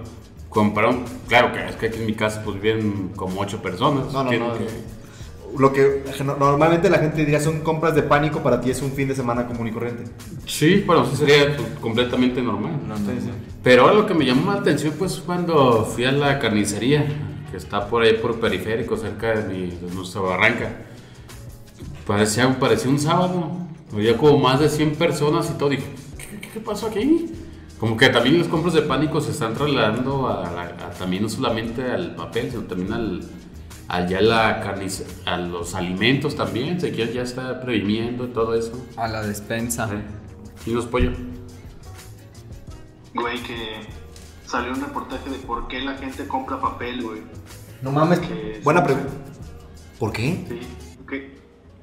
Compraron, 0.49 1.03
claro 1.27 1.53
que 1.53 1.63
es 1.67 1.75
que 1.75 1.85
aquí 1.87 1.99
en 1.99 2.07
mi 2.07 2.13
casa 2.13 2.41
pues 2.43 2.59
viven 2.59 3.11
como 3.15 3.41
ocho 3.41 3.61
personas. 3.61 4.11
No, 4.11 4.23
no, 4.23 4.31
no. 4.31 4.53
que- 4.53 4.99
Lo 5.57 5.73
que 5.73 6.03
no- 6.25 6.35
normalmente 6.37 6.89
la 6.91 6.97
gente 6.99 7.17
diría 7.17 7.39
son 7.39 7.61
compras 7.61 7.93
de 7.95 8.01
pánico, 8.03 8.39
para 8.41 8.59
ti 8.61 8.69
es 8.71 8.81
un 8.83 8.91
fin 8.91 9.07
de 9.07 9.15
semana 9.15 9.45
común 9.47 9.67
y 9.67 9.71
corriente. 9.71 10.03
Sí, 10.47 10.83
bueno, 10.85 11.05
sí 11.05 11.15
sería 11.15 11.55
pues, 11.55 11.67
completamente 11.81 12.41
normal. 12.41 12.73
Sí, 12.97 13.19
sí. 13.25 13.29
Pero 13.63 13.83
ahora 13.83 13.93
lo 13.95 14.05
que 14.07 14.13
me 14.15 14.25
llamó 14.25 14.51
la 14.51 14.59
atención 14.59 14.93
pues 14.97 15.21
cuando 15.23 15.85
fui 15.85 16.05
a 16.05 16.11
la 16.11 16.37
carnicería, 16.39 17.05
que 17.51 17.57
está 17.57 17.87
por 17.87 18.03
ahí 18.03 18.13
por 18.15 18.39
periférico, 18.39 18.97
cerca 18.97 19.35
de, 19.41 19.53
mi, 19.53 19.67
de 19.67 19.93
nuestra 19.95 20.21
barranca. 20.21 20.71
Parecía, 22.05 22.59
parecía 22.59 22.89
un 22.89 22.99
sábado, 22.99 23.51
había 23.93 24.17
como 24.17 24.37
más 24.39 24.59
de 24.59 24.69
100 24.69 24.95
personas 24.95 25.49
y 25.53 25.57
todo. 25.57 25.69
Dije, 25.69 25.83
¿qué, 26.17 26.39
qué- 26.39 26.49
qué 26.49 26.59
pasó 26.59 26.87
aquí? 26.87 27.31
Como 27.79 27.95
que 27.95 28.09
también 28.09 28.37
las 28.39 28.47
compras 28.47 28.73
de 28.73 28.81
pánico 28.81 29.21
se 29.21 29.31
están 29.31 29.53
trasladando 29.53 30.27
a, 30.27 30.91
también 30.97 31.23
no 31.23 31.29
solamente 31.29 31.83
al 31.83 32.13
papel, 32.15 32.49
sino 32.51 32.63
también 32.63 32.91
al, 32.91 33.21
al 33.87 34.07
ya 34.09 34.19
la 34.21 34.59
carnice, 34.59 35.05
a 35.25 35.37
los 35.37 35.75
alimentos 35.75 36.35
también. 36.35 36.81
Se 36.81 36.91
quiere 36.91 37.13
ya 37.13 37.21
está 37.21 37.61
previniendo 37.61 38.25
y 38.25 38.29
todo 38.29 38.53
eso. 38.55 38.73
A 38.97 39.07
la 39.07 39.21
despensa. 39.21 39.89
Y 40.65 40.71
los 40.71 40.87
pollo. 40.87 41.11
Güey, 43.13 43.41
que 43.43 43.55
salió 44.49 44.73
un 44.73 44.81
reportaje 44.81 45.29
de 45.29 45.37
por 45.39 45.67
qué 45.67 45.79
la 45.81 45.93
gente 45.95 46.27
compra 46.27 46.59
papel, 46.59 47.03
güey. 47.03 47.21
No 47.81 47.91
mames. 47.91 48.19
Que- 48.19 48.61
Buena 48.63 48.83
pregunta. 48.83 49.09
¿Por 49.99 50.11
qué? 50.11 50.45
Sí, 50.47 50.59
que, 51.07 51.37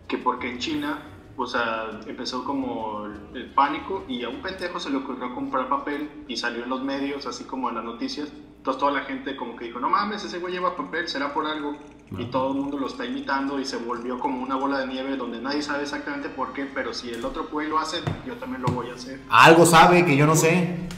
que 0.08 0.18
porque 0.18 0.50
en 0.50 0.58
China, 0.58 0.98
o 1.36 1.46
sea, 1.46 1.90
empezó 2.06 2.44
como 2.44 3.04
el, 3.06 3.36
el 3.36 3.50
pánico 3.54 4.04
y 4.08 4.24
a 4.24 4.28
un 4.28 4.42
pendejo 4.42 4.80
se 4.80 4.90
le 4.90 4.96
ocurrió 4.96 5.34
comprar 5.34 5.68
papel 5.68 6.10
y 6.28 6.36
salió 6.36 6.64
en 6.64 6.70
los 6.70 6.82
medios, 6.82 7.26
así 7.26 7.44
como 7.44 7.68
en 7.68 7.76
las 7.76 7.84
noticias. 7.84 8.28
Entonces 8.56 8.80
toda 8.80 8.90
la 8.92 9.02
gente 9.02 9.36
como 9.36 9.54
que 9.54 9.66
dijo, 9.66 9.78
no 9.78 9.88
mames, 9.88 10.24
ese 10.24 10.38
güey 10.40 10.54
lleva 10.54 10.74
papel, 10.76 11.06
será 11.08 11.32
por 11.32 11.46
algo. 11.46 11.76
Y 12.18 12.24
todo 12.26 12.52
el 12.52 12.58
mundo 12.58 12.78
lo 12.78 12.86
está 12.86 13.04
imitando 13.04 13.58
y 13.60 13.64
se 13.64 13.76
volvió 13.78 14.18
como 14.18 14.40
una 14.42 14.54
bola 14.56 14.78
de 14.80 14.86
nieve 14.86 15.16
donde 15.16 15.40
nadie 15.40 15.60
sabe 15.62 15.82
exactamente 15.82 16.28
por 16.28 16.52
qué, 16.52 16.64
pero 16.72 16.94
si 16.94 17.10
el 17.10 17.24
otro 17.24 17.48
güey 17.50 17.68
lo 17.68 17.78
hace, 17.78 17.98
yo 18.26 18.34
también 18.34 18.62
lo 18.62 18.68
voy 18.68 18.90
a 18.90 18.94
hacer. 18.94 19.20
Algo 19.28 19.66
sabe 19.66 20.04
que 20.04 20.16
yo 20.16 20.24
no 20.26 20.34
sé. 20.36 20.88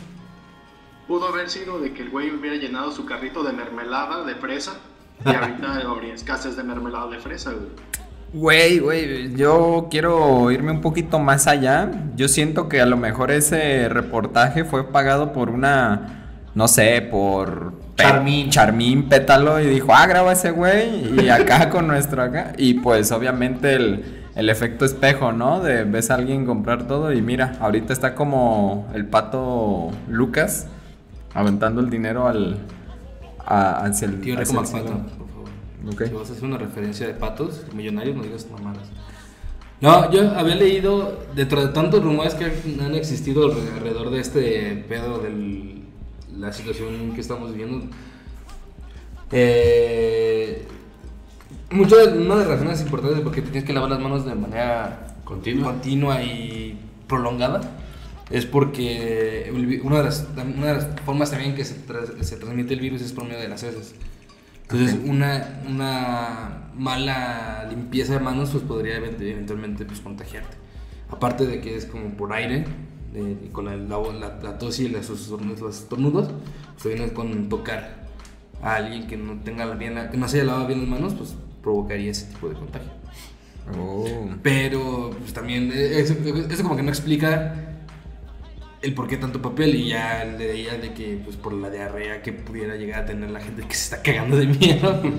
Pudo 1.08 1.28
haber 1.28 1.48
sido 1.48 1.80
de 1.80 1.94
que 1.94 2.02
el 2.02 2.10
güey 2.10 2.30
hubiera 2.30 2.56
llenado 2.56 2.92
su 2.92 3.06
carrito 3.06 3.42
de 3.42 3.54
mermelada 3.54 4.24
de 4.24 4.34
fresa 4.34 4.74
y 5.24 5.34
ahorita 5.34 5.80
habría 5.90 6.12
escasez 6.12 6.54
de 6.54 6.62
mermelada 6.62 7.08
de 7.08 7.18
fresa, 7.18 7.52
güey. 7.52 7.70
Güey, 8.34 8.78
güey, 8.78 9.34
yo 9.34 9.88
quiero 9.90 10.50
irme 10.50 10.70
un 10.70 10.82
poquito 10.82 11.18
más 11.18 11.46
allá. 11.46 11.90
Yo 12.14 12.28
siento 12.28 12.68
que 12.68 12.82
a 12.82 12.86
lo 12.86 12.98
mejor 12.98 13.30
ese 13.30 13.88
reportaje 13.88 14.64
fue 14.64 14.92
pagado 14.92 15.32
por 15.32 15.48
una, 15.48 16.42
no 16.54 16.68
sé, 16.68 17.00
por 17.00 17.72
Charmín. 17.96 18.50
Charmín 18.50 19.08
Pétalo 19.08 19.60
y 19.60 19.66
dijo, 19.66 19.94
ah, 19.94 20.06
graba 20.06 20.32
ese 20.32 20.50
güey 20.50 21.22
y 21.22 21.28
acá 21.30 21.70
con 21.70 21.86
nuestro 21.86 22.20
acá. 22.20 22.52
Y 22.58 22.74
pues 22.74 23.12
obviamente 23.12 23.76
el, 23.76 24.04
el 24.36 24.50
efecto 24.50 24.84
espejo, 24.84 25.32
¿no? 25.32 25.60
De 25.60 25.84
ves 25.84 26.10
a 26.10 26.16
alguien 26.16 26.44
comprar 26.44 26.86
todo 26.86 27.14
y 27.14 27.22
mira, 27.22 27.56
ahorita 27.60 27.94
está 27.94 28.14
como 28.14 28.90
el 28.92 29.06
pato 29.06 29.90
Lucas 30.06 30.66
aventando 31.34 31.80
el 31.80 31.90
dinero 31.90 32.26
al... 32.26 32.58
a- 33.44 33.84
hacia 33.84 34.08
el, 34.08 34.20
Tío 34.20 34.34
hacia 34.40 34.60
Rico 34.60 34.76
el 34.76 34.82
por 34.84 35.28
favor. 35.28 35.92
Ok. 35.92 36.02
Si 36.06 36.12
vas 36.14 36.30
a 36.30 36.32
hacer 36.32 36.44
una 36.44 36.58
referencia 36.58 37.06
de 37.06 37.14
patos, 37.14 37.64
millonarios, 37.74 38.16
no 38.16 38.22
digas 38.22 38.46
mamadas. 38.50 38.88
No, 39.80 40.10
yo 40.10 40.32
había 40.36 40.56
leído, 40.56 41.20
dentro 41.36 41.64
de 41.64 41.72
tantos 41.72 42.02
rumores 42.02 42.34
que 42.34 42.44
han 42.46 42.94
existido 42.96 43.44
alrededor 43.52 44.10
de 44.10 44.20
este 44.20 44.84
pedo 44.88 45.18
de 45.18 45.82
la 46.36 46.52
situación 46.52 47.12
que 47.14 47.20
estamos 47.20 47.52
viviendo, 47.52 47.86
eh, 49.30 50.66
mucho 51.70 51.96
de- 51.96 52.18
una 52.18 52.34
de 52.36 52.40
las 52.40 52.48
razones 52.48 52.80
importantes 52.80 53.18
de 53.18 53.24
por 53.24 53.32
qué 53.32 53.42
te 53.42 53.50
tienes 53.50 53.64
que 53.66 53.72
lavar 53.72 53.90
las 53.90 54.00
manos 54.00 54.24
de 54.24 54.34
manera 54.34 55.14
Continua. 55.24 55.72
continua 55.72 56.22
y 56.22 56.78
prolongada 57.06 57.60
es 58.30 58.44
porque 58.46 59.48
el 59.48 59.80
una 59.82 59.98
de 59.98 60.04
las, 60.04 60.26
una 60.36 60.66
de 60.66 60.74
las 60.74 61.00
formas 61.04 61.30
también 61.30 61.54
que 61.54 61.64
se, 61.64 61.74
tras- 61.86 62.12
se 62.20 62.36
transmite 62.36 62.74
el 62.74 62.80
virus 62.80 63.02
es 63.02 63.12
por 63.12 63.24
medio 63.24 63.38
de 63.40 63.48
las 63.48 63.62
heces. 63.62 63.94
Entonces, 64.62 64.98
una, 65.06 65.60
una 65.66 66.70
mala 66.74 67.66
limpieza 67.70 68.12
de 68.14 68.20
manos 68.20 68.50
pues 68.50 68.64
podría 68.64 68.98
event- 68.98 69.20
eventualmente 69.20 69.84
pues, 69.86 70.00
contagiarte. 70.00 70.56
Aparte 71.10 71.46
de 71.46 71.60
que 71.62 71.74
es 71.74 71.86
como 71.86 72.10
por 72.10 72.32
aire, 72.34 72.66
de- 73.14 73.48
con 73.50 73.64
la, 73.64 73.76
la, 73.76 74.38
la- 74.42 74.58
tos 74.58 74.78
y 74.78 74.88
los, 74.88 75.08
los 75.08 75.76
estornudos, 75.76 76.28
pues 76.82 76.94
viene 76.94 77.12
con 77.14 77.48
tocar 77.48 78.06
a 78.62 78.74
alguien 78.74 79.06
que 79.06 79.16
no 79.16 79.40
tenga 79.40 79.64
bien, 79.74 79.94
la- 79.94 80.10
que 80.10 80.18
no 80.18 80.28
se 80.28 80.36
haya 80.36 80.46
lavado 80.48 80.66
bien 80.66 80.80
las 80.80 80.88
manos, 80.90 81.14
pues 81.14 81.34
provocaría 81.62 82.10
ese 82.10 82.26
tipo 82.26 82.50
de 82.50 82.54
contagio. 82.56 82.90
Oh. 83.78 84.04
Pero 84.42 85.10
pues 85.18 85.32
también 85.32 85.70
eh, 85.72 86.00
eso, 86.00 86.14
eso 86.50 86.62
como 86.62 86.76
que 86.76 86.82
no 86.82 86.88
explica 86.90 87.67
el 88.82 88.94
por 88.94 89.08
qué 89.08 89.16
tanto 89.16 89.42
papel 89.42 89.74
y 89.74 89.88
ya 89.88 90.24
leía 90.24 90.78
de 90.78 90.92
que 90.92 91.20
pues 91.24 91.36
por 91.36 91.52
la 91.52 91.70
diarrea 91.70 92.22
que 92.22 92.32
pudiera 92.32 92.76
llegar 92.76 93.02
a 93.02 93.06
tener 93.06 93.30
la 93.30 93.40
gente 93.40 93.62
que 93.62 93.74
se 93.74 93.94
está 93.94 94.02
cagando 94.02 94.36
de 94.36 94.46
miedo. 94.46 95.02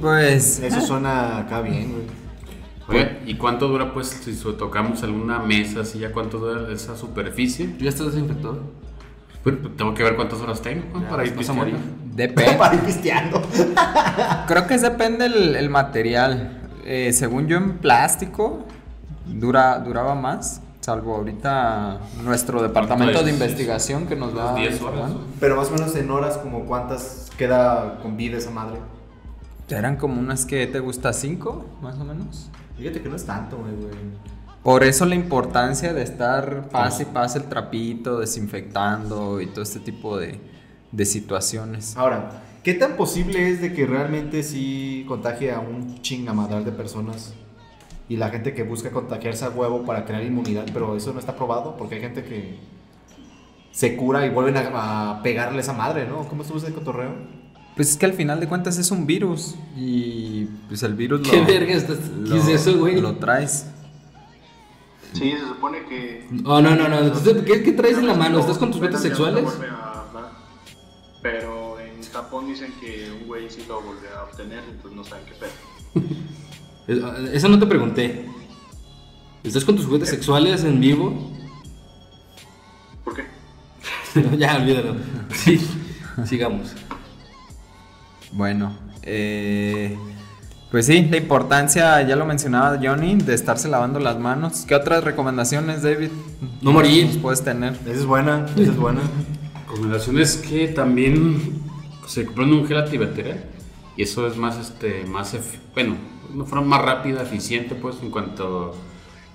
Pues... 0.00 0.60
Eso 0.60 0.80
suena 0.80 1.40
acá 1.40 1.60
bien, 1.60 1.92
güey. 1.92 3.00
Oye, 3.02 3.18
¿y 3.26 3.34
cuánto 3.34 3.68
dura 3.68 3.92
pues 3.92 4.08
si 4.08 4.32
tocamos 4.32 5.02
alguna 5.02 5.40
mesa 5.40 5.80
así 5.80 5.98
ya 5.98 6.10
cuánto 6.10 6.38
dura 6.38 6.72
esa 6.72 6.96
superficie? 6.96 7.66
¿Tú 7.66 7.84
ya 7.84 7.90
estás 7.90 8.06
desinfectado? 8.06 8.62
Pues, 9.42 9.56
tengo 9.76 9.94
que 9.94 10.02
ver 10.02 10.16
cuántas 10.16 10.40
horas 10.40 10.60
tengo. 10.62 11.00
Ya, 11.00 11.08
para 11.08 11.24
ir 11.24 11.34
pisteando. 11.34 11.64
morir. 11.64 11.78
Depende. 12.14 12.52
Para 12.58 12.74
ir 12.74 12.80
pisteando. 12.80 13.42
Creo 14.48 14.66
que 14.66 14.78
depende 14.78 15.26
el, 15.26 15.54
el 15.54 15.70
material. 15.70 16.60
Eh, 16.84 17.12
según 17.12 17.46
yo 17.46 17.56
en 17.56 17.78
plástico 17.78 18.66
dura, 19.26 19.78
duraba 19.78 20.14
más. 20.14 20.60
Salvo 20.90 21.14
ahorita 21.14 22.00
nuestro 22.24 22.60
departamento 22.60 23.20
es? 23.20 23.24
de 23.24 23.30
investigación 23.30 24.08
que 24.08 24.16
nos 24.16 24.36
va 24.36 24.56
10 24.56 24.82
horas. 24.82 25.12
Pero 25.38 25.54
más 25.54 25.68
o 25.68 25.74
menos 25.74 25.94
en 25.94 26.10
horas, 26.10 26.36
como 26.38 26.64
cuántas 26.64 27.30
queda 27.38 28.00
con 28.02 28.16
vida 28.16 28.38
esa 28.38 28.50
madre. 28.50 28.80
Eran 29.68 29.94
como 29.94 30.18
unas 30.18 30.44
que 30.46 30.66
te 30.66 30.80
gusta 30.80 31.12
cinco, 31.12 31.64
más 31.80 31.96
o 32.00 32.04
menos. 32.04 32.50
Fíjate 32.76 33.00
que 33.00 33.08
no 33.08 33.14
es 33.14 33.24
tanto, 33.24 33.58
güey, 33.58 33.72
güey. 33.72 33.92
Por 34.64 34.82
eso 34.82 35.06
la 35.06 35.14
importancia 35.14 35.94
de 35.94 36.02
estar 36.02 36.68
pase 36.70 37.04
y 37.04 37.06
pase 37.06 37.38
el 37.38 37.44
trapito, 37.44 38.18
desinfectando 38.18 39.40
y 39.40 39.46
todo 39.46 39.62
este 39.62 39.78
tipo 39.78 40.18
de, 40.18 40.40
de 40.90 41.04
situaciones. 41.04 41.96
Ahora, 41.96 42.42
¿qué 42.64 42.74
tan 42.74 42.96
posible 42.96 43.48
es 43.48 43.60
de 43.60 43.72
que 43.72 43.86
realmente 43.86 44.42
sí 44.42 45.04
contagie 45.06 45.52
a 45.52 45.60
un 45.60 46.02
chingamadral 46.02 46.64
de 46.64 46.72
personas? 46.72 47.32
Y 48.10 48.16
la 48.16 48.28
gente 48.28 48.52
que 48.52 48.64
busca 48.64 48.90
contagiarse 48.90 49.44
a 49.44 49.50
huevo 49.50 49.84
para 49.86 50.04
crear 50.04 50.22
inmunidad, 50.24 50.66
pero 50.74 50.96
eso 50.96 51.12
no 51.12 51.20
está 51.20 51.36
probado 51.36 51.76
porque 51.76 51.94
hay 51.94 52.00
gente 52.00 52.24
que 52.24 52.58
se 53.70 53.96
cura 53.96 54.26
y 54.26 54.30
vuelven 54.30 54.56
a, 54.56 55.10
a 55.12 55.22
pegarle 55.22 55.60
esa 55.60 55.72
madre, 55.74 56.06
¿no? 56.08 56.26
¿Cómo 56.28 56.42
estuvo 56.42 56.58
ese 56.58 56.72
cotorreo? 56.74 57.14
Pues 57.76 57.90
es 57.92 57.96
que 57.96 58.06
al 58.06 58.12
final 58.14 58.40
de 58.40 58.48
cuentas 58.48 58.76
es 58.78 58.90
un 58.90 59.06
virus 59.06 59.54
y 59.76 60.46
pues 60.68 60.82
el 60.82 60.94
virus 60.94 61.20
¿Qué 61.26 61.38
lo, 61.38 61.46
verga 61.46 61.72
estás- 61.72 61.98
qué 62.28 62.36
es 62.36 62.48
eso, 62.48 62.76
güey? 62.78 63.00
lo 63.00 63.14
traes. 63.16 63.66
Sí, 65.12 65.30
se 65.32 65.46
supone 65.46 65.84
que... 65.88 66.26
Oh, 66.44 66.60
no, 66.60 66.74
no, 66.74 66.88
no. 66.88 66.98
Entonces, 66.98 67.42
¿qué, 67.44 67.62
qué 67.62 67.72
traes 67.72 67.96
en 67.98 68.06
la 68.08 68.14
mano? 68.14 68.40
¿Estás 68.40 68.58
con 68.58 68.70
tus 68.72 68.80
lo 68.80 68.98
sexuales? 68.98 69.44
Pero 71.22 71.78
en 71.78 72.02
Japón 72.12 72.46
dicen 72.48 72.72
que 72.80 73.10
un 73.12 73.26
güey 73.28 73.48
sí 73.50 73.64
lo 73.68 73.80
volvió 73.82 74.08
a 74.18 74.24
obtener, 74.24 74.64
entonces 74.68 74.96
no 74.96 75.04
saben 75.04 75.24
qué 75.26 75.34
pedo. 75.34 76.06
Eh, 76.90 77.30
Eso 77.34 77.48
no 77.48 77.58
te 77.58 77.66
pregunté. 77.66 78.26
¿Estás 79.44 79.64
con 79.64 79.76
tus 79.76 79.86
juguetes 79.86 80.08
sexuales 80.08 80.64
en 80.64 80.80
vivo? 80.80 81.30
¿Por 83.04 83.14
qué? 83.14 83.24
ya, 84.38 84.56
olvídalo. 84.56 84.96
Sí, 85.32 85.60
sigamos. 86.24 86.72
Bueno, 88.32 88.76
eh, 89.02 89.96
pues 90.70 90.86
sí, 90.86 91.02
la 91.10 91.16
importancia, 91.16 92.02
ya 92.02 92.16
lo 92.16 92.26
mencionaba 92.26 92.78
Johnny, 92.82 93.16
de 93.16 93.34
estarse 93.34 93.68
lavando 93.68 94.00
las 94.00 94.18
manos. 94.18 94.64
¿Qué 94.66 94.74
otras 94.74 95.04
recomendaciones, 95.04 95.82
David? 95.82 96.10
No 96.60 96.72
morir. 96.72 97.20
puedes 97.22 97.42
tener? 97.42 97.74
Esa 97.84 97.90
es 97.92 98.04
buena, 98.04 98.46
esa 98.56 98.70
es 98.72 98.76
buena. 98.76 99.00
Recomendaciones 99.68 100.36
que 100.36 100.68
también 100.68 101.60
se 102.06 102.26
compran 102.26 102.52
un 102.52 102.66
gel 102.66 102.78
antibacterial 102.78 103.44
y 103.96 104.02
eso 104.02 104.26
es 104.26 104.36
más 104.36 104.58
este 104.58 105.04
más 105.04 105.36
bueno, 105.74 105.96
una 106.34 106.44
forma 106.44 106.66
más 106.66 106.82
rápida, 106.82 107.22
eficiente 107.22 107.74
pues 107.74 107.96
en 108.02 108.10
cuanto 108.10 108.74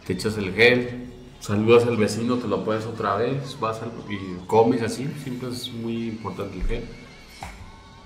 te 0.05 0.13
echas 0.13 0.37
el 0.37 0.53
gel, 0.53 1.05
saludas 1.39 1.85
al 1.85 1.97
vecino, 1.97 2.37
te 2.37 2.47
lo 2.47 2.63
pones 2.63 2.85
otra 2.85 3.15
vez, 3.15 3.57
vas 3.59 3.81
al- 3.81 3.91
y 4.11 4.45
comes 4.47 4.81
así, 4.81 5.07
siempre 5.23 5.49
es 5.49 5.71
muy 5.71 6.07
importante 6.09 6.57
el 6.57 6.63
gel. 6.63 6.83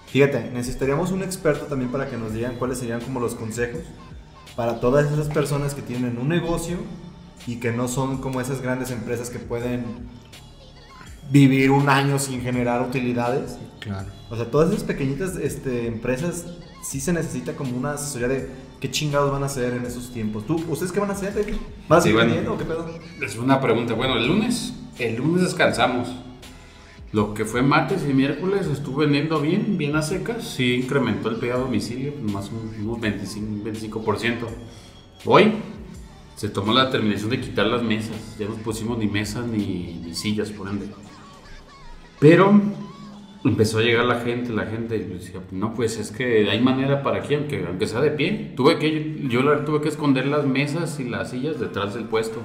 Fíjate, 0.07 0.49
necesitaríamos 0.51 1.11
un 1.11 1.21
experto 1.23 1.65
también 1.65 1.91
para 1.91 2.09
que 2.09 2.17
nos 2.17 2.33
digan 2.33 2.55
cuáles 2.55 2.79
serían 2.79 2.99
como 3.01 3.19
los 3.19 3.35
consejos 3.35 3.81
para 4.55 4.79
todas 4.79 5.11
esas 5.11 5.27
personas 5.27 5.73
que 5.75 5.81
tienen 5.81 6.17
un 6.17 6.27
negocio 6.27 6.77
y 7.47 7.57
que 7.57 7.71
no 7.71 7.87
son 7.87 8.17
como 8.19 8.41
esas 8.41 8.61
grandes 8.61 8.91
empresas 8.91 9.29
que 9.29 9.39
pueden 9.39 9.83
vivir 11.31 11.71
un 11.71 11.89
año 11.89 12.17
sin 12.19 12.41
generar 12.41 12.81
utilidades. 12.81 13.57
Claro. 13.79 14.07
O 14.29 14.35
sea, 14.35 14.49
todas 14.49 14.69
esas 14.71 14.83
pequeñitas 14.83 15.35
este, 15.35 15.87
empresas 15.87 16.45
sí 16.83 16.99
se 16.99 17.13
necesita 17.13 17.53
como 17.53 17.77
una 17.77 17.93
asesoría 17.93 18.27
de 18.27 18.49
qué 18.79 18.89
chingados 18.91 19.31
van 19.31 19.43
a 19.43 19.47
hacer 19.47 19.73
en 19.73 19.85
esos 19.85 20.11
tiempos. 20.11 20.45
¿Tú, 20.45 20.55
¿Ustedes 20.69 20.91
qué 20.91 20.99
van 20.99 21.09
a 21.09 21.13
hacer, 21.13 21.33
David? 21.35 21.55
¿Van 21.87 21.99
a 21.99 22.01
Sí, 22.01 22.11
bueno. 22.11 22.27
vendiendo 22.27 22.53
o 22.53 22.57
qué 22.57 22.65
pedo? 22.65 22.87
Es 23.21 23.37
una 23.37 23.59
pregunta, 23.59 23.93
bueno, 23.93 24.15
el 24.17 24.27
lunes, 24.27 24.73
el 24.99 25.15
lunes 25.15 25.43
descansamos. 25.43 26.07
Lo 27.11 27.33
que 27.33 27.43
fue 27.43 27.63
martes 27.63 28.03
y 28.07 28.13
miércoles 28.13 28.67
estuvo 28.67 28.97
vendiendo 28.97 29.41
bien, 29.41 29.77
bien 29.79 29.95
a 29.95 30.01
secas, 30.03 30.43
sí 30.43 30.75
incrementó 30.75 31.29
el 31.29 31.37
pedido 31.37 31.55
a 31.55 31.59
domicilio, 31.61 32.13
más 32.21 32.51
un- 32.51 33.01
25, 33.01 33.63
25%. 33.63 34.47
Hoy 35.25 35.53
se 36.35 36.49
tomó 36.49 36.71
la 36.71 36.85
determinación 36.85 37.31
de 37.31 37.41
quitar 37.41 37.65
las 37.65 37.81
mesas. 37.81 38.15
Ya 38.37 38.47
no 38.47 38.53
pusimos 38.55 38.97
ni 38.99 39.07
mesas 39.07 39.45
ni, 39.47 39.99
ni 40.05 40.13
sillas, 40.13 40.51
por 40.51 40.69
ende. 40.69 40.87
Pero 42.19 42.61
empezó 43.45 43.79
a 43.79 43.81
llegar 43.81 44.05
la 44.05 44.19
gente, 44.19 44.51
la 44.51 44.65
gente 44.65 44.95
y 44.97 44.99
decía, 45.03 45.39
no, 45.51 45.73
pues 45.73 45.97
es 45.97 46.11
que 46.11 46.49
hay 46.49 46.59
manera 46.61 47.03
para 47.03 47.21
que, 47.21 47.35
aunque, 47.35 47.65
aunque 47.67 47.87
sea 47.87 48.01
de 48.01 48.11
pie. 48.11 48.53
Tuve 48.55 48.77
que, 48.77 49.25
yo 49.29 49.41
la- 49.43 49.63
tuve 49.65 49.81
que 49.81 49.89
esconder 49.89 50.25
las 50.27 50.45
mesas 50.45 50.99
y 50.99 51.05
las 51.07 51.29
sillas 51.31 51.59
detrás 51.59 51.93
del 51.93 52.03
puesto 52.05 52.41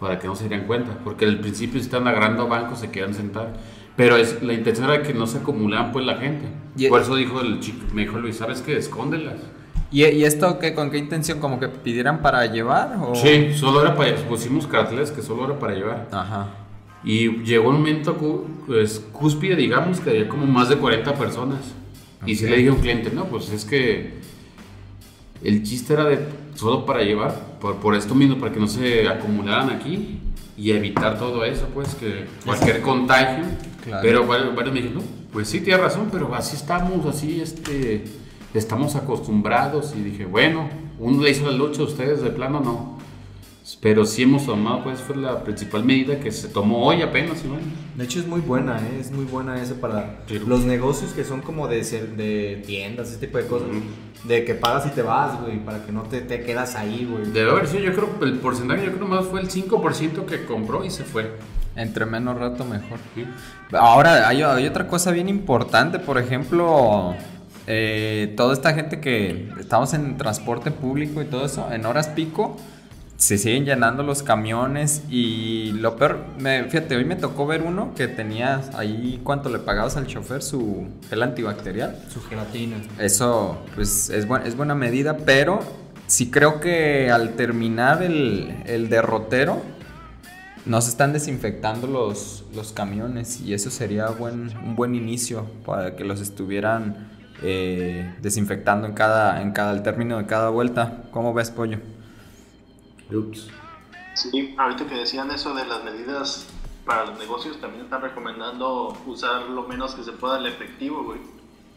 para 0.00 0.18
que 0.18 0.26
no 0.26 0.34
se 0.34 0.48
dieran 0.48 0.66
cuenta, 0.66 0.98
porque 1.04 1.24
al 1.26 1.38
principio 1.38 1.78
si 1.78 1.86
están 1.86 2.08
agarrando 2.08 2.48
bancos 2.48 2.80
se 2.80 2.90
quedan 2.90 3.14
sentados. 3.14 3.50
Pero 3.94 4.16
es, 4.16 4.42
la 4.42 4.54
intención 4.54 4.88
era 4.90 5.02
que 5.02 5.12
no 5.12 5.26
se 5.26 5.38
acumularan 5.38 5.92
pues 5.92 6.04
la 6.06 6.16
gente. 6.16 6.46
Y- 6.76 6.88
Por 6.88 7.02
eso 7.02 7.14
dijo 7.14 7.40
el 7.40 7.60
chico, 7.60 7.84
me 7.92 8.02
dijo 8.02 8.18
Luis, 8.18 8.36
¿sabes 8.36 8.62
qué? 8.62 8.76
Escóndelas. 8.76 9.36
¿Y, 9.90 10.06
y 10.06 10.24
esto 10.24 10.58
qué, 10.58 10.72
con 10.74 10.90
qué 10.90 10.96
intención? 10.96 11.38
¿Como 11.38 11.60
que 11.60 11.68
pidieran 11.68 12.22
para 12.22 12.46
llevar? 12.46 12.96
O... 13.02 13.14
Sí, 13.14 13.52
solo 13.54 13.82
era 13.82 13.94
para, 13.94 14.16
pusimos 14.26 14.66
carteles 14.66 15.10
que 15.10 15.20
solo 15.20 15.44
era 15.44 15.58
para 15.58 15.74
llevar. 15.74 16.08
Ajá. 16.10 16.46
Y 17.04 17.42
llegó 17.44 17.70
un 17.70 17.76
momento 17.76 18.16
pues, 18.66 19.00
cúspide, 19.12 19.56
digamos, 19.56 20.00
que 20.00 20.10
había 20.10 20.28
como 20.28 20.46
más 20.46 20.68
de 20.68 20.76
40 20.76 21.14
personas. 21.14 21.60
Y 22.24 22.36
si 22.36 22.46
le 22.46 22.56
dije 22.56 22.68
a 22.68 22.72
un 22.72 22.78
cliente, 22.78 23.10
no, 23.12 23.24
pues 23.24 23.50
es 23.50 23.64
que 23.64 24.14
el 25.42 25.64
chiste 25.64 25.94
era 25.94 26.04
de 26.04 26.20
solo 26.54 26.86
para 26.86 27.02
llevar, 27.02 27.58
por, 27.60 27.76
por 27.76 27.96
esto 27.96 28.14
mismo, 28.14 28.38
para 28.38 28.52
que 28.52 28.60
no 28.60 28.68
se 28.68 29.08
acumularan 29.08 29.70
aquí 29.70 30.20
y 30.56 30.70
evitar 30.70 31.18
todo 31.18 31.44
eso, 31.44 31.66
pues, 31.74 31.94
que 31.96 32.26
cualquier 32.44 32.80
contagio. 32.82 33.44
Claro. 33.82 34.02
Pero 34.02 34.26
varios, 34.26 34.54
varios 34.54 34.74
me 34.74 34.80
dijeron, 34.80 35.02
no, 35.02 35.22
pues 35.32 35.48
sí, 35.48 35.60
tienes 35.60 35.82
razón, 35.82 36.08
pero 36.12 36.32
así 36.34 36.54
estamos, 36.54 37.04
así, 37.06 37.40
este, 37.40 38.04
estamos 38.54 38.94
acostumbrados. 38.94 39.94
Y 39.96 40.02
dije, 40.02 40.24
bueno, 40.24 40.68
uno 41.00 41.22
le 41.22 41.30
hizo 41.30 41.50
la 41.50 41.56
lucha, 41.56 41.82
ustedes 41.82 42.22
de 42.22 42.30
plano 42.30 42.60
no. 42.60 43.01
Pero 43.80 44.04
sí 44.04 44.22
hemos 44.22 44.46
tomado, 44.46 44.82
pues 44.84 45.00
fue 45.00 45.16
la 45.16 45.42
principal 45.42 45.84
medida 45.84 46.18
que 46.20 46.30
se 46.30 46.48
tomó 46.48 46.84
hoy 46.86 47.02
apenas, 47.02 47.44
¿no? 47.44 47.56
De 47.96 48.04
hecho 48.04 48.20
es 48.20 48.26
muy 48.26 48.40
buena, 48.40 48.78
¿eh? 48.78 48.98
es 49.00 49.10
muy 49.10 49.24
buena 49.24 49.60
eso 49.60 49.74
para 49.76 50.20
Sí. 50.26 50.38
los 50.46 50.60
negocios 50.64 51.12
que 51.12 51.24
son 51.24 51.40
como 51.40 51.68
de, 51.68 51.82
ser- 51.84 52.16
de 52.16 52.62
tiendas, 52.66 53.10
ese 53.10 53.18
tipo 53.18 53.38
de 53.38 53.46
cosas. 53.46 53.68
De 54.24 54.44
que 54.44 54.54
pagas 54.54 54.86
y 54.86 54.90
te 54.90 55.02
vas, 55.02 55.40
güey, 55.40 55.58
para 55.64 55.84
que 55.84 55.90
no 55.92 56.02
te, 56.02 56.20
te 56.20 56.42
quedas 56.42 56.74
ahí, 56.76 57.08
güey. 57.10 57.32
Debe 57.32 57.50
haber 57.50 57.66
sido, 57.66 57.82
yo 57.82 57.92
creo, 57.92 58.08
el 58.22 58.38
porcentaje, 58.38 58.84
yo 58.86 58.92
creo 58.92 59.06
más 59.08 59.26
fue 59.26 59.40
el 59.40 59.48
5% 59.50 60.26
que 60.26 60.44
compró 60.44 60.84
y 60.84 60.90
se 60.90 61.02
fue. 61.04 61.32
Entre 61.74 62.04
menos 62.06 62.38
rato 62.38 62.64
mejor. 62.64 62.98
¿sí? 63.16 63.24
Ahora, 63.72 64.28
hay, 64.28 64.42
hay 64.42 64.66
otra 64.66 64.86
cosa 64.86 65.10
bien 65.10 65.28
importante, 65.28 65.98
por 65.98 66.18
ejemplo, 66.18 67.14
eh, 67.66 68.32
toda 68.36 68.52
esta 68.52 68.74
gente 68.74 69.00
que 69.00 69.48
estamos 69.58 69.92
en 69.94 70.16
transporte 70.16 70.70
público 70.70 71.22
y 71.22 71.24
todo 71.24 71.44
eso, 71.46 71.68
en 71.72 71.86
horas 71.86 72.08
pico, 72.08 72.56
se 73.22 73.38
siguen 73.38 73.64
llenando 73.64 74.02
los 74.02 74.24
camiones 74.24 75.04
y 75.08 75.70
lo 75.74 75.94
peor, 75.94 76.24
me, 76.40 76.64
fíjate, 76.64 76.96
hoy 76.96 77.04
me 77.04 77.14
tocó 77.14 77.46
ver 77.46 77.62
uno 77.62 77.94
que 77.94 78.08
tenía 78.08 78.60
ahí, 78.74 79.20
¿cuánto 79.22 79.48
le 79.48 79.60
pagabas 79.60 79.96
al 79.96 80.08
chofer? 80.08 80.42
Su 80.42 80.88
gel 81.08 81.22
antibacterial. 81.22 81.96
Su 82.12 82.20
gelatina. 82.22 82.78
Eso, 82.98 83.62
pues, 83.76 84.10
es, 84.10 84.26
es 84.44 84.56
buena 84.56 84.74
medida, 84.74 85.18
pero 85.18 85.60
sí 86.08 86.32
creo 86.32 86.58
que 86.58 87.12
al 87.12 87.36
terminar 87.36 88.02
el, 88.02 88.56
el 88.66 88.88
derrotero, 88.88 89.62
no 90.66 90.80
se 90.80 90.90
están 90.90 91.12
desinfectando 91.12 91.86
los, 91.86 92.44
los 92.56 92.72
camiones 92.72 93.40
y 93.40 93.54
eso 93.54 93.70
sería 93.70 94.08
buen, 94.08 94.50
un 94.64 94.74
buen 94.74 94.96
inicio 94.96 95.46
para 95.64 95.94
que 95.94 96.02
los 96.02 96.20
estuvieran 96.20 97.08
eh, 97.40 98.16
desinfectando 98.20 98.88
en 98.88 98.94
cada, 98.94 99.42
en 99.42 99.52
cada, 99.52 99.80
término 99.84 100.18
de 100.18 100.26
cada 100.26 100.48
vuelta. 100.48 101.04
¿Cómo 101.12 101.32
ves, 101.32 101.52
Pollo? 101.52 101.78
Ups. 103.16 103.48
Sí, 104.14 104.54
ahorita 104.58 104.86
que 104.86 104.94
decían 104.94 105.30
eso 105.30 105.54
de 105.54 105.64
las 105.64 105.82
medidas 105.84 106.46
para 106.84 107.06
los 107.06 107.18
negocios, 107.18 107.60
también 107.60 107.84
están 107.84 108.02
recomendando 108.02 108.96
usar 109.06 109.42
lo 109.48 109.62
menos 109.62 109.94
que 109.94 110.02
se 110.02 110.12
pueda 110.12 110.38
el 110.38 110.46
efectivo, 110.46 111.04
güey. 111.04 111.20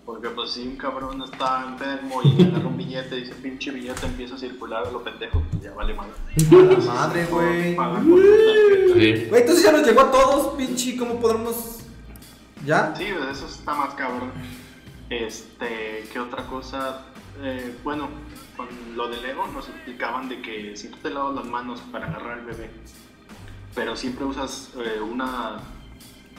Porque 0.05 0.29
pues 0.29 0.51
si 0.51 0.67
un 0.67 0.75
cabrón 0.75 1.23
está 1.23 1.65
enfermo 1.67 2.21
y 2.23 2.43
agarra 2.43 2.67
un 2.67 2.77
billete 2.77 3.17
y 3.17 3.23
ese 3.23 3.33
pinche 3.35 3.71
billete 3.71 4.05
empieza 4.05 4.35
a 4.35 4.37
circular 4.37 4.85
a 4.85 4.91
lo 4.91 5.03
pendejo, 5.03 5.41
pues 5.49 5.63
ya 5.63 5.73
vale 5.73 5.95
madre. 5.95 6.13
Madre, 6.85 7.25
güey. 7.25 7.75
Güey, 7.75 9.41
entonces 9.41 9.63
ya 9.63 9.71
nos 9.71 9.85
llegó 9.85 10.01
a 10.01 10.11
todos, 10.11 10.55
pinche, 10.55 10.95
¿cómo 10.95 11.19
podremos...? 11.19 11.79
¿Ya? 12.65 12.95
Sí, 12.95 13.05
eso 13.31 13.47
está 13.47 13.73
más 13.73 13.93
cabrón. 13.95 14.31
Este, 15.09 16.07
¿qué 16.11 16.19
otra 16.19 16.43
cosa? 16.47 17.05
Eh, 17.41 17.75
bueno, 17.83 18.09
con 18.55 18.67
lo 18.95 19.07
del 19.07 19.21
Lego 19.21 19.47
nos 19.47 19.69
explicaban 19.69 20.29
de 20.29 20.41
que 20.41 20.75
si 20.75 20.89
tú 20.89 20.97
te 20.97 21.09
lavas 21.09 21.35
las 21.35 21.45
manos 21.45 21.81
para 21.91 22.07
agarrar 22.07 22.39
al 22.39 22.45
bebé, 22.45 22.69
pero 23.73 23.95
siempre 23.95 24.25
usas 24.25 24.73
eh, 24.77 25.01
una, 25.01 25.57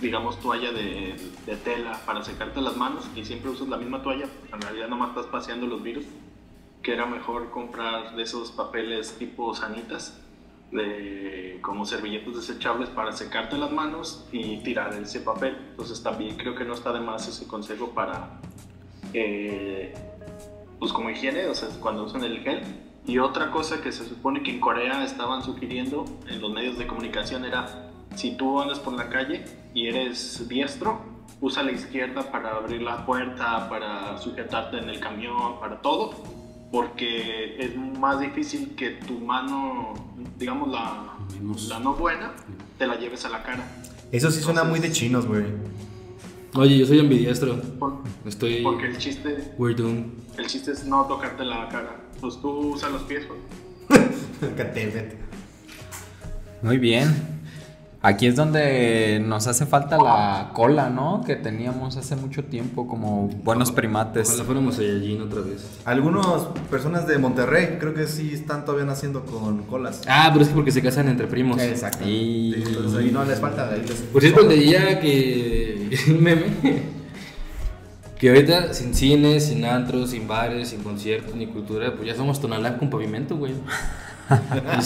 digamos, 0.01 0.41
toalla 0.41 0.73
de, 0.73 1.17
de 1.45 1.57
tela 1.57 2.01
para 2.07 2.25
secarte 2.25 2.61
las 2.61 2.77
manos 2.77 3.09
y 3.15 3.25
siempre 3.25 3.51
usas 3.51 3.69
la 3.69 3.77
misma 3.77 4.03
toalla, 4.03 4.27
en 4.53 4.61
realidad 4.61 4.89
nomás 4.89 5.11
estás 5.11 5.27
paseando 5.27 5.67
los 5.67 5.83
virus, 5.83 6.05
que 6.83 6.93
era 6.93 7.07
mejor 7.07 7.51
comprar 7.51 8.15
de 8.17 8.23
esos 8.23 8.53
papeles 8.53 9.19
tipo 9.19 9.55
sanitas, 9.55 10.21
de, 10.71 11.59
como 11.63 11.85
servilletas 11.85 12.35
desechables 12.35 12.89
para 12.91 13.13
secarte 13.13 13.57
las 13.57 13.71
manos 13.71 14.27
y 14.33 14.59
tirar 14.59 14.95
ese 14.95 15.21
papel. 15.21 15.57
Entonces 15.71 16.03
también 16.03 16.37
creo 16.37 16.55
que 16.55 16.65
no 16.65 16.75
está 16.75 16.93
de 16.93 17.01
más 17.01 17.29
ese 17.29 17.47
consejo 17.47 17.91
para, 17.91 18.41
eh, 19.13 19.95
pues 20.79 20.93
como 20.93 21.11
higiene, 21.11 21.47
o 21.47 21.55
sea, 21.55 21.69
cuando 21.81 22.05
usan 22.05 22.25
el 22.25 22.41
gel. 22.41 22.63
Y 23.07 23.19
otra 23.19 23.51
cosa 23.51 23.81
que 23.81 23.93
se 23.93 24.05
supone 24.05 24.43
que 24.43 24.51
en 24.51 24.61
Corea 24.61 25.05
estaban 25.05 25.43
sugiriendo 25.43 26.05
en 26.29 26.41
los 26.41 26.53
medios 26.53 26.77
de 26.77 26.87
comunicación 26.87 27.45
era, 27.45 27.91
si 28.17 28.37
tú 28.37 28.61
andas 28.61 28.81
por 28.81 28.95
la 28.95 29.09
calle 29.09 29.45
y 29.75 29.87
eres 29.87 30.49
diestro, 30.49 31.01
usa 31.41 31.63
la 31.63 31.73
izquierda 31.73 32.31
para 32.31 32.57
abrir 32.57 32.83
la 32.83 33.07
puerta, 33.07 33.69
para 33.69 34.19
sujetarte 34.19 34.79
en 34.79 34.89
el 34.89 34.99
camión, 34.99 35.61
para 35.61 35.81
todo, 35.81 36.11
porque 36.73 37.57
es 37.59 37.77
más 37.77 38.19
difícil 38.21 38.75
que 38.75 38.91
tu 38.91 39.21
mano, 39.21 39.95
digamos 40.39 40.69
la, 40.71 41.15
Menos. 41.33 41.69
la 41.69 41.79
no 41.79 41.95
buena, 41.95 42.33
te 42.79 42.87
la 42.87 42.97
lleves 42.97 43.25
a 43.25 43.29
la 43.29 43.43
cara. 43.43 43.65
Eso 44.11 44.31
sí 44.31 44.41
suena 44.41 44.65
muy 44.65 44.81
de 44.81 44.91
chinos, 44.91 45.27
güey. 45.27 45.45
Oye, 46.57 46.79
yo 46.79 46.87
soy 46.87 47.01
ambidiestro. 47.01 47.61
Por- 47.79 47.99
Estoy. 48.25 48.63
Porque 48.63 48.87
el 48.87 48.99
chiste, 48.99 49.53
We're 49.59 49.75
doomed. 49.75 50.05
el 50.39 50.47
chiste 50.47 50.73
es 50.73 50.85
no 50.85 51.05
tocarte 51.05 51.45
la 51.45 51.69
cara. 51.69 51.97
Pues 52.21 52.41
tú 52.41 52.49
usas 52.75 52.91
los 52.93 53.03
pies, 53.03 53.25
güey. 53.29 53.41
Muy 56.63 56.79
bien. 56.79 57.37
Aquí 58.03 58.27
es 58.29 58.37
donde 58.37 59.21
nos 59.25 59.49
hace 59.49 59.67
falta 59.67 59.97
la 59.97 60.51
cola, 60.55 60.91
¿no? 60.91 61.23
Que 61.27 61.35
teníamos 61.35 61.97
hace 61.97 62.15
mucho 62.15 62.45
tiempo 62.45 62.87
como 62.87 63.27
buenos 63.43 63.73
primates. 63.73 64.29
Ojalá 64.29 64.45
fuéramos 64.45 64.77
Saiyajin 64.77 65.23
otra 65.23 65.41
vez. 65.41 65.67
Algunas 65.85 66.25
personas 66.71 67.09
de 67.09 67.19
Monterrey 67.19 67.79
creo 67.81 67.95
que 67.95 68.07
sí 68.07 68.31
están 68.33 68.65
todavía 68.65 68.87
naciendo 68.87 69.25
con 69.25 69.63
colas. 69.65 70.03
Ah, 70.07 70.29
pero 70.33 70.43
es 70.45 70.49
que 70.51 70.55
porque 70.55 70.71
se 70.71 70.83
casan 70.83 71.09
entre 71.09 71.27
primos. 71.27 71.61
Exacto. 71.61 72.05
Y- 72.07 72.55
Entonces 72.65 72.97
ahí 73.01 73.11
no 73.11 73.25
les 73.25 73.41
falta. 73.41 73.71
ahí 73.71 73.81
les- 73.83 74.03
Por 74.03 74.23
cierto, 74.23 74.43
leía 74.47 75.01
que. 75.01 75.76
Un 76.09 76.23
meme. 76.23 76.47
Que 78.19 78.29
ahorita 78.31 78.73
sin 78.73 78.95
cines, 78.95 79.47
sin 79.49 79.65
antros, 79.65 80.11
sin 80.11 80.27
bares, 80.27 80.69
sin 80.71 80.83
conciertos 80.83 81.35
ni 81.35 81.47
cultura, 81.47 81.93
pues 81.95 82.07
ya 82.09 82.15
somos 82.15 82.41
Tonalá 82.41 82.79
con 82.79 82.89
pavimento, 82.89 83.37
güey. 83.37 83.53
Un 84.29 84.83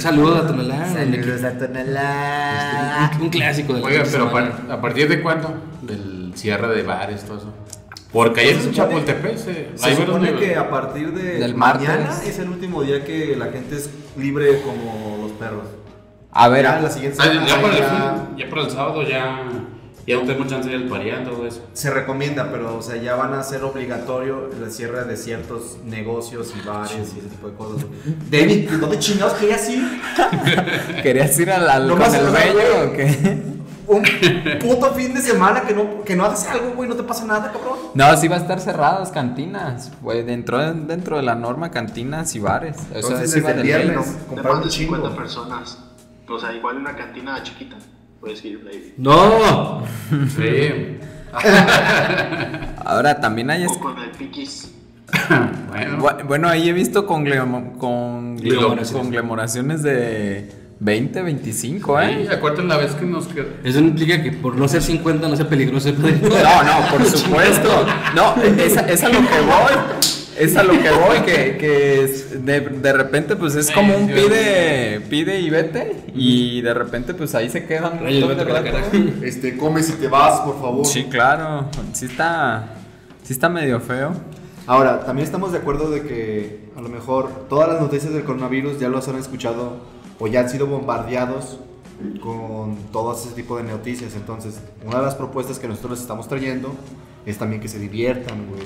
saludo 0.00 0.36
a 0.36 0.46
Tonalá. 0.46 0.88
donde 0.88 1.22
Saludos 1.22 1.44
a 1.44 1.58
Tonalá. 1.58 3.10
Un, 3.16 3.22
un 3.24 3.28
clásico 3.30 3.74
de 3.74 3.80
la 3.80 3.86
Oiga, 3.86 4.02
pero 4.10 4.36
a, 4.36 4.74
¿a 4.74 4.80
partir 4.80 5.08
de 5.08 5.20
cuándo? 5.22 5.54
Del 5.82 6.32
cierre 6.34 6.74
de 6.74 6.82
bares, 6.82 7.22
todo 7.24 7.36
eso. 7.38 7.52
Porque 8.12 8.40
ayer 8.40 8.56
Se 8.56 8.68
en 8.68 8.72
Chapultepec 8.74 9.36
se, 9.36 9.68
Se 9.76 9.94
supone 9.96 10.34
que 10.34 10.56
a 10.56 10.68
partir 10.68 11.12
de 11.12 11.38
Del 11.38 11.54
mañana 11.54 12.06
martes. 12.08 12.28
es 12.28 12.38
el 12.40 12.48
último 12.48 12.82
día 12.82 13.04
que 13.04 13.36
la 13.36 13.46
gente 13.52 13.76
es 13.76 13.90
libre 14.16 14.60
como 14.62 15.18
los 15.22 15.32
perros. 15.32 15.68
A 16.32 16.48
ver, 16.48 16.62
Ya 16.64 16.80
la 16.80 16.90
siguiente 16.90 17.18
Ah, 17.20 17.26
ya, 17.26 17.32
semana 17.32 17.46
ya 17.46 17.60
para 17.62 17.74
el, 17.74 17.78
ya 17.80 17.88
fin- 18.26 18.36
ya 18.38 18.50
para 18.50 18.62
el 18.62 18.70
sábado 18.70 19.02
ya, 19.08 19.42
ya 20.10 20.16
no 20.16 20.22
tengo 20.26 20.44
chance 20.46 20.68
de 20.68 20.76
ir 20.76 20.82
al 20.82 20.88
pareando 20.88 21.30
todo 21.30 21.46
eso. 21.46 21.62
se 21.72 21.90
recomienda, 21.90 22.50
pero 22.50 22.76
o 22.76 22.82
sea, 22.82 22.96
ya 22.96 23.14
van 23.16 23.34
a 23.34 23.42
ser 23.42 23.64
obligatorio 23.64 24.50
el 24.52 24.70
cierre 24.70 25.04
de 25.04 25.16
ciertos 25.16 25.78
negocios 25.84 26.52
y 26.56 26.66
bares 26.66 27.12
y 27.14 27.18
ese 27.18 27.28
tipo 27.28 27.48
de 27.48 27.54
cosas. 27.54 27.86
David, 28.30 28.70
¿dónde 28.80 28.98
chingados 28.98 29.34
querías 29.34 29.68
ir? 29.70 29.82
¿querías 31.02 31.38
ir 31.38 31.50
al, 31.50 31.68
al 31.68 31.88
No 31.88 31.96
con 31.96 32.14
el 32.14 32.26
bello 32.26 32.88
o 32.88 32.92
qué? 32.92 33.42
Un 33.90 34.04
puto 34.60 34.92
fin 34.94 35.12
de 35.12 35.20
semana 35.20 35.62
que 35.62 35.74
no, 35.74 36.04
que 36.04 36.14
no 36.14 36.24
hagas 36.24 36.46
algo, 36.46 36.74
güey, 36.76 36.88
no 36.88 36.94
te 36.94 37.02
pasa 37.02 37.24
nada, 37.24 37.50
cabrón. 37.50 37.76
No, 37.94 38.16
sí 38.16 38.28
va 38.28 38.36
a 38.36 38.38
estar 38.38 38.60
cerradas 38.60 39.10
cantinas. 39.10 39.90
Güey, 40.00 40.22
dentro, 40.22 40.58
dentro 40.72 41.16
de 41.16 41.24
la 41.24 41.34
norma 41.34 41.72
cantinas 41.72 42.32
y 42.36 42.38
bares. 42.38 42.76
O 42.76 42.80
sea, 42.80 42.96
Entonces, 43.00 43.32
sí 43.32 43.40
va 43.40 43.48
desde 43.52 43.62
el 43.62 43.66
de 43.66 43.78
ley. 43.78 43.86
viernes. 43.88 44.20
De 44.20 44.26
comprar 44.26 44.52
más 44.54 44.62
un 44.62 44.68
de 44.68 44.74
chingo. 44.74 44.94
50 44.94 45.16
personas. 45.20 45.78
O 46.28 46.38
sea, 46.38 46.52
igual 46.52 46.76
una 46.76 46.94
cantina 46.94 47.42
chiquita. 47.42 47.74
Puedes 48.20 48.44
ir, 48.44 48.62
David. 48.64 48.92
¡No! 48.96 49.82
Sí. 50.36 50.98
Ahora 52.84 53.20
también 53.20 53.50
hay... 53.50 53.62
es- 53.64 53.70
O 53.70 53.78
con 53.80 53.98
el 53.98 54.10
piquis. 54.10 54.72
bueno, 55.68 55.98
Bu- 55.98 56.24
Bueno, 56.26 56.48
ahí 56.48 56.68
he 56.68 56.72
visto 56.72 57.06
con, 57.06 57.24
Conglomeraciones. 57.78 58.90
conglomeraciones 58.92 59.82
de 59.82 60.50
20, 60.80 61.22
25, 61.22 61.96
Ay, 61.96 62.26
¿eh? 62.28 62.28
acuérdate 62.34 62.64
la 62.64 62.76
vez 62.78 62.92
que 62.92 63.04
nos 63.06 63.26
quedó. 63.28 63.46
Eso 63.64 63.80
no 63.80 63.88
implica 63.88 64.22
que 64.22 64.32
por 64.32 64.56
no 64.56 64.66
ser 64.68 64.82
50 64.82 65.28
no 65.28 65.36
sea 65.36 65.48
peligroso. 65.48 65.90
No, 65.92 66.62
no, 66.62 66.88
por 66.90 67.04
supuesto. 67.16 67.86
No, 68.14 68.34
es, 68.42 68.76
es 68.76 69.04
a 69.04 69.08
lo 69.08 69.18
que 69.18 69.40
voy. 69.40 69.74
Es 70.40 70.56
a 70.56 70.62
lo 70.62 70.72
que 70.72 70.90
voy, 70.90 71.18
que, 71.26 71.56
que 71.58 72.02
es- 72.04 72.44
de, 72.44 72.60
de 72.60 72.92
repente 72.92 73.36
pues 73.36 73.54
es 73.54 73.70
como 73.70 73.94
un 73.96 74.06
pide, 74.08 75.00
pide 75.10 75.38
y 75.40 75.50
vete 75.50 76.04
y 76.14 76.60
de 76.62 76.72
repente 76.74 77.12
pues 77.14 77.34
ahí 77.34 77.50
se 77.50 77.64
quedan. 77.66 77.94
un 77.98 78.04
Rayos, 78.04 78.28
de 78.28 78.34
vete 78.34 78.44
rato. 78.50 78.64
cara. 78.64 78.86
Este, 79.22 79.56
come 79.56 79.82
si 79.82 79.92
te 79.92 80.08
vas, 80.08 80.40
por 80.40 80.60
favor. 80.60 80.86
Sí, 80.86 81.04
claro. 81.04 81.68
Sí 81.92 82.06
está, 82.06 82.74
sí 83.22 83.32
está 83.34 83.48
medio 83.48 83.80
feo. 83.80 84.12
Ahora, 84.66 85.00
también 85.04 85.26
estamos 85.26 85.52
de 85.52 85.58
acuerdo 85.58 85.90
de 85.90 86.02
que 86.02 86.70
a 86.76 86.80
lo 86.80 86.88
mejor 86.88 87.28
todas 87.48 87.68
las 87.68 87.80
noticias 87.80 88.12
del 88.12 88.24
coronavirus 88.24 88.78
ya 88.78 88.88
los 88.88 89.06
han 89.08 89.16
escuchado 89.16 89.78
o 90.18 90.26
ya 90.26 90.40
han 90.40 90.48
sido 90.48 90.66
bombardeados 90.66 91.58
con 92.22 92.76
todo 92.92 93.14
ese 93.14 93.30
tipo 93.34 93.56
de 93.56 93.64
noticias. 93.64 94.14
Entonces, 94.14 94.60
una 94.86 94.98
de 95.00 95.04
las 95.04 95.14
propuestas 95.16 95.58
que 95.58 95.68
nosotros 95.68 95.92
les 95.92 96.00
estamos 96.00 96.28
trayendo 96.28 96.74
es 97.26 97.36
también 97.36 97.60
que 97.60 97.68
se 97.68 97.78
diviertan, 97.78 98.46
güey. 98.48 98.62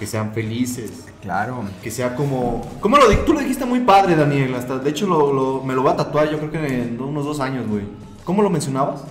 Que 0.00 0.06
sean 0.06 0.32
felices. 0.32 1.04
Claro. 1.20 1.62
Que 1.82 1.90
sea 1.90 2.16
como... 2.16 2.66
¿Cómo 2.80 2.96
lo 2.96 3.06
Tú 3.18 3.34
lo 3.34 3.40
dijiste 3.40 3.66
muy 3.66 3.80
padre, 3.80 4.16
Daniel. 4.16 4.54
Hasta, 4.54 4.78
de 4.78 4.88
hecho, 4.90 5.06
lo- 5.06 5.32
lo- 5.32 5.62
me 5.62 5.74
lo 5.74 5.82
voy 5.82 5.92
a 5.92 5.96
tatuar 5.96 6.28
yo 6.30 6.38
creo 6.38 6.50
que 6.50 6.82
en 6.82 6.98
unos 7.00 7.24
dos 7.26 7.38
años, 7.38 7.68
güey. 7.68 7.84
¿Cómo 8.24 8.42
lo 8.42 8.48
mencionabas? 8.50 9.02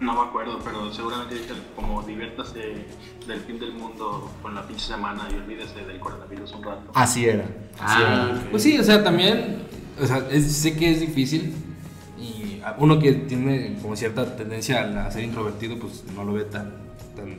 No 0.00 0.14
me 0.14 0.20
acuerdo, 0.28 0.58
pero 0.64 0.92
seguramente 0.92 1.34
dice 1.34 1.52
como 1.74 2.02
diviértase 2.04 2.86
del 3.26 3.40
fin 3.40 3.58
del 3.58 3.72
mundo 3.74 4.30
con 4.40 4.54
la 4.54 4.66
pinche 4.66 4.86
semana 4.86 5.28
y 5.30 5.34
olvídese 5.34 5.84
del 5.84 5.98
coronavirus 5.98 6.52
un 6.52 6.62
rato. 6.62 6.90
Así 6.94 7.26
era. 7.26 7.44
Así 7.80 8.02
Ah, 8.06 8.28
era. 8.32 8.50
Pues 8.50 8.62
sí, 8.62 8.78
o 8.78 8.84
sea, 8.84 9.02
también, 9.02 9.58
o 10.00 10.06
sea, 10.06 10.26
es- 10.30 10.52
sé 10.56 10.76
que 10.76 10.90
es 10.92 11.00
difícil 11.00 11.52
y 12.18 12.62
uno 12.78 12.98
que 13.00 13.12
tiene 13.12 13.76
como 13.82 13.96
cierta 13.96 14.36
tendencia 14.36 14.82
a, 14.82 15.06
a 15.06 15.10
ser 15.10 15.24
introvertido, 15.24 15.78
pues 15.78 16.04
no 16.14 16.24
lo 16.24 16.32
ve 16.32 16.44
tan, 16.44 16.72
tan 17.16 17.36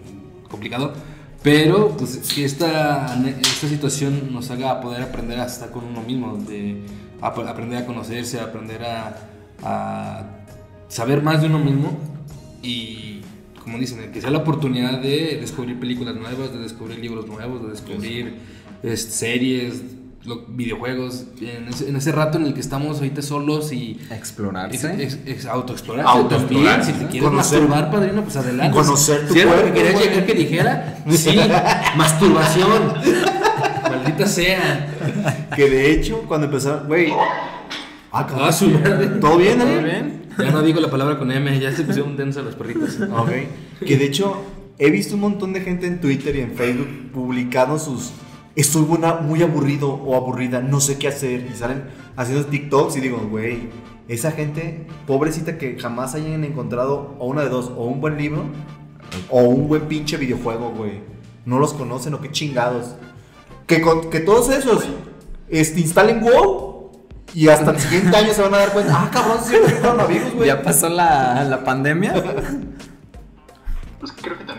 complicado. 0.49 0.93
Pero, 1.41 1.95
pues, 1.97 2.17
que 2.33 2.43
esta, 2.43 3.17
esta 3.41 3.67
situación 3.69 4.33
nos 4.33 4.51
haga 4.51 4.81
poder 4.81 5.01
aprender 5.03 5.39
a 5.39 5.45
estar 5.45 5.71
con 5.71 5.85
uno 5.85 6.01
mismo, 6.01 6.35
de 6.37 6.81
ap- 7.21 7.39
aprender 7.39 7.81
a 7.81 7.85
conocerse, 7.85 8.41
aprender 8.41 8.83
a, 8.83 9.17
a 9.63 10.23
saber 10.89 11.21
más 11.23 11.39
de 11.41 11.47
uno 11.47 11.59
mismo 11.59 11.97
y, 12.61 13.21
como 13.63 13.77
dicen, 13.77 14.11
que 14.11 14.19
sea 14.19 14.31
la 14.31 14.39
oportunidad 14.39 14.99
de 15.01 15.37
descubrir 15.39 15.79
películas 15.79 16.15
nuevas, 16.15 16.51
de 16.51 16.59
descubrir 16.59 16.99
libros 16.99 17.25
nuevos, 17.27 17.61
de 17.63 17.69
descubrir 17.69 18.33
este, 18.83 19.11
series, 19.11 19.81
lo- 20.25 20.45
videojuegos, 20.47 21.25
en 21.41 21.67
ese, 21.69 21.89
en 21.89 21.95
ese 21.95 22.11
rato 22.11 22.37
en 22.37 22.45
el 22.45 22.53
que 22.53 22.59
estamos 22.59 22.97
ahorita 22.97 23.21
solos 23.21 23.71
y 23.71 23.99
ex, 24.09 24.11
Explorarse. 24.11 25.03
ex- 25.03 25.17
ex- 25.25 25.45
autoexplorarse 25.45 26.11
Autoexplorarse, 26.11 26.91
también. 26.91 26.99
Si 26.99 27.05
te 27.05 27.11
quieres 27.11 27.29
Conocer- 27.29 27.61
masturbar, 27.61 27.91
padrino, 27.91 28.23
pues 28.23 28.35
adelante. 28.35 28.77
Conocer 28.77 29.27
tu 29.27 29.33
¿Sí 29.33 29.39
era 29.39 29.55
lo 29.55 29.63
que 29.65 29.71
querías 29.73 30.01
llegar 30.01 30.25
que 30.25 30.33
dijera? 30.33 31.03
Sí, 31.09 31.37
masturbación. 31.95 32.93
Maldita 33.89 34.27
sea. 34.27 35.47
Que 35.55 35.69
de 35.69 35.91
hecho, 35.91 36.23
cuando 36.27 36.45
empezaron, 36.47 36.87
güey. 36.87 37.11
Ah, 38.11 38.25
cabrón. 38.27 38.49
Ah. 38.49 39.19
¿Todo 39.21 39.37
bien, 39.37 39.57
¿Todo 39.59 39.81
bien? 39.83 40.19
Ya 40.37 40.51
no 40.51 40.61
digo 40.61 40.79
la 40.79 40.89
palabra 40.89 41.17
con 41.19 41.31
M, 41.31 41.59
ya 41.59 41.71
se 41.75 41.83
pusieron 41.83 42.15
densos 42.15 42.43
los 42.45 42.55
perritos. 42.55 42.97
Ok. 43.17 43.29
Que 43.85 43.97
de 43.97 44.05
hecho, 44.05 44.41
he 44.77 44.89
visto 44.89 45.15
un 45.15 45.21
montón 45.21 45.51
de 45.53 45.61
gente 45.61 45.85
en 45.87 45.99
Twitter 45.99 46.35
y 46.35 46.41
en 46.41 46.51
Facebook 46.53 46.87
publicando 47.13 47.77
sus. 47.77 48.11
Estoy 48.59 48.81
buena- 48.81 49.15
muy 49.15 49.41
aburrido 49.41 49.89
o 49.93 50.15
aburrida, 50.17 50.61
no 50.61 50.79
sé 50.81 50.97
qué 50.97 51.07
hacer. 51.07 51.47
Y 51.49 51.55
salen 51.55 51.83
haciendo 52.17 52.45
TikToks 52.45 52.97
y 52.97 52.99
digo, 52.99 53.17
güey, 53.29 53.69
esa 54.07 54.31
gente, 54.31 54.85
pobrecita 55.07 55.57
que 55.57 55.77
jamás 55.79 56.13
hayan 56.15 56.43
encontrado 56.43 57.15
o 57.19 57.27
una 57.27 57.41
de 57.43 57.49
dos, 57.49 57.71
o 57.77 57.85
un 57.85 58.01
buen 58.01 58.17
libro 58.17 58.43
o 59.29 59.41
un 59.43 59.67
buen 59.67 59.83
pinche 59.83 60.17
videojuego, 60.17 60.71
güey. 60.71 60.99
No 61.45 61.57
los 61.59 61.73
conocen 61.73 62.13
o 62.15 62.19
qué 62.21 62.31
chingados. 62.31 62.95
Que, 63.65 63.81
con- 63.81 64.09
que 64.09 64.19
todos 64.19 64.49
esos 64.49 64.83
este, 65.47 65.79
instalen 65.79 66.21
WoW 66.21 66.91
y 67.33 67.47
hasta 67.47 67.71
el 67.71 67.79
siguiente 67.79 68.17
año 68.17 68.33
se 68.33 68.41
van 68.41 68.53
a 68.55 68.57
dar 68.57 68.73
cuenta, 68.73 68.93
ah, 68.93 69.09
cabrón, 69.13 69.37
sí, 69.41 69.55
fueron 69.79 69.99
amigos, 70.01 70.33
güey. 70.35 70.47
¿Ya 70.47 70.61
pasó 70.61 70.89
la, 70.89 71.43
la 71.45 71.63
pandemia? 71.63 72.13
Pues 73.99 74.11
creo 74.21 74.37
que 74.37 74.43
también 74.43 74.58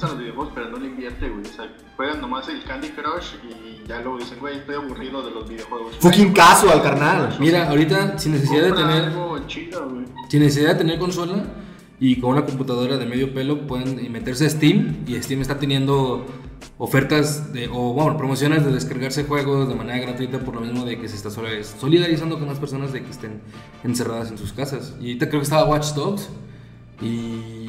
gustan 0.00 0.10
los 0.10 0.18
videojuegos 0.18 0.52
pero 0.54 0.70
no 0.70 0.78
le 0.78 0.86
invierte, 0.86 1.28
güey. 1.28 1.42
O 1.42 1.52
sea, 1.52 1.70
juegan 1.96 2.20
nomás 2.20 2.48
el 2.48 2.62
Candy 2.64 2.88
Crush 2.88 3.34
y 3.44 3.86
ya 3.86 4.00
luego 4.00 4.18
dicen, 4.18 4.38
güey, 4.40 4.56
estoy 4.58 4.76
aburrido 4.76 5.22
de 5.22 5.30
los 5.30 5.48
videojuegos. 5.48 5.96
Fucking 6.00 6.32
caso 6.32 6.70
al 6.70 6.82
carnal. 6.82 7.36
Mira, 7.38 7.68
ahorita 7.68 8.18
sin 8.18 8.32
necesidad 8.32 8.62
de 8.64 8.72
tener 8.72 9.04
algo 9.04 9.38
chido, 9.46 9.88
güey. 9.90 10.04
sin 10.28 10.40
necesidad 10.42 10.70
de 10.72 10.74
tener 10.76 10.98
consola 10.98 11.44
y 11.98 12.18
con 12.18 12.30
una 12.32 12.46
computadora 12.46 12.96
de 12.96 13.04
medio 13.04 13.34
pelo 13.34 13.66
pueden 13.66 14.10
meterse 14.10 14.46
a 14.46 14.50
Steam 14.50 15.04
y 15.06 15.20
Steam 15.22 15.42
está 15.42 15.58
teniendo 15.58 16.24
ofertas 16.78 17.52
de, 17.52 17.68
o 17.68 17.92
bueno, 17.92 18.16
promociones 18.16 18.64
de 18.64 18.72
descargarse 18.72 19.24
juegos 19.24 19.68
de 19.68 19.74
manera 19.74 19.98
gratuita 19.98 20.38
por 20.38 20.54
lo 20.54 20.62
mismo 20.62 20.86
de 20.86 20.98
que 20.98 21.08
se 21.08 21.16
está 21.16 21.28
sol- 21.30 21.46
solidarizando 21.78 22.38
con 22.38 22.48
las 22.48 22.58
personas 22.58 22.92
de 22.94 23.02
que 23.04 23.10
estén 23.10 23.42
encerradas 23.84 24.30
en 24.30 24.38
sus 24.38 24.54
casas. 24.54 24.94
Y 24.98 25.08
ahorita 25.08 25.28
creo 25.28 25.40
que 25.40 25.44
estaba 25.44 25.64
Watch 25.68 25.88
Dogs 25.92 26.30
y 27.02 27.59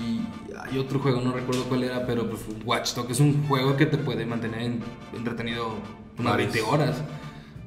hay 0.72 0.78
otro 0.80 1.00
juego, 1.00 1.22
no 1.22 1.32
recuerdo 1.34 1.64
cuál 1.66 1.84
era, 1.84 2.06
pero 2.06 2.30
pues 2.30 2.42
Watch 2.66 2.94
Dogs 2.96 3.12
es 3.12 3.20
un 3.20 3.46
juego 3.48 3.76
que 3.78 3.86
te 3.86 3.98
puede 3.98 4.26
mantener 4.26 4.62
en- 4.62 4.80
entretenido 5.16 5.76
unas 6.18 6.34
Varios. 6.34 6.54
20 6.54 6.70
horas. 6.72 6.96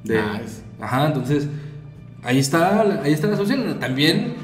De, 0.03 0.21
Nice. 0.21 0.63
Ajá, 0.81 1.07
entonces 1.07 1.49
ahí 2.23 2.39
está, 2.39 2.81
ahí 3.03 3.13
está 3.13 3.27
la 3.27 3.37
solución. 3.37 3.79
También 3.81 4.35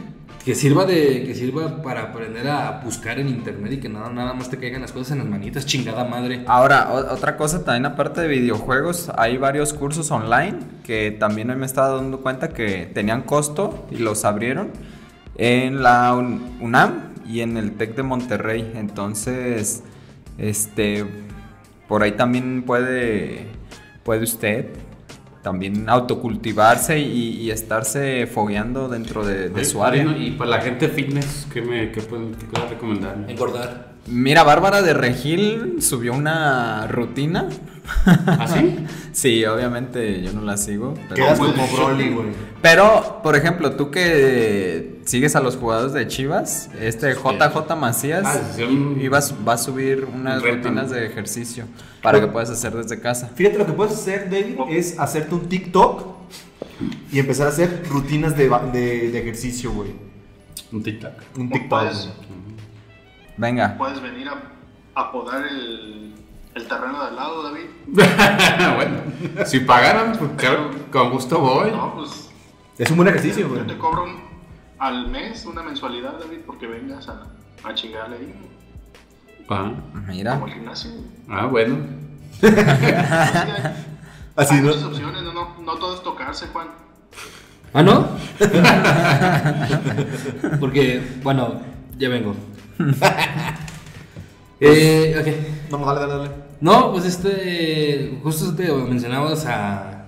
que 0.44 0.54
sirva 0.54 0.86
de 0.86 1.24
que 1.26 1.34
sirva 1.34 1.82
para 1.82 2.00
aprender 2.04 2.48
a 2.48 2.80
buscar 2.82 3.18
en 3.18 3.28
internet 3.28 3.72
y 3.74 3.76
que 3.76 3.90
nada, 3.90 4.08
nada 4.10 4.32
más 4.32 4.48
te 4.48 4.56
caigan 4.56 4.80
las 4.80 4.90
cosas 4.92 5.12
en 5.12 5.18
las 5.18 5.26
manitas, 5.26 5.66
chingada 5.66 6.04
madre. 6.04 6.44
Ahora, 6.46 6.90
otra 7.12 7.36
cosa 7.36 7.62
también 7.62 7.84
aparte 7.84 8.22
de 8.22 8.28
videojuegos, 8.28 9.10
hay 9.18 9.36
varios 9.36 9.74
cursos 9.74 10.10
online 10.10 10.58
que 10.82 11.10
también 11.10 11.50
hoy 11.50 11.56
me 11.56 11.66
estaba 11.66 11.96
dando 11.96 12.20
cuenta 12.20 12.48
que 12.48 12.90
tenían 12.94 13.20
costo 13.22 13.86
y 13.90 13.96
los 13.98 14.24
abrieron 14.24 14.70
en 15.36 15.82
la 15.82 16.14
Un- 16.14 16.56
UNAM 16.60 17.09
y 17.30 17.40
en 17.40 17.56
el 17.56 17.72
TEC 17.72 17.96
de 17.96 18.02
Monterrey. 18.02 18.72
Entonces, 18.74 19.82
este, 20.38 21.04
por 21.88 22.02
ahí 22.02 22.12
también 22.12 22.62
puede, 22.64 23.46
puede 24.02 24.24
usted 24.24 24.66
también 25.42 25.88
autocultivarse 25.88 26.98
y, 26.98 27.40
y 27.40 27.50
estarse 27.50 28.26
fogueando 28.26 28.88
dentro 28.88 29.24
de, 29.24 29.48
de 29.48 29.64
su 29.64 29.82
área. 29.82 30.04
Bueno, 30.04 30.18
Y 30.20 30.32
para 30.32 30.50
la 30.50 30.60
gente 30.60 30.88
fitness, 30.88 31.46
¿qué 31.52 31.62
me 31.62 31.90
qué 31.92 32.02
puedes 32.02 32.36
recomendar? 32.68 33.24
Engordar. 33.28 33.89
Mira, 34.10 34.42
Bárbara 34.42 34.82
de 34.82 34.92
Regil 34.94 35.76
subió 35.80 36.12
una 36.14 36.86
rutina. 36.88 37.48
¿Ah, 38.06 38.46
sí? 38.48 38.84
Sí, 39.12 39.44
obviamente 39.44 40.22
yo 40.22 40.32
no 40.32 40.42
la 40.42 40.56
sigo. 40.56 40.94
Pero, 41.08 41.16
Quedas 41.16 41.38
como 41.40 41.66
Broly, 41.76 42.10
güey. 42.10 42.26
pero, 42.62 43.20
por 43.24 43.34
ejemplo, 43.34 43.72
tú 43.72 43.90
que 43.90 45.00
sigues 45.04 45.34
a 45.34 45.40
los 45.40 45.56
jugadores 45.56 45.92
de 45.92 46.06
Chivas, 46.06 46.70
este 46.80 47.12
JJ 47.14 47.74
Macías 47.76 48.22
Ah, 48.24 48.40
sí, 48.54 48.62
un- 48.62 48.96
va 49.12 49.52
a 49.54 49.58
subir 49.58 50.06
unas 50.14 50.40
reto, 50.40 50.58
rutinas 50.68 50.90
de 50.90 51.06
ejercicio 51.06 51.64
para 52.02 52.20
que 52.20 52.28
puedas 52.28 52.50
hacer 52.50 52.72
desde 52.72 53.00
casa. 53.00 53.30
Fíjate, 53.34 53.58
lo 53.58 53.66
que 53.66 53.72
puedes 53.72 53.94
hacer, 53.94 54.30
David, 54.30 54.54
es 54.70 54.96
hacerte 54.98 55.34
un 55.34 55.48
TikTok 55.48 56.04
y 57.12 57.18
empezar 57.18 57.48
a 57.48 57.50
hacer 57.50 57.82
rutinas 57.90 58.36
de, 58.36 58.48
de, 58.72 59.10
de 59.10 59.18
ejercicio, 59.18 59.72
güey. 59.72 59.90
Un 60.70 60.84
TikTok. 60.84 61.12
Un 61.36 61.50
TikTok. 61.50 61.88
Venga. 63.40 63.76
puedes 63.78 64.00
venir 64.02 64.28
a, 64.28 64.34
a 65.00 65.10
podar 65.12 65.46
el, 65.46 66.14
el 66.54 66.68
terreno 66.68 67.00
de 67.02 67.08
al 67.08 67.16
lado, 67.16 67.42
David. 67.42 67.66
bueno, 68.76 68.98
si 69.46 69.60
pagaran, 69.60 70.12
pues 70.18 70.30
claro, 70.36 70.70
con 70.92 71.10
gusto 71.10 71.38
voy. 71.38 71.70
No, 71.70 71.94
pues 71.94 72.30
Es 72.78 72.90
un 72.90 72.96
buen 72.98 73.08
ejercicio, 73.08 73.48
güey. 73.48 73.60
yo 73.60 73.66
te 73.66 73.78
cobro 73.78 74.04
un- 74.04 74.20
al 74.78 75.08
mes 75.08 75.44
una 75.46 75.62
mensualidad, 75.62 76.18
David, 76.18 76.38
porque 76.46 76.66
vengas 76.66 77.08
a, 77.08 77.22
a 77.64 77.74
chingarle 77.74 78.16
ahí, 78.16 78.34
Ah, 79.48 79.72
Mira. 80.06 80.34
como 80.34 80.46
el 80.46 80.52
gimnasio. 80.54 80.90
ah, 81.28 81.46
bueno. 81.46 81.78
Así, 84.36 84.54
hay 84.54 84.60
¿no? 84.60 84.66
muchas 84.68 84.84
opciones, 84.84 85.22
no, 85.22 85.32
no, 85.32 85.56
no 85.60 85.74
todo 85.76 85.94
es 85.96 86.02
tocarse, 86.02 86.46
Juan. 86.48 86.68
¿Ah, 87.74 87.82
no? 87.82 88.08
Porque, 90.60 91.02
bueno, 91.22 91.60
ya 91.98 92.08
vengo. 92.08 92.34
eh, 94.60 95.16
ok. 95.20 95.70
No, 95.72 95.86
dale, 95.86 96.00
dale, 96.00 96.12
dale. 96.14 96.30
No, 96.60 96.92
pues 96.92 97.04
este. 97.06 98.18
Justo 98.22 98.54
te 98.54 98.70
mencionabas 98.72 99.46
a, 99.46 100.04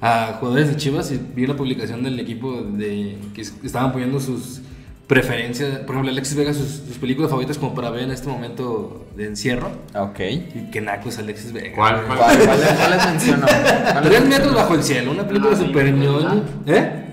a 0.00 0.36
jugadores 0.40 0.68
de 0.68 0.76
Chivas 0.76 1.10
y 1.12 1.20
vi 1.34 1.46
la 1.46 1.54
publicación 1.56 2.02
del 2.02 2.18
equipo 2.18 2.62
de 2.62 3.18
que 3.34 3.42
es- 3.42 3.54
estaban 3.62 3.92
poniendo 3.92 4.18
sus 4.20 4.60
preferencia. 5.06 5.82
Por 5.86 5.90
ejemplo, 5.94 6.10
Alexis 6.10 6.36
Vega, 6.36 6.52
sus, 6.54 6.66
sus 6.86 6.96
películas 6.98 7.30
favoritas 7.30 7.58
como 7.58 7.74
para 7.74 7.90
ver 7.90 8.04
en 8.04 8.10
este 8.10 8.26
momento 8.28 9.06
de 9.16 9.26
encierro. 9.26 9.70
Ok. 9.94 10.18
Y 10.20 10.70
que 10.72 10.80
naco 10.80 11.10
es 11.10 11.18
Alexis 11.18 11.52
Vega. 11.52 11.76
¿Cuál? 11.76 12.02
cuál? 12.06 12.18
¿Cuál, 12.18 12.38
cuál 12.38 12.60
les- 12.60 12.72
cuál 12.78 12.90
les 12.90 13.06
menciono? 13.06 13.46
¿Cuál 13.46 13.64
les 13.64 14.02
Tres 14.02 14.04
menciono? 14.20 14.28
metros 14.28 14.54
bajo 14.54 14.74
el 14.74 14.82
cielo, 14.82 15.10
una 15.12 15.28
película 15.28 15.52
Ah, 15.54 15.58
super 15.58 15.92
ñoña. 15.92 16.42
¿Eh? 16.66 17.03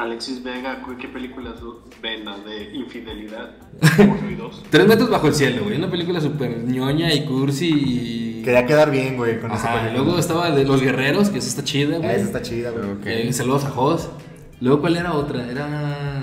Alexis 0.00 0.42
Vega, 0.42 0.82
¿qué 0.98 1.08
películas 1.08 1.56
ven? 2.02 2.24
De 2.44 2.70
Infidelidad, 2.74 3.50
uno 3.98 4.30
y 4.30 4.34
dos. 4.34 4.62
Tres 4.70 4.86
metros 4.86 5.10
bajo 5.10 5.26
el 5.28 5.34
cielo, 5.34 5.64
güey. 5.64 5.76
Una 5.76 5.90
película 5.90 6.20
super 6.20 6.56
ñoña 6.64 7.12
y 7.12 7.24
cursi 7.26 7.68
y. 7.70 8.42
Quería 8.42 8.64
quedar 8.64 8.90
bien, 8.90 9.16
güey, 9.18 9.38
con 9.40 9.50
esa 9.52 9.68
Ajá, 9.68 9.76
y 9.76 9.80
película. 9.80 10.04
luego 10.04 10.18
estaba 10.18 10.50
de 10.50 10.64
Los 10.64 10.80
Guerreros, 10.80 11.28
que 11.28 11.38
esa 11.38 11.48
está 11.48 11.64
chida, 11.64 11.98
güey. 11.98 12.10
Esa 12.10 12.24
está 12.24 12.40
chida, 12.42 12.70
güey. 12.70 12.84
Ok. 12.92 13.06
Eh, 13.06 13.32
saludos 13.34 13.66
a 13.66 13.70
Jos. 13.70 14.08
Luego, 14.60 14.80
¿cuál 14.80 14.96
era 14.96 15.12
otra? 15.12 15.46
Era. 15.50 16.22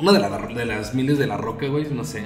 Una 0.00 0.12
de, 0.12 0.18
la- 0.20 0.38
de 0.46 0.64
las 0.64 0.94
miles 0.94 1.18
de 1.18 1.26
la 1.26 1.36
roca, 1.36 1.66
güey. 1.66 1.86
No 1.92 2.04
sé. 2.04 2.24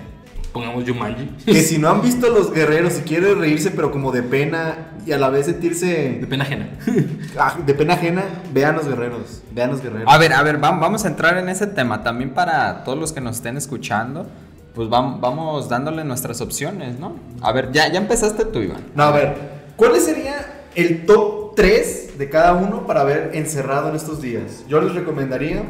Pongamos 0.53 0.85
Jumanji. 0.87 1.29
Que 1.47 1.63
si 1.63 1.79
no 1.79 1.89
han 1.89 2.03
visto 2.03 2.29
Los 2.29 2.53
Guerreros 2.53 2.99
y 2.99 3.03
quieren 3.03 3.39
reírse, 3.39 3.71
pero 3.71 3.91
como 3.91 4.13
de 4.13 4.23
pena 4.23 4.89
y 5.07 5.13
a 5.13 5.19
la 5.19 5.31
vez 5.31 5.47
De 5.47 5.53
sentirse 5.53 6.25
pena 6.29 6.45
ajena. 6.45 6.69
ah, 7.39 7.57
de 7.65 7.73
pena 7.75 7.95
ajena, 7.95 8.23
vean 8.53 8.77
Los 8.77 8.87
Guerreros. 8.87 9.43
Vean 9.53 9.71
Los 9.71 9.83
Guerreros. 9.83 10.07
A 10.13 10.19
ver, 10.19 10.33
a 10.35 10.43
ver, 10.43 10.61
vam- 10.61 10.79
vamos 10.81 11.05
a 11.05 11.09
entrar 11.09 11.39
en 11.39 11.49
ese 11.49 11.67
tema. 11.67 12.03
También 12.03 12.31
para 12.35 12.85
todos 12.85 12.99
los 12.99 13.13
que 13.13 13.21
nos 13.23 13.37
estén 13.37 13.57
escuchando, 13.57 14.27
pues 14.75 14.89
vam- 14.89 15.21
vamos 15.21 15.69
dándole 15.71 16.05
nuestras 16.05 16.41
opciones, 16.43 16.99
¿no? 16.99 17.17
A 17.41 17.53
ver, 17.53 17.71
ya, 17.73 17.91
ya 17.91 17.99
empezaste 17.99 18.45
tú, 18.45 18.59
Iván. 18.61 18.83
No, 18.95 19.05
a 19.05 19.11
ver, 19.13 19.35
¿cuál 19.77 19.99
sería 20.01 20.65
el 20.75 21.07
top 21.07 21.55
3 21.57 22.19
de 22.19 22.29
cada 22.29 22.53
uno 22.53 22.87
para 22.87 23.05
ver 23.05 23.31
encerrado 23.35 23.89
en 23.89 23.97
estos 23.97 24.21
días? 24.21 24.65
Yo 24.69 24.81
les 24.83 24.95
recomendaría 24.95 25.63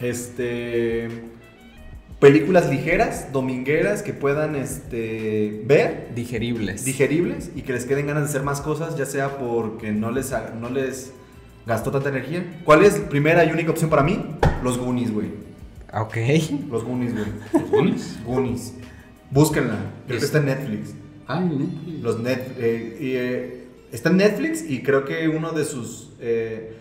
este 0.00 1.08
películas 2.18 2.68
ligeras, 2.68 3.32
domingueras 3.32 4.02
que 4.02 4.12
puedan 4.12 4.56
este 4.56 5.62
ver, 5.66 6.08
Digeribles. 6.14 6.84
digeribles 6.84 7.50
y 7.54 7.62
que 7.62 7.72
les 7.72 7.84
queden 7.84 8.06
ganas 8.06 8.24
de 8.24 8.28
hacer 8.30 8.42
más 8.42 8.60
cosas, 8.60 8.96
ya 8.96 9.06
sea 9.06 9.38
porque 9.38 9.92
no 9.92 10.10
les 10.10 10.32
no 10.60 10.68
les 10.70 11.12
gastó 11.66 11.90
tanta 11.90 12.08
energía. 12.08 12.60
¿Cuál 12.64 12.84
es 12.84 12.94
primera 12.94 13.44
y 13.44 13.52
única 13.52 13.70
opción 13.70 13.90
para 13.90 14.02
mí? 14.02 14.24
Los 14.62 14.78
Goonies, 14.78 15.12
güey. 15.12 15.28
ok. 15.92 16.16
Los 16.70 16.84
Goonies, 16.84 17.12
güey. 17.14 17.26
¿Los 17.52 17.70
Goonies? 17.70 18.18
Goonies. 18.24 18.74
Búsquenla. 19.30 19.76
Creo 20.06 20.08
que 20.08 20.16
Es- 20.16 20.22
está 20.24 20.38
en 20.38 20.46
Netflix. 20.46 20.94
Ay, 21.26 21.44
Netflix. 21.44 22.02
Los 22.02 22.18
net, 22.20 22.40
eh, 22.58 22.96
eh, 23.00 23.64
está 23.92 24.08
en 24.08 24.16
Netflix 24.16 24.64
y 24.68 24.82
creo 24.82 25.04
que 25.04 25.28
uno 25.28 25.52
de 25.52 25.64
sus 25.66 26.10
eh, 26.20 26.77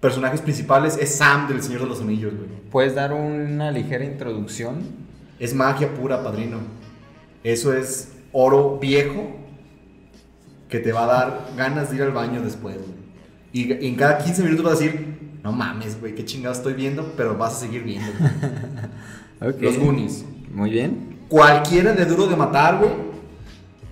personajes 0.00 0.40
principales 0.40 0.96
es 1.00 1.14
Sam 1.16 1.48
del 1.48 1.62
Señor 1.62 1.82
de 1.82 1.86
los 1.86 2.00
Anillos, 2.00 2.34
güey. 2.34 2.48
¿Puedes 2.70 2.94
dar 2.94 3.12
una 3.12 3.70
ligera 3.70 4.04
introducción? 4.04 4.78
Es 5.38 5.54
magia 5.54 5.94
pura, 5.94 6.22
padrino. 6.22 6.58
Eso 7.44 7.72
es 7.74 8.12
oro 8.32 8.78
viejo 8.78 9.36
que 10.68 10.78
te 10.78 10.92
va 10.92 11.04
a 11.04 11.06
dar 11.06 11.50
ganas 11.56 11.90
de 11.90 11.96
ir 11.96 12.02
al 12.02 12.12
baño 12.12 12.42
después, 12.42 12.76
güey. 12.76 13.00
Y, 13.52 13.72
y 13.84 13.88
en 13.88 13.96
cada 13.96 14.18
15 14.18 14.42
minutos 14.44 14.64
vas 14.64 14.80
a 14.80 14.84
decir, 14.84 15.18
no 15.42 15.52
mames, 15.52 15.98
güey, 16.00 16.14
qué 16.14 16.24
chingado 16.24 16.54
estoy 16.54 16.74
viendo, 16.74 17.12
pero 17.16 17.36
vas 17.36 17.54
a 17.56 17.60
seguir 17.60 17.82
viendo. 17.82 18.10
güey". 18.18 18.30
Ok. 19.42 19.62
Los 19.62 19.78
Goonies. 19.78 20.24
Muy 20.52 20.68
bien. 20.68 21.16
Cualquiera 21.28 21.94
de 21.94 22.04
duro 22.04 22.26
de 22.26 22.36
matar, 22.36 22.76
güey. 22.76 22.90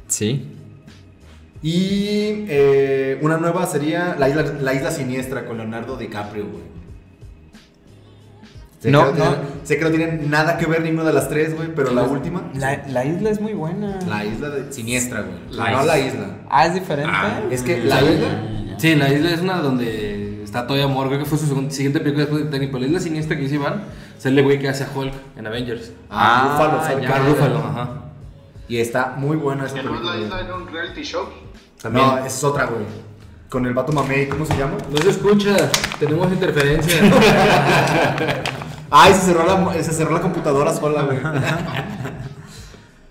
Sí. 0.06 0.57
Y 1.62 2.44
eh, 2.48 3.18
una 3.22 3.36
nueva 3.38 3.66
sería 3.66 4.14
la 4.18 4.28
isla, 4.28 4.44
la 4.60 4.74
isla 4.74 4.90
Siniestra 4.90 5.44
con 5.44 5.56
Leonardo 5.58 5.96
DiCaprio, 5.96 6.46
güey. 6.46 6.62
Sé, 8.80 8.92
No, 8.92 9.12
que 9.12 9.18
no, 9.18 9.24
tienen- 9.24 9.40
sé 9.64 9.76
que 9.76 9.84
no 9.84 9.90
tienen 9.90 10.30
nada 10.30 10.56
que 10.56 10.66
ver 10.66 10.82
ninguna 10.82 11.04
de 11.04 11.12
las 11.12 11.28
tres, 11.28 11.56
güey, 11.56 11.74
pero 11.74 11.92
la 11.92 12.02
última. 12.04 12.44
La, 12.54 12.84
la 12.86 13.04
isla 13.04 13.30
es 13.30 13.40
muy 13.40 13.52
buena. 13.54 13.98
La 14.08 14.24
isla 14.24 14.50
de 14.50 14.72
Siniestra, 14.72 15.22
güey. 15.22 15.36
La 15.50 15.64
no 15.72 15.80
isla. 15.80 15.84
la 15.84 15.98
isla. 15.98 16.26
Ah, 16.48 16.66
es 16.66 16.74
diferente. 16.74 17.10
Ah, 17.12 17.40
Es 17.50 17.62
que 17.62 17.82
la 17.82 18.02
isla. 18.02 18.28
Sí, 18.78 18.94
la 18.94 19.12
isla 19.12 19.30
es 19.32 19.40
una 19.40 19.56
donde 19.56 20.44
está 20.44 20.64
todavía 20.68 20.84
Amor. 20.84 21.08
Creo 21.08 21.18
que 21.18 21.24
fue 21.24 21.38
su 21.38 21.46
siguiente 21.70 21.98
película 21.98 22.26
después 22.26 22.44
de 22.44 22.50
Titanic. 22.50 22.68
Pero 22.70 22.80
la 22.82 22.86
isla 22.86 23.00
siniestra 23.00 23.34
que 23.36 23.42
dice 23.42 23.56
Iván, 23.56 23.82
sale 24.16 24.38
el 24.38 24.44
güey 24.44 24.60
que 24.60 24.68
hace 24.68 24.84
a 24.84 24.88
Hulk 24.94 25.12
en 25.36 25.46
Avengers. 25.48 25.90
Ah, 26.08 26.56
Ah, 26.56 26.78
Rúfalo. 26.86 27.26
Ruffalo, 27.34 27.58
ajá. 27.58 27.90
Y 28.68 28.78
está 28.78 29.14
muy 29.16 29.36
buena 29.36 29.64
Que 29.66 29.74
no 29.74 29.78
es 29.80 29.86
película. 29.86 30.14
la 30.14 30.20
isla 30.20 30.34
güey. 30.36 30.44
era 30.46 30.54
un 30.56 30.68
reality 30.68 31.02
show. 31.02 31.24
También. 31.80 32.06
No, 32.06 32.18
esa 32.18 32.26
es 32.26 32.44
otra, 32.44 32.66
güey. 32.66 32.82
Con 33.48 33.64
el 33.66 33.72
vato 33.72 33.92
mamey, 33.92 34.28
¿cómo 34.28 34.44
se 34.44 34.56
llama? 34.58 34.74
No 34.90 34.98
se 35.00 35.10
escucha, 35.10 35.56
tenemos 35.98 36.30
interferencia. 36.30 36.96
Ay, 38.90 39.12
se 39.14 39.20
cerró 39.20 39.44
la, 39.46 39.72
se 39.82 39.92
cerró 39.92 40.12
la 40.12 40.20
computadora 40.20 40.72
sola, 40.74 41.02
güey. 41.02 41.18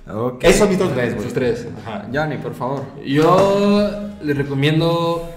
Ok. 0.09 0.41
Eso 0.45 0.63
a 0.63 0.67
mí 0.67 0.75
dos 0.77 0.93
tres, 0.93 1.13
güey. 1.15 1.19
Esos 1.25 1.33
tres. 1.33 1.67
Ajá. 1.85 2.07
Johnny, 2.13 2.37
por 2.37 2.53
favor. 2.53 2.85
Yo 3.05 3.89
les 4.23 4.37
recomiendo 4.37 5.29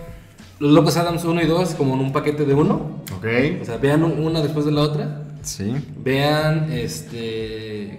Los 0.60 0.70
Locos 0.72 0.96
Adams 0.96 1.24
1 1.24 1.42
y 1.42 1.46
2 1.46 1.74
como 1.74 1.94
en 1.94 2.00
un 2.00 2.12
paquete 2.12 2.44
de 2.44 2.54
uno. 2.54 3.02
Ok. 3.16 3.26
O 3.62 3.64
sea, 3.64 3.78
vean 3.78 4.04
un- 4.04 4.20
una 4.24 4.40
después 4.40 4.64
de 4.64 4.70
la 4.70 4.82
otra. 4.82 5.22
Sí. 5.42 5.74
Vean 5.96 6.70
este. 6.72 7.98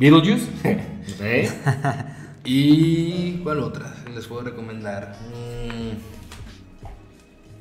Beetlejuice. 0.00 0.46
Ok. 1.14 1.24
y. 2.44 3.40
¿Cuál 3.44 3.60
otra 3.60 3.94
les 4.14 4.26
puedo 4.26 4.42
recomendar? 4.42 5.16
Mm, 5.28 6.00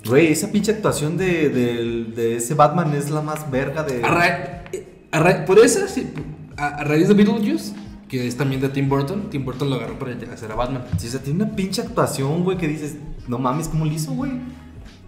Güey, 0.09 0.27
esa 0.31 0.49
pinche 0.51 0.71
actuación 0.71 1.17
de, 1.17 1.49
de- 1.49 2.05
de 2.15 2.37
ese 2.37 2.53
Batman 2.53 2.93
es 2.95 3.09
la 3.09 3.21
más 3.21 3.51
verga 3.51 3.83
de. 3.83 4.01
a 4.03 4.07
ra- 4.07 4.63
eh, 4.71 4.87
a 5.11 5.19
ra- 5.19 5.45
por 5.45 5.59
esa, 5.59 5.87
sí, 5.89 6.07
a, 6.57 6.67
a 6.67 6.83
raíz 6.85 7.09
de 7.09 7.13
Beetlejuice, 7.13 7.73
que 8.07 8.25
es 8.25 8.37
también 8.37 8.61
de 8.61 8.69
Tim 8.69 8.87
Burton, 8.87 9.29
Tim 9.29 9.43
Burton 9.43 9.69
lo 9.69 9.75
agarró 9.75 9.99
para 9.99 10.13
hacer 10.33 10.51
a 10.51 10.55
Batman. 10.55 10.85
Sí, 10.97 11.07
o 11.07 11.11
sea, 11.11 11.19
tiene 11.21 11.43
una 11.43 11.53
pinche 11.53 11.81
actuación, 11.81 12.43
güey, 12.45 12.57
que 12.57 12.67
dices, 12.69 12.95
no 13.27 13.37
mames, 13.39 13.67
¿cómo 13.67 13.83
lo 13.85 13.91
hizo, 13.91 14.13
güey? 14.13 14.31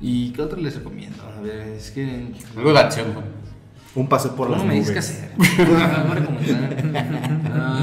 ¿Y 0.01 0.31
qué 0.31 0.41
otro 0.41 0.59
les 0.59 0.75
recomiendo? 0.75 1.23
A 1.23 1.39
ver, 1.41 1.69
es 1.69 1.89
que. 1.91 2.27
Algo 2.57 2.73
de 2.73 2.79
acción, 2.79 3.13
güey. 3.13 3.25
Un 3.95 4.07
paseo 4.07 4.35
por 4.35 4.47
¿Cómo 4.47 4.57
las 4.57 4.65
me 4.65 4.75
nubes. 4.79 4.87
dices 4.95 5.27
qué 5.37 5.43
hacer? 5.49 5.79
Ah. 7.51 7.81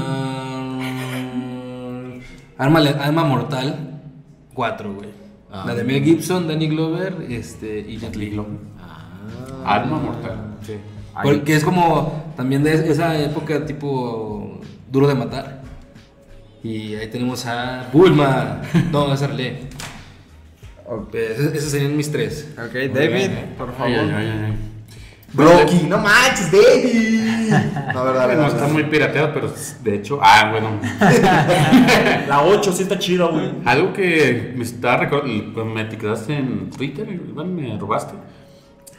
Ah, 2.57 2.65
Arma, 2.65 2.79
Arma 2.79 3.23
Mortal 3.23 4.01
4, 4.53 4.93
güey. 4.93 5.09
Ah. 5.51 5.63
La 5.65 5.75
de 5.75 5.83
Mel 5.83 6.03
Gibson, 6.03 6.47
Danny 6.47 6.67
Glover 6.67 7.25
este, 7.29 7.79
y 7.79 7.97
Jet 7.97 8.15
Li. 8.15 8.39
Alma 9.65 9.99
mortal. 9.99 10.57
Sí. 10.65 10.73
Porque 11.21 11.55
es 11.55 11.63
como 11.63 12.31
también 12.35 12.63
de 12.63 12.73
esa 12.91 13.17
época 13.19 13.65
tipo 13.65 14.59
duro 14.91 15.07
de 15.07 15.15
matar. 15.15 15.61
Y 16.63 16.95
ahí 16.95 17.07
tenemos 17.07 17.45
a 17.45 17.87
Bulma. 17.91 18.61
No, 18.91 19.13
esa 19.13 19.25
Arle. 19.25 19.61
Esos 21.13 21.53
esos 21.53 21.71
serían 21.71 21.95
mis 21.95 22.11
tres. 22.11 22.53
Ok, 22.57 22.73
David, 22.93 23.29
por 23.57 23.71
favor. 23.73 23.93
Ay, 23.93 24.11
ay, 24.13 24.27
ay, 24.45 24.55
ay. 25.37 25.45
Rocky, 25.45 25.83
no 25.87 25.97
manches, 25.99 26.51
David. 26.51 27.19
No, 27.93 28.03
verdad, 28.03 28.21
No 28.23 28.27
verdad. 28.27 28.47
está 28.47 28.67
muy 28.67 28.83
pirateado, 28.83 29.33
pero 29.33 29.51
de 29.83 29.95
hecho, 29.95 30.19
ah, 30.21 30.49
bueno. 30.51 30.69
La 32.27 32.43
8 32.43 32.71
sí 32.71 32.83
está 32.83 32.97
chida, 32.99 33.25
güey. 33.25 33.51
Algo 33.65 33.93
que 33.93 34.53
me 34.55 34.63
está 34.63 34.97
recordando, 34.97 35.65
me 35.65 35.81
etiquetaste 35.81 36.35
en 36.35 36.69
Twitter, 36.69 37.07
Iván, 37.09 37.55
me 37.55 37.77
robaste. 37.77 38.13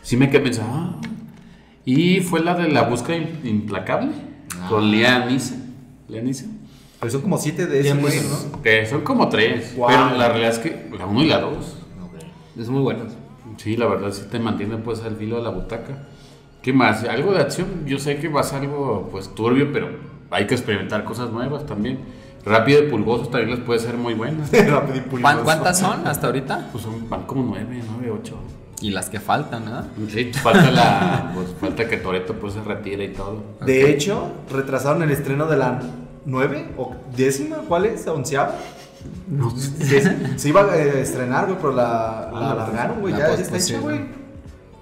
Sí 0.02 0.16
me 0.16 0.28
quedé 0.30 0.40
pensando, 0.40 0.72
ah. 0.74 1.00
Y 1.84 2.20
fue 2.20 2.40
la 2.40 2.54
de 2.54 2.68
la 2.68 2.82
búsqueda 2.82 3.16
im- 3.16 3.44
implacable 3.44 4.12
con 4.68 4.90
Liam 4.90 5.28
Neeson. 5.28 5.62
Liam 6.08 6.24
Neeson. 6.24 6.58
Pero 6.98 7.12
son 7.12 7.22
como 7.22 7.38
7 7.38 7.66
de 7.66 7.80
esos, 7.80 7.98
güey, 7.98 8.12
pues, 8.18 8.48
¿no? 8.52 8.62
Que 8.62 8.86
son 8.86 9.00
como 9.02 9.28
tres, 9.28 9.74
Wow. 9.76 9.88
pero 9.88 10.10
la 10.18 10.28
realidad 10.28 10.50
es 10.52 10.58
que 10.58 10.90
la 10.98 11.06
uno 11.06 11.22
y 11.22 11.26
la 11.28 11.38
dos. 11.40 11.76
Es 12.58 12.68
muy 12.68 12.82
buenos. 12.82 13.12
Sí, 13.56 13.76
la 13.76 13.86
verdad 13.86 14.10
sí 14.12 14.22
te 14.30 14.38
mantiene 14.38 14.76
pues 14.78 15.00
al 15.02 15.16
filo 15.16 15.36
de 15.36 15.42
la 15.42 15.50
butaca. 15.50 16.08
¿Qué 16.62 16.72
más? 16.72 17.04
Algo 17.04 17.32
de 17.32 17.40
acción. 17.40 17.84
Yo 17.86 17.98
sé 17.98 18.16
que 18.18 18.28
va 18.28 18.40
a 18.40 18.44
ser 18.44 18.60
algo 18.60 19.08
pues 19.10 19.34
turbio, 19.34 19.72
pero 19.72 19.88
hay 20.30 20.46
que 20.46 20.54
experimentar 20.54 21.04
cosas 21.04 21.30
nuevas 21.30 21.64
también. 21.66 21.98
Rápido 22.44 22.84
y 22.84 22.88
pulgosos 22.88 23.30
también 23.30 23.50
les 23.50 23.60
puede 23.60 23.80
ser 23.80 23.96
muy 23.96 24.14
buenas. 24.14 24.50
Rápido 24.68 24.96
y 24.96 25.00
pulgoso. 25.00 25.22
¿Cuán- 25.22 25.44
¿Cuántas 25.44 25.78
son 25.78 26.06
hasta 26.06 26.26
ahorita? 26.26 26.68
Pues 26.72 26.84
son, 26.84 27.08
van 27.08 27.22
como 27.22 27.42
nueve, 27.44 27.82
nueve, 27.96 28.10
ocho. 28.10 28.36
Y 28.82 28.90
las 28.90 29.10
que 29.10 29.20
faltan, 29.20 29.66
¿verdad? 29.66 29.84
Sí, 30.08 30.32
falta 30.32 30.70
la, 30.70 31.32
pues 31.34 31.48
falta 31.60 31.86
que 31.86 31.98
Toreto 31.98 32.32
pues 32.34 32.54
se 32.54 32.62
retire 32.62 33.04
y 33.04 33.08
todo. 33.12 33.42
De 33.66 33.90
hecho, 33.90 34.32
retrasaron 34.50 35.02
el 35.02 35.10
estreno 35.10 35.46
de 35.46 35.58
la 35.58 35.80
9 36.24 36.68
o 36.78 36.94
décima, 37.14 37.56
¿cuál 37.68 37.84
es? 37.86 38.06
¿Onceava? 38.06 38.54
No, 39.28 39.50
Se, 39.54 40.38
se 40.38 40.48
iba 40.48 40.62
a 40.62 40.76
eh, 40.78 41.00
estrenar, 41.02 41.44
güey, 41.46 41.58
pero 41.58 41.72
la, 41.74 42.30
la 42.32 42.38
Ah, 42.38 42.52
alargaron, 42.52 43.00
güey. 43.00 43.12
la 43.12 43.18
Ya, 43.18 43.26
ya 43.28 43.32
está 43.34 43.56
hecha, 43.58 43.74
pospusieron. 43.78 43.82
güey. 43.84 44.00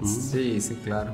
Sí, 0.05 0.61
sí, 0.61 0.79
claro. 0.85 1.11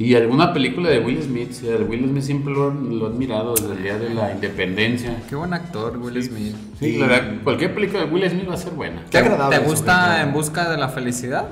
Y 0.00 0.14
alguna 0.14 0.54
película 0.54 0.88
de 0.88 0.98
Will 1.00 1.22
Smith, 1.22 1.62
Will 1.86 2.08
Smith 2.08 2.22
siempre 2.22 2.54
lo, 2.54 2.70
lo 2.70 3.06
he 3.06 3.10
admirado 3.10 3.52
desde 3.54 3.72
el 3.74 3.82
día 3.82 3.98
de 3.98 4.14
la 4.14 4.32
independencia. 4.32 5.22
Qué 5.28 5.36
buen 5.36 5.52
actor, 5.52 5.98
Will 5.98 6.22
Smith. 6.22 6.56
Sí, 6.78 6.96
la 6.96 7.06
verdad, 7.06 7.34
cualquier 7.44 7.74
película 7.74 8.06
de 8.06 8.10
Will 8.10 8.30
Smith 8.30 8.48
va 8.48 8.54
a 8.54 8.56
ser 8.56 8.72
buena. 8.72 9.04
Qué 9.10 9.18
agradable. 9.18 9.58
¿Te 9.58 9.62
gusta. 9.62 10.22
En 10.22 10.32
Busca 10.32 10.70
de 10.70 10.78
la 10.78 10.88
Felicidad? 10.88 11.48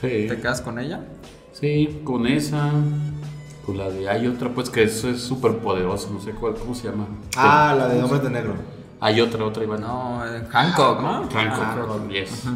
Sí, 0.00 0.26
¿Te 0.28 0.36
quedas 0.40 0.60
con 0.60 0.80
ella? 0.80 0.98
sí, 1.52 2.00
con 2.02 2.26
esa. 2.26 2.72
Pues 3.64 3.78
la 3.78 3.88
de 3.88 4.08
hay 4.08 4.26
otra, 4.26 4.48
pues 4.48 4.68
que 4.68 4.82
eso 4.82 5.08
es 5.08 5.20
súper 5.20 5.58
poderoso, 5.58 6.10
no 6.12 6.20
sé 6.20 6.32
cuál, 6.32 6.54
¿cómo 6.54 6.74
se 6.74 6.88
llama? 6.88 7.06
Ah, 7.36 7.72
la 7.78 7.86
de 7.86 8.02
Hombres 8.02 8.24
de 8.24 8.30
Negro. 8.30 8.54
Hay 8.98 9.20
otra, 9.20 9.44
otra, 9.44 9.62
Iván. 9.62 9.80
No, 9.80 10.26
eh, 10.26 10.42
Hancock, 10.50 11.00
¿no? 11.00 11.28
Hancock, 11.32 12.10
yes. 12.10 12.48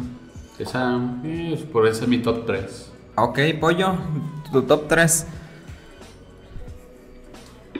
Esa, 0.59 0.99
eh, 1.23 1.69
por 1.71 1.87
esa 1.87 2.03
es 2.03 2.09
mi 2.09 2.17
top 2.17 2.45
3. 2.45 2.91
Ok, 3.15 3.39
pollo, 3.61 3.95
tu 4.51 4.61
top 4.63 4.89
3. 4.89 5.27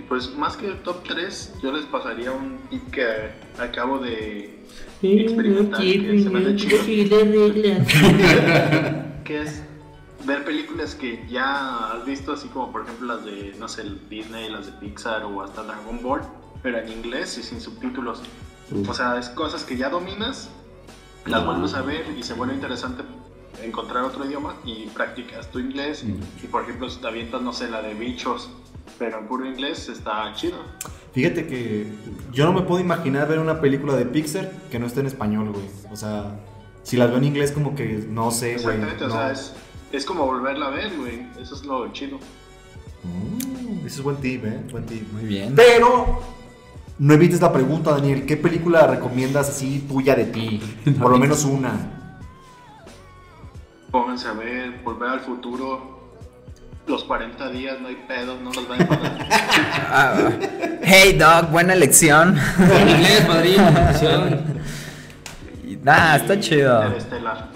Pues 0.07 0.33
más 0.35 0.55
que 0.55 0.67
el 0.67 0.81
top 0.83 1.03
3, 1.07 1.55
yo 1.61 1.71
les 1.71 1.85
pasaría 1.85 2.31
un 2.31 2.57
tip 2.69 2.89
que 2.91 3.31
acabo 3.59 3.99
de 3.99 4.63
experimentar, 5.01 5.81
que 5.81 6.23
se 6.23 6.29
me 6.29 6.39
hace 6.39 6.55
chido, 6.55 7.19
que 9.25 9.41
es 9.41 9.63
ver 10.25 10.45
películas 10.45 10.95
que 10.95 11.25
ya 11.29 11.91
has 11.91 12.05
visto, 12.05 12.33
así 12.33 12.47
como 12.47 12.71
por 12.71 12.83
ejemplo 12.83 13.15
las 13.15 13.25
de, 13.25 13.55
no 13.59 13.67
sé, 13.67 13.83
Disney, 14.09 14.49
las 14.49 14.67
de 14.67 14.71
Pixar 14.73 15.23
o 15.23 15.41
hasta 15.41 15.63
Dragon 15.63 16.01
Ball, 16.01 16.21
pero 16.63 16.79
en 16.79 16.89
inglés 16.89 17.37
y 17.37 17.43
sin 17.43 17.59
subtítulos. 17.59 18.21
O 18.87 18.93
sea, 18.93 19.17
es 19.17 19.29
cosas 19.29 19.63
que 19.63 19.77
ya 19.77 19.89
dominas, 19.89 20.49
las 21.25 21.45
vuelves 21.45 21.73
a 21.73 21.81
ver 21.81 22.05
y 22.17 22.23
se 22.23 22.33
vuelve 22.33 22.53
interesante 22.53 23.03
encontrar 23.63 24.03
otro 24.03 24.25
idioma 24.25 24.55
y 24.65 24.87
practicas 24.87 25.49
tu 25.51 25.59
inglés. 25.59 26.03
Y 26.43 26.47
por 26.47 26.63
ejemplo, 26.63 26.89
si 26.89 26.99
te 26.99 27.07
avientas, 27.07 27.41
no 27.41 27.53
sé, 27.53 27.69
la 27.69 27.81
de 27.81 27.93
bichos, 27.93 28.49
pero 28.99 29.19
en 29.19 29.27
puro 29.27 29.45
inglés 29.45 29.89
está 29.89 30.31
chido. 30.33 30.57
Fíjate 31.13 31.47
que 31.47 31.87
yo 32.31 32.45
no 32.45 32.53
me 32.53 32.61
puedo 32.61 32.79
imaginar 32.79 33.27
ver 33.27 33.39
una 33.39 33.59
película 33.59 33.95
de 33.95 34.05
Pixar 34.05 34.51
que 34.69 34.79
no 34.79 34.85
esté 34.85 34.99
en 34.99 35.07
español, 35.07 35.51
güey. 35.51 35.65
O 35.91 35.95
sea, 35.95 36.39
si 36.83 36.95
las 36.97 37.09
veo 37.09 37.17
en 37.17 37.23
inglés 37.25 37.51
como 37.51 37.75
que 37.75 38.05
no 38.09 38.31
sé, 38.31 38.57
güey. 38.57 38.75
Exactamente, 38.75 39.03
o 39.05 39.07
no. 39.07 39.13
sea, 39.13 39.31
es, 39.31 39.53
es 39.91 40.05
como 40.05 40.25
volverla 40.25 40.67
a 40.67 40.69
ver, 40.69 40.95
güey. 40.97 41.25
Eso 41.41 41.55
es 41.55 41.65
lo 41.65 41.91
chido. 41.91 42.17
Mm, 43.03 43.85
ese 43.85 43.97
es 43.97 44.01
buen 44.03 44.17
tip, 44.17 44.45
eh. 44.45 44.59
Buen 44.71 44.85
tip. 44.85 45.11
Muy 45.13 45.23
bien. 45.23 45.53
Pero 45.55 46.21
no 46.99 47.13
evites 47.13 47.41
la 47.41 47.51
pregunta, 47.51 47.91
Daniel. 47.91 48.25
¿Qué 48.25 48.37
película 48.37 48.85
recomiendas 48.87 49.49
así 49.49 49.85
tuya 49.87 50.15
de 50.15 50.25
ti? 50.25 50.61
Por 51.01 51.11
lo 51.11 51.17
menos 51.17 51.45
una. 51.45 52.06
Pónganse 54.17 54.29
a 54.29 54.33
ver, 54.33 54.71
volver 54.83 55.09
al 55.09 55.19
futuro. 55.19 55.95
Los 56.87 57.03
40 57.03 57.49
días, 57.49 57.79
no 57.79 57.87
hay 57.89 57.97
pedo, 58.07 58.35
no 58.41 58.51
los 58.51 58.67
van 58.67 58.81
a 58.81 58.87
pagar. 58.87 59.27
Ah, 59.89 60.15
hey, 60.81 61.13
dog, 61.17 61.51
buena 61.51 61.73
elección. 61.73 62.35
En 62.57 62.89
inglés, 62.89 63.21
padrino. 63.27 63.63
Y, 65.65 65.75
Nah, 65.77 66.15
está 66.15 66.39
chido. 66.39 66.83
Interestelar. 66.85 67.47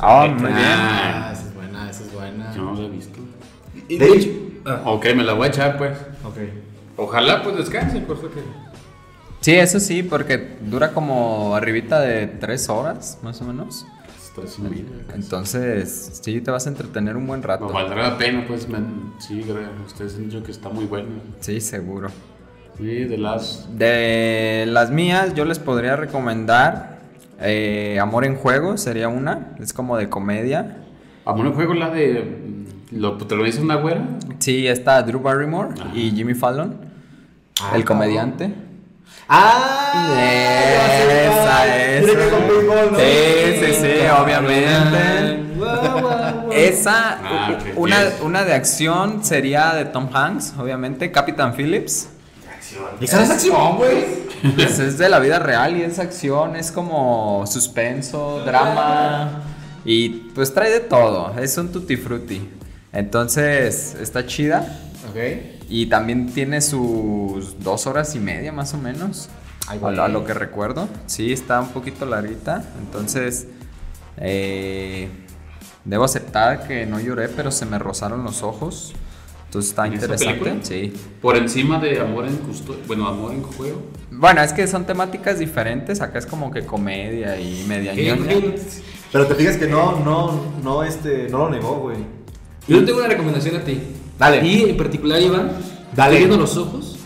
Ah, 0.00 0.26
muy 0.28 0.52
bien. 0.52 0.58
Ah, 0.58 1.30
esa 1.32 1.42
es 1.42 1.54
buena, 1.54 1.90
esa 1.90 2.02
es 2.04 2.12
buena. 2.12 2.54
Yo 2.54 2.62
no 2.62 2.74
la 2.74 2.86
he 2.86 2.90
visto. 2.90 3.18
De 3.88 4.06
hecho, 4.08 4.28
Ok, 4.84 5.06
me 5.16 5.24
la 5.24 5.32
voy 5.32 5.46
a 5.46 5.48
echar, 5.48 5.78
pues. 5.78 5.96
ok. 6.24 6.36
Ojalá, 6.98 7.42
pues 7.42 7.56
descanse, 7.56 8.00
por 8.00 8.20
que. 8.20 8.40
Sí, 9.40 9.54
eso 9.54 9.80
sí, 9.80 10.02
porque 10.02 10.58
dura 10.60 10.92
como 10.92 11.54
arribita 11.56 12.00
de 12.00 12.26
tres 12.26 12.68
horas, 12.68 13.18
más 13.22 13.40
o 13.40 13.44
menos. 13.44 13.86
Entonces, 15.14 16.20
sí, 16.22 16.40
te 16.40 16.50
vas 16.50 16.66
a 16.66 16.70
entretener 16.70 17.16
un 17.16 17.26
buen 17.26 17.42
rato. 17.42 17.66
No 17.66 17.72
valdrá 17.72 18.10
la 18.10 18.18
pena, 18.18 18.44
pues. 18.46 18.68
me- 18.68 18.78
sí. 19.18 19.44
Ustedes 19.86 20.16
han 20.16 20.28
dicho 20.28 20.42
que 20.42 20.50
está 20.50 20.68
muy 20.68 20.86
bueno. 20.86 21.08
Sí, 21.40 21.60
seguro. 21.60 22.08
Sí, 22.76 23.04
de 23.04 23.18
las. 23.18 23.68
De 23.78 24.64
las 24.68 24.90
mías, 24.90 25.34
yo 25.34 25.44
les 25.44 25.58
podría 25.58 25.96
recomendar 25.96 27.00
eh, 27.40 27.98
Amor 28.00 28.24
en 28.24 28.36
Juego, 28.36 28.76
sería 28.76 29.08
una. 29.08 29.54
Es 29.60 29.72
como 29.72 29.96
de 29.96 30.08
comedia. 30.08 30.78
Amor 31.24 31.46
en 31.46 31.52
juego, 31.54 31.74
la 31.74 31.90
de. 31.90 32.64
¿Lo 32.90 33.16
protagoniza 33.18 33.60
una 33.60 33.76
güera? 33.76 34.04
Sí, 34.38 34.66
está 34.68 35.02
Drew 35.02 35.20
Barrymore 35.20 35.70
y 35.94 36.10
Jimmy 36.10 36.34
Fallon, 36.34 36.76
Ah, 37.60 37.72
el 37.76 37.84
comediante. 37.84 38.52
¡Ah! 39.28 40.14
Esa, 40.18 41.66
esa. 41.66 42.04
Tiene 42.04 42.22
que 42.22 42.30
con 42.30 42.92
¿no? 42.92 42.98
Sí, 42.98 43.56
sí, 43.60 43.74
sí, 43.80 43.92
obviamente. 44.22 45.44
Esa, 46.52 47.18
Ah, 47.24 47.58
una, 47.76 47.98
una 48.22 48.44
de 48.44 48.54
acción 48.54 49.24
sería 49.24 49.74
de 49.74 49.86
Tom 49.86 50.08
Hanks, 50.12 50.54
obviamente, 50.58 51.10
Captain 51.10 51.54
Phillips. 51.54 52.08
Esa 53.00 53.22
es 53.22 53.30
acción, 53.30 53.76
güey. 53.76 54.24
Pues 54.54 54.78
es 54.78 54.98
de 54.98 55.08
la 55.08 55.18
vida 55.20 55.38
real 55.38 55.76
y 55.76 55.82
es 55.82 55.98
acción, 55.98 56.56
es 56.56 56.70
como 56.70 57.46
suspenso, 57.46 58.42
drama 58.44 59.42
y 59.86 60.08
pues 60.34 60.52
trae 60.52 60.70
de 60.70 60.80
todo, 60.80 61.34
es 61.38 61.56
un 61.56 61.72
tutti 61.72 61.96
frutti. 61.96 62.48
Entonces 62.92 63.96
está 64.00 64.26
chida 64.26 64.66
Ok. 65.14 65.66
y 65.70 65.86
también 65.86 66.26
tiene 66.32 66.60
sus 66.60 67.58
dos 67.62 67.86
horas 67.86 68.14
y 68.16 68.18
media 68.20 68.50
más 68.52 68.74
o 68.74 68.78
menos, 68.78 69.28
Ay, 69.68 69.78
a, 69.82 69.90
lo- 69.90 70.02
a 70.02 70.08
lo 70.08 70.24
que 70.24 70.34
recuerdo. 70.34 70.88
Sí, 71.06 71.32
está 71.32 71.60
un 71.60 71.68
poquito 71.68 72.04
larguita, 72.06 72.64
entonces 72.80 73.46
eh, 74.16 75.08
debo 75.84 76.04
aceptar 76.04 76.66
que 76.66 76.86
no 76.86 77.00
lloré, 77.00 77.28
pero 77.28 77.50
se 77.50 77.64
me 77.66 77.78
rozaron 77.78 78.24
los 78.24 78.42
ojos. 78.42 78.92
Entonces 79.46 79.70
está 79.70 79.86
¿En 79.86 79.92
esa 79.94 80.06
interesante, 80.06 80.58
sí. 80.64 80.92
Por 81.22 81.36
encima 81.36 81.78
de 81.78 82.00
Amor 82.00 82.26
en 82.26 82.36
Custodia. 82.38 82.82
Bueno, 82.88 83.06
Amor 83.06 83.32
en 83.32 83.42
Juego. 83.42 83.82
Bueno, 84.10 84.42
es 84.42 84.52
que 84.52 84.66
son 84.66 84.84
temáticas 84.84 85.38
diferentes. 85.38 86.00
Acá 86.00 86.18
es 86.18 86.26
como 86.26 86.50
que 86.50 86.66
comedia 86.66 87.38
y 87.38 87.64
media. 87.68 87.92
Pero 89.12 89.26
te 89.28 89.34
fijas 89.36 89.56
que 89.56 89.68
no, 89.68 90.00
no, 90.00 90.42
no, 90.62 90.82
este, 90.82 91.28
no 91.28 91.38
lo 91.38 91.50
negó, 91.50 91.76
güey. 91.78 91.98
Yo 92.66 92.84
tengo 92.84 92.98
una 92.98 93.06
recomendación 93.08 93.54
a 93.54 93.60
ti. 93.64 93.80
Dale. 94.18 94.46
Y 94.46 94.70
en 94.70 94.76
particular, 94.76 95.20
Iván, 95.20 95.52
Dale. 95.94 96.14
estoy 96.14 96.28
viendo 96.28 96.36
los 96.36 96.56
ojos. 96.56 96.98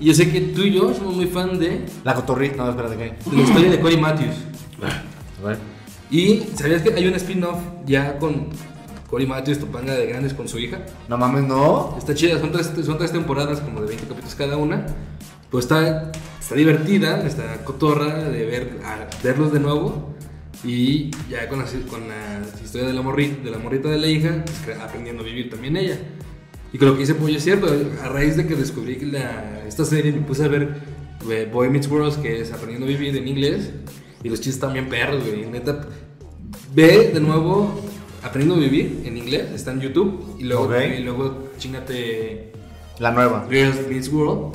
y 0.00 0.04
yo 0.06 0.14
sé 0.14 0.30
que 0.30 0.40
tú 0.40 0.62
y 0.62 0.72
yo 0.72 0.92
somos 0.94 1.16
muy 1.16 1.26
fan 1.26 1.58
de, 1.58 1.84
La 2.04 2.14
cotorrita, 2.14 2.64
no, 2.64 2.70
espérate, 2.70 2.96
¿qué? 2.96 3.30
de 3.30 3.36
la 3.36 3.42
historia 3.42 3.70
de 3.70 3.80
Corey 3.80 3.96
Matthews. 3.96 4.36
A 5.42 5.46
ver. 5.46 5.58
Y 6.10 6.42
¿sabías 6.56 6.82
que 6.82 6.92
hay 6.92 7.06
un 7.06 7.14
spin-off 7.14 7.58
ya 7.86 8.18
con 8.18 8.48
Corey 9.08 9.26
Matthews, 9.26 9.60
Topanga 9.60 9.94
de 9.94 10.06
Grandes, 10.06 10.34
con 10.34 10.48
su 10.48 10.58
hija? 10.58 10.80
No 11.08 11.16
mames, 11.16 11.44
no. 11.44 11.94
Está 11.98 12.14
chida, 12.14 12.38
son 12.40 12.50
tres, 12.50 12.72
son 12.84 12.98
tres 12.98 13.12
temporadas 13.12 13.60
como 13.60 13.80
de 13.80 13.88
20 13.88 14.06
capítulos 14.06 14.34
cada 14.34 14.56
una. 14.56 14.86
Pues 15.50 15.64
está, 15.64 16.10
está 16.40 16.54
divertida, 16.54 17.24
está 17.26 17.64
cotorra 17.64 18.24
de 18.28 18.44
ver, 18.44 18.80
a 18.84 19.08
verlos 19.22 19.52
de 19.52 19.60
nuevo. 19.60 20.14
Y 20.62 21.10
ya 21.28 21.48
con 21.48 21.60
la, 21.60 21.64
con 21.88 22.08
la 22.08 22.40
historia 22.62 22.88
de 22.88 22.92
la, 22.92 23.02
morrita, 23.02 23.42
de 23.42 23.50
la 23.50 23.58
morrita 23.58 23.88
de 23.88 23.98
la 23.98 24.06
hija, 24.06 24.44
pues, 24.64 24.78
aprendiendo 24.78 25.22
a 25.22 25.26
vivir 25.26 25.48
también 25.48 25.76
ella. 25.76 25.98
Y 26.72 26.78
con 26.78 26.88
lo 26.88 26.94
que 26.94 27.00
dice 27.00 27.14
Pollo 27.14 27.36
es 27.36 27.42
cierto, 27.44 27.66
a 28.02 28.08
raíz 28.08 28.36
de 28.36 28.46
que 28.46 28.54
descubrí 28.54 28.96
que 28.96 29.06
la- 29.06 29.64
esta 29.66 29.84
serie 29.84 30.12
me 30.12 30.20
puse 30.20 30.44
a 30.44 30.48
ver 30.48 30.76
eh, 31.30 31.48
Boy 31.52 31.68
Meets 31.68 31.88
World, 31.88 32.22
que 32.22 32.40
es 32.40 32.52
aprendiendo 32.52 32.86
a 32.86 32.88
vivir 32.88 33.16
en 33.16 33.26
inglés. 33.28 33.70
Y 34.22 34.28
los 34.28 34.40
chistes 34.40 34.72
bien 34.72 34.88
perros, 34.88 35.22
güey. 35.24 35.46
Neta, 35.46 35.86
ve 36.74 37.10
de 37.12 37.20
nuevo 37.20 37.80
aprendiendo 38.22 38.54
a 38.54 38.68
vivir 38.68 39.02
en 39.04 39.16
inglés, 39.16 39.48
está 39.54 39.72
en 39.72 39.80
YouTube. 39.80 40.36
Y 40.38 40.44
luego, 40.44 40.70
y 40.80 41.02
luego 41.02 41.48
chingate 41.58 42.52
La 42.98 43.10
nueva. 43.12 43.46
Girls 43.50 43.86
Meets 43.88 44.08
World, 44.08 44.54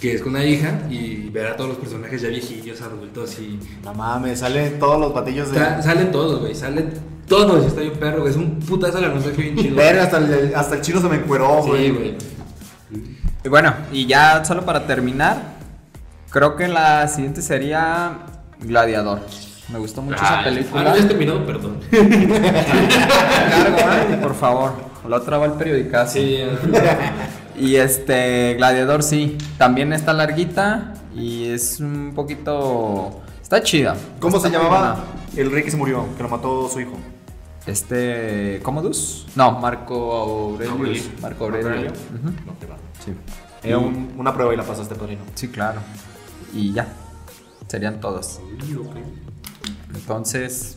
que 0.00 0.14
es 0.14 0.20
con 0.22 0.32
la 0.34 0.44
hija, 0.44 0.80
y 0.90 1.28
ver 1.30 1.46
a 1.46 1.56
todos 1.56 1.70
los 1.70 1.78
personajes 1.78 2.20
ya 2.22 2.28
viejillos, 2.28 2.80
adultos 2.82 3.38
y. 3.38 3.58
No 3.84 3.94
mames, 3.94 4.40
salen 4.40 4.78
todos 4.78 5.00
los 5.00 5.14
batillos 5.14 5.50
de. 5.50 5.58
Sa- 5.58 5.82
salen 5.82 6.10
todos, 6.12 6.40
güey, 6.40 6.54
salen 6.54 6.92
todos, 7.26 7.64
está 7.64 7.80
bien 7.80 7.94
perro, 7.94 8.18
güey. 8.20 8.30
Es 8.30 8.36
un 8.36 8.58
putazo 8.60 9.00
la 9.00 9.08
nostalgia 9.08 9.44
bien 9.44 9.56
chido. 9.56 9.76
Verga, 9.76 10.02
hasta 10.04 10.18
el, 10.18 10.52
hasta 10.54 10.74
el 10.76 10.80
chino 10.82 11.00
se 11.00 11.08
me 11.08 11.16
encueró, 11.16 11.62
güey. 11.62 11.86
Sí, 11.86 11.90
güey. 11.92 12.14
Y 13.44 13.48
bueno, 13.48 13.74
y 13.92 14.06
ya 14.06 14.44
solo 14.44 14.64
para 14.64 14.86
terminar, 14.86 15.36
creo 16.30 16.56
que 16.56 16.66
la 16.68 17.06
siguiente 17.08 17.40
sería 17.42 18.18
Gladiador. 18.60 19.20
Me 19.72 19.78
gustó 19.78 20.02
mucho 20.02 20.16
esa 20.16 20.26
Ah, 20.26 20.40
Ah, 20.40 20.44
película. 20.44 20.82
no 20.84 20.90
has 20.90 21.08
terminado, 21.08 21.46
perdón. 21.46 21.78
Cargo, 21.90 23.76
¿eh? 24.12 24.18
Por 24.22 24.34
favor. 24.34 24.72
La 25.08 25.16
otra 25.16 25.38
va 25.38 25.46
el 25.46 25.52
periodicazo. 25.52 26.12
Sí, 26.14 26.38
Y 27.56 27.76
este, 27.76 28.54
Gladiador 28.54 29.02
sí. 29.02 29.38
También 29.58 29.92
está 29.92 30.12
larguita 30.12 30.94
y 31.14 31.46
es 31.46 31.80
un 31.80 32.12
poquito. 32.14 33.20
Está 33.42 33.62
chida. 33.62 33.96
¿Cómo 34.20 34.36
Está 34.38 34.48
se 34.48 34.56
llamaba 34.56 34.94
buena. 34.94 35.04
el 35.36 35.50
rey 35.52 35.62
que 35.62 35.70
se 35.70 35.76
murió, 35.76 36.04
que 36.16 36.22
lo 36.22 36.28
mató 36.28 36.68
su 36.68 36.80
hijo? 36.80 36.96
Este. 37.66 38.60
¿Commodus? 38.62 39.26
No, 39.36 39.52
Marco 39.60 40.12
Aurelius. 40.14 40.72
Aurelio. 40.76 41.02
Marco 41.22 41.44
Aurelio. 41.44 41.92
No, 42.46 42.58
que 42.58 42.66
va. 42.66 42.76
Sí. 43.04 43.12
Era 43.62 43.78
un- 43.78 44.12
una 44.18 44.34
prueba 44.34 44.52
y 44.52 44.56
la 44.56 44.62
pasaste, 44.64 44.94
padrino. 44.94 45.22
Sí, 45.34 45.48
claro. 45.48 45.80
Y 46.52 46.72
ya. 46.72 46.88
Serían 47.68 48.00
todos. 48.00 48.40
Entonces. 49.94 50.76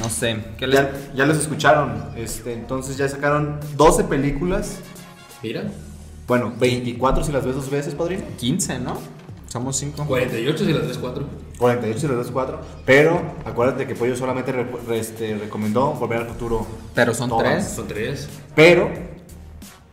No 0.00 0.08
sé. 0.10 0.44
¿Qué 0.58 0.66
les... 0.66 0.78
Ya, 0.80 0.90
ya 1.14 1.26
los 1.26 1.38
escucharon. 1.38 2.10
Este, 2.16 2.52
entonces 2.52 2.96
ya 2.98 3.08
sacaron 3.08 3.58
12 3.76 4.04
películas. 4.04 4.80
Mira, 5.42 5.64
Bueno, 6.26 6.52
24 6.58 7.24
si 7.24 7.32
las 7.32 7.44
ves 7.44 7.54
dos 7.54 7.70
veces, 7.70 7.94
padrino. 7.94 8.22
15, 8.38 8.78
¿no? 8.80 8.98
Somos 9.48 9.76
5. 9.76 10.04
48 10.06 10.64
si 10.64 10.72
las 10.72 10.86
ves 10.86 10.98
4. 10.98 11.24
48 11.58 12.00
si 12.00 12.06
las 12.08 12.16
ves 12.18 12.28
4. 12.30 12.60
Pero 12.84 13.22
acuérdate 13.46 13.86
que 13.86 13.94
Pollo 13.94 14.14
solamente 14.14 14.52
re- 14.52 14.66
re- 14.86 14.98
este, 14.98 15.36
recomendó 15.38 15.92
Volver 15.94 16.18
al 16.18 16.26
Futuro. 16.26 16.66
Pero 16.94 17.14
son 17.14 17.30
Todas. 17.30 17.44
tres. 17.44 17.68
Son 17.74 17.88
3. 17.88 18.28
Pero 18.54 18.90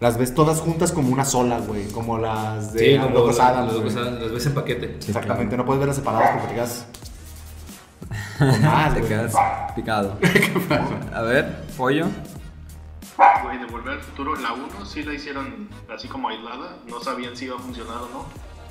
las 0.02 0.18
ves 0.18 0.34
todas 0.36 0.60
juntas 0.60 0.92
como 0.92 1.14
una 1.14 1.24
sola, 1.24 1.60
güey. 1.60 1.86
Como 1.88 2.18
las 2.18 2.74
de 2.74 2.80
Sí, 2.96 3.00
como 3.02 3.16
Locos 3.16 3.38
la- 3.38 3.48
Adams. 3.48 3.74
Locos 3.74 3.96
Adams, 3.96 4.22
las 4.22 4.32
ves 4.34 4.46
en 4.48 4.54
paquete. 4.54 4.96
Exactamente, 5.08 5.56
no 5.56 5.66
puedes 5.66 5.80
verlas 5.80 5.96
separadas 5.96 6.32
porque 6.32 6.48
te 6.50 6.54
quedas 6.56 6.86
con 8.40 8.62
más, 8.62 8.94
Te 8.94 9.02
quedas 9.04 9.34
picado. 9.74 10.18
A 11.14 11.22
ver, 11.22 11.64
pollo. 11.78 12.08
Güey, 13.18 13.60
de 13.60 13.66
Volver 13.66 13.94
al 13.94 14.02
Futuro, 14.02 14.36
la 14.36 14.52
1 14.54 14.86
sí 14.86 15.04
la 15.04 15.14
hicieron 15.14 15.70
así 15.94 16.08
como 16.08 16.30
aislada, 16.30 16.78
no 16.88 17.00
sabían 17.00 17.36
si 17.38 17.46
iba 17.46 17.56
a 17.56 17.60
funcionar 17.60 17.98
o 17.98 18.10
no. 18.10 18.26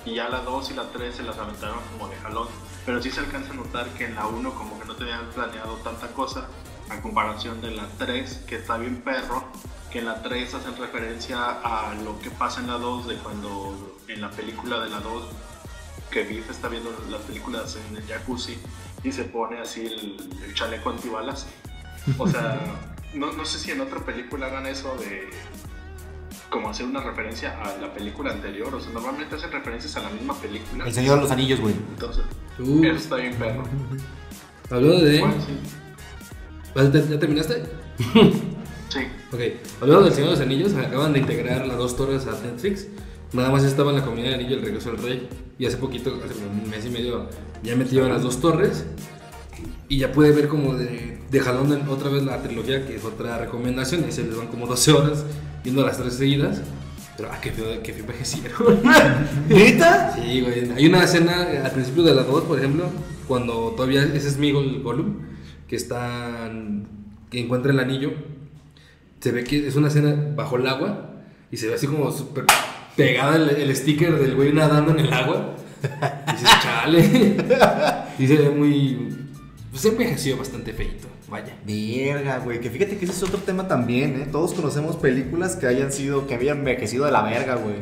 Y 0.04 0.16
ya 0.16 0.28
la 0.28 0.40
2 0.40 0.70
y 0.70 0.74
la 0.74 0.90
3 0.90 1.14
se 1.14 1.22
las 1.22 1.38
aventaron 1.38 1.78
como 1.92 2.08
de 2.08 2.16
jalón. 2.16 2.48
Pero 2.84 3.00
sí 3.00 3.10
se 3.10 3.20
alcanza 3.20 3.52
a 3.52 3.56
notar 3.56 3.88
que 3.94 4.04
en 4.04 4.14
la 4.14 4.26
1 4.26 4.54
como 4.54 4.78
que 4.78 4.86
no 4.86 4.94
tenían 4.96 5.30
planeado 5.30 5.76
tanta 5.76 6.08
cosa, 6.08 6.48
a 6.90 7.00
comparación 7.00 7.62
de 7.62 7.70
la 7.70 7.88
3, 7.96 8.44
que 8.46 8.56
está 8.56 8.76
bien 8.76 9.00
perro, 9.00 9.44
que 9.90 10.00
en 10.00 10.06
la 10.06 10.22
3 10.22 10.54
hacen 10.54 10.76
referencia 10.76 11.38
a 11.62 11.94
lo 11.94 12.18
que 12.20 12.30
pasa 12.30 12.60
en 12.60 12.66
la 12.66 12.74
2, 12.74 13.08
de 13.08 13.16
cuando 13.16 13.96
en 14.08 14.20
la 14.20 14.30
película 14.30 14.78
de 14.80 14.90
la 14.90 15.00
2, 15.00 15.24
que 16.10 16.24
Biff 16.24 16.50
está 16.50 16.68
viendo 16.68 16.94
las 17.10 17.22
películas 17.22 17.76
en 17.88 17.96
el 17.96 18.06
jacuzzi 18.06 18.58
y 19.02 19.10
se 19.10 19.24
pone 19.24 19.58
así 19.58 19.86
el, 19.86 20.42
el 20.44 20.54
chaleco 20.54 20.90
antibalas. 20.90 21.46
O 22.18 22.28
sea, 22.28 22.60
no, 23.14 23.32
no 23.32 23.44
sé 23.44 23.58
si 23.58 23.70
en 23.70 23.80
otra 23.80 24.00
película 24.00 24.46
hagan 24.46 24.66
eso 24.66 24.96
de 24.98 25.30
como 26.50 26.68
hacer 26.70 26.86
una 26.86 27.00
referencia 27.02 27.60
a 27.62 27.76
la 27.78 27.92
película 27.92 28.32
anterior. 28.32 28.72
O 28.74 28.80
sea, 28.80 28.92
normalmente 28.92 29.34
hacen 29.34 29.50
referencias 29.50 29.96
a 29.96 30.02
la 30.02 30.10
misma 30.10 30.34
película. 30.40 30.86
El 30.86 30.92
Señor 30.94 31.16
de 31.16 31.22
los 31.22 31.30
Anillos, 31.30 31.60
güey. 31.60 31.74
Entonces, 31.74 32.24
Uh, 32.58 32.84
eso 32.84 32.94
está 32.96 33.16
bien 33.16 33.34
perro. 33.34 33.64
hablando 34.70 35.00
de. 35.04 35.18
Bueno, 35.18 35.34
sí. 35.44 35.58
¿Ya 36.76 36.90
te- 36.92 37.08
¿Ya 37.08 37.18
terminaste? 37.18 37.62
Sí. 38.90 39.00
Ok, 39.32 39.40
hablando 39.80 40.04
del 40.04 40.12
Señor 40.12 40.28
de 40.30 40.36
los 40.36 40.40
Anillos, 40.44 40.74
acaban 40.74 41.12
de 41.12 41.18
integrar 41.18 41.66
las 41.66 41.76
dos 41.76 41.96
torres 41.96 42.28
a 42.28 42.40
Netflix. 42.46 42.86
Nada 43.32 43.50
más 43.50 43.64
estaba 43.64 43.90
en 43.90 43.96
la 43.96 44.04
comunidad 44.04 44.28
de 44.28 44.34
Anillo 44.36 44.54
el 44.58 44.62
regreso 44.62 44.92
del 44.92 45.02
rey. 45.02 45.28
Y 45.58 45.66
hace 45.66 45.78
poquito, 45.78 46.16
hace 46.24 46.34
como 46.34 46.62
un 46.62 46.70
mes 46.70 46.86
y 46.86 46.90
medio, 46.90 47.28
ya 47.64 47.74
metieron 47.74 48.10
las 48.10 48.22
dos 48.22 48.40
torres. 48.40 48.84
Y 49.88 49.98
ya 49.98 50.12
pude 50.12 50.30
ver 50.30 50.46
como 50.46 50.74
de, 50.76 51.13
de 51.34 51.40
jalón 51.40 51.88
otra 51.88 52.10
vez 52.10 52.22
la 52.22 52.40
trilogía, 52.40 52.86
que 52.86 52.94
es 52.94 53.04
otra 53.04 53.38
recomendación. 53.38 54.04
Y 54.08 54.12
se 54.12 54.22
les 54.22 54.36
van 54.36 54.46
como 54.46 54.68
12 54.68 54.92
horas 54.92 55.24
viendo 55.64 55.84
las 55.84 55.98
tres 55.98 56.14
seguidas. 56.14 56.60
Pero, 57.16 57.28
ah, 57.32 57.38
qué 57.42 57.50
feo, 57.50 57.82
qué 57.82 57.92
feo 57.92 58.02
envejecieron. 58.02 58.80
¿Neta? 59.48 60.14
Sí, 60.14 60.40
güey. 60.40 60.70
Hay 60.70 60.86
una 60.86 61.02
escena 61.02 61.52
eh, 61.52 61.58
al 61.58 61.72
principio 61.72 62.04
de 62.04 62.14
las 62.14 62.26
dos, 62.26 62.44
por 62.44 62.58
ejemplo, 62.58 62.84
cuando 63.26 63.72
todavía 63.76 64.04
ese 64.04 64.28
es 64.28 64.38
Miguel 64.38 64.80
Gollum, 64.82 65.16
que 65.66 65.74
están. 65.76 66.86
que 67.30 67.40
encuentra 67.40 67.72
el 67.72 67.80
anillo. 67.80 68.12
Se 69.18 69.32
ve 69.32 69.42
que 69.42 69.66
es 69.66 69.74
una 69.74 69.88
escena 69.88 70.14
bajo 70.36 70.56
el 70.56 70.66
agua 70.68 71.14
y 71.50 71.56
se 71.56 71.66
ve 71.66 71.74
así 71.74 71.86
como 71.86 72.12
súper 72.12 72.44
pegada 72.94 73.36
el, 73.36 73.48
el 73.48 73.74
sticker 73.74 74.18
del 74.18 74.36
güey 74.36 74.52
nadando 74.52 74.92
en 74.92 75.00
el 75.00 75.12
agua. 75.12 75.56
Y 75.82 76.32
dices, 76.32 76.50
chale. 76.62 77.36
Y 78.16 78.28
se 78.28 78.36
ve 78.36 78.50
muy. 78.50 79.23
Pues 79.74 79.86
envejeció 79.86 80.36
bastante 80.36 80.72
feito, 80.72 81.08
vaya. 81.28 81.52
Verga, 81.66 82.38
güey. 82.38 82.60
Que 82.60 82.70
fíjate 82.70 82.96
que 82.96 83.06
ese 83.06 83.14
es 83.14 83.22
otro 83.24 83.40
tema 83.40 83.66
también, 83.66 84.22
¿eh? 84.22 84.28
Todos 84.30 84.54
conocemos 84.54 84.94
películas 84.94 85.56
que 85.56 85.66
hayan 85.66 85.90
sido, 85.90 86.28
que 86.28 86.34
habían 86.34 86.58
envejecido 86.58 87.06
de 87.06 87.10
la 87.10 87.22
verga, 87.22 87.56
güey. 87.56 87.74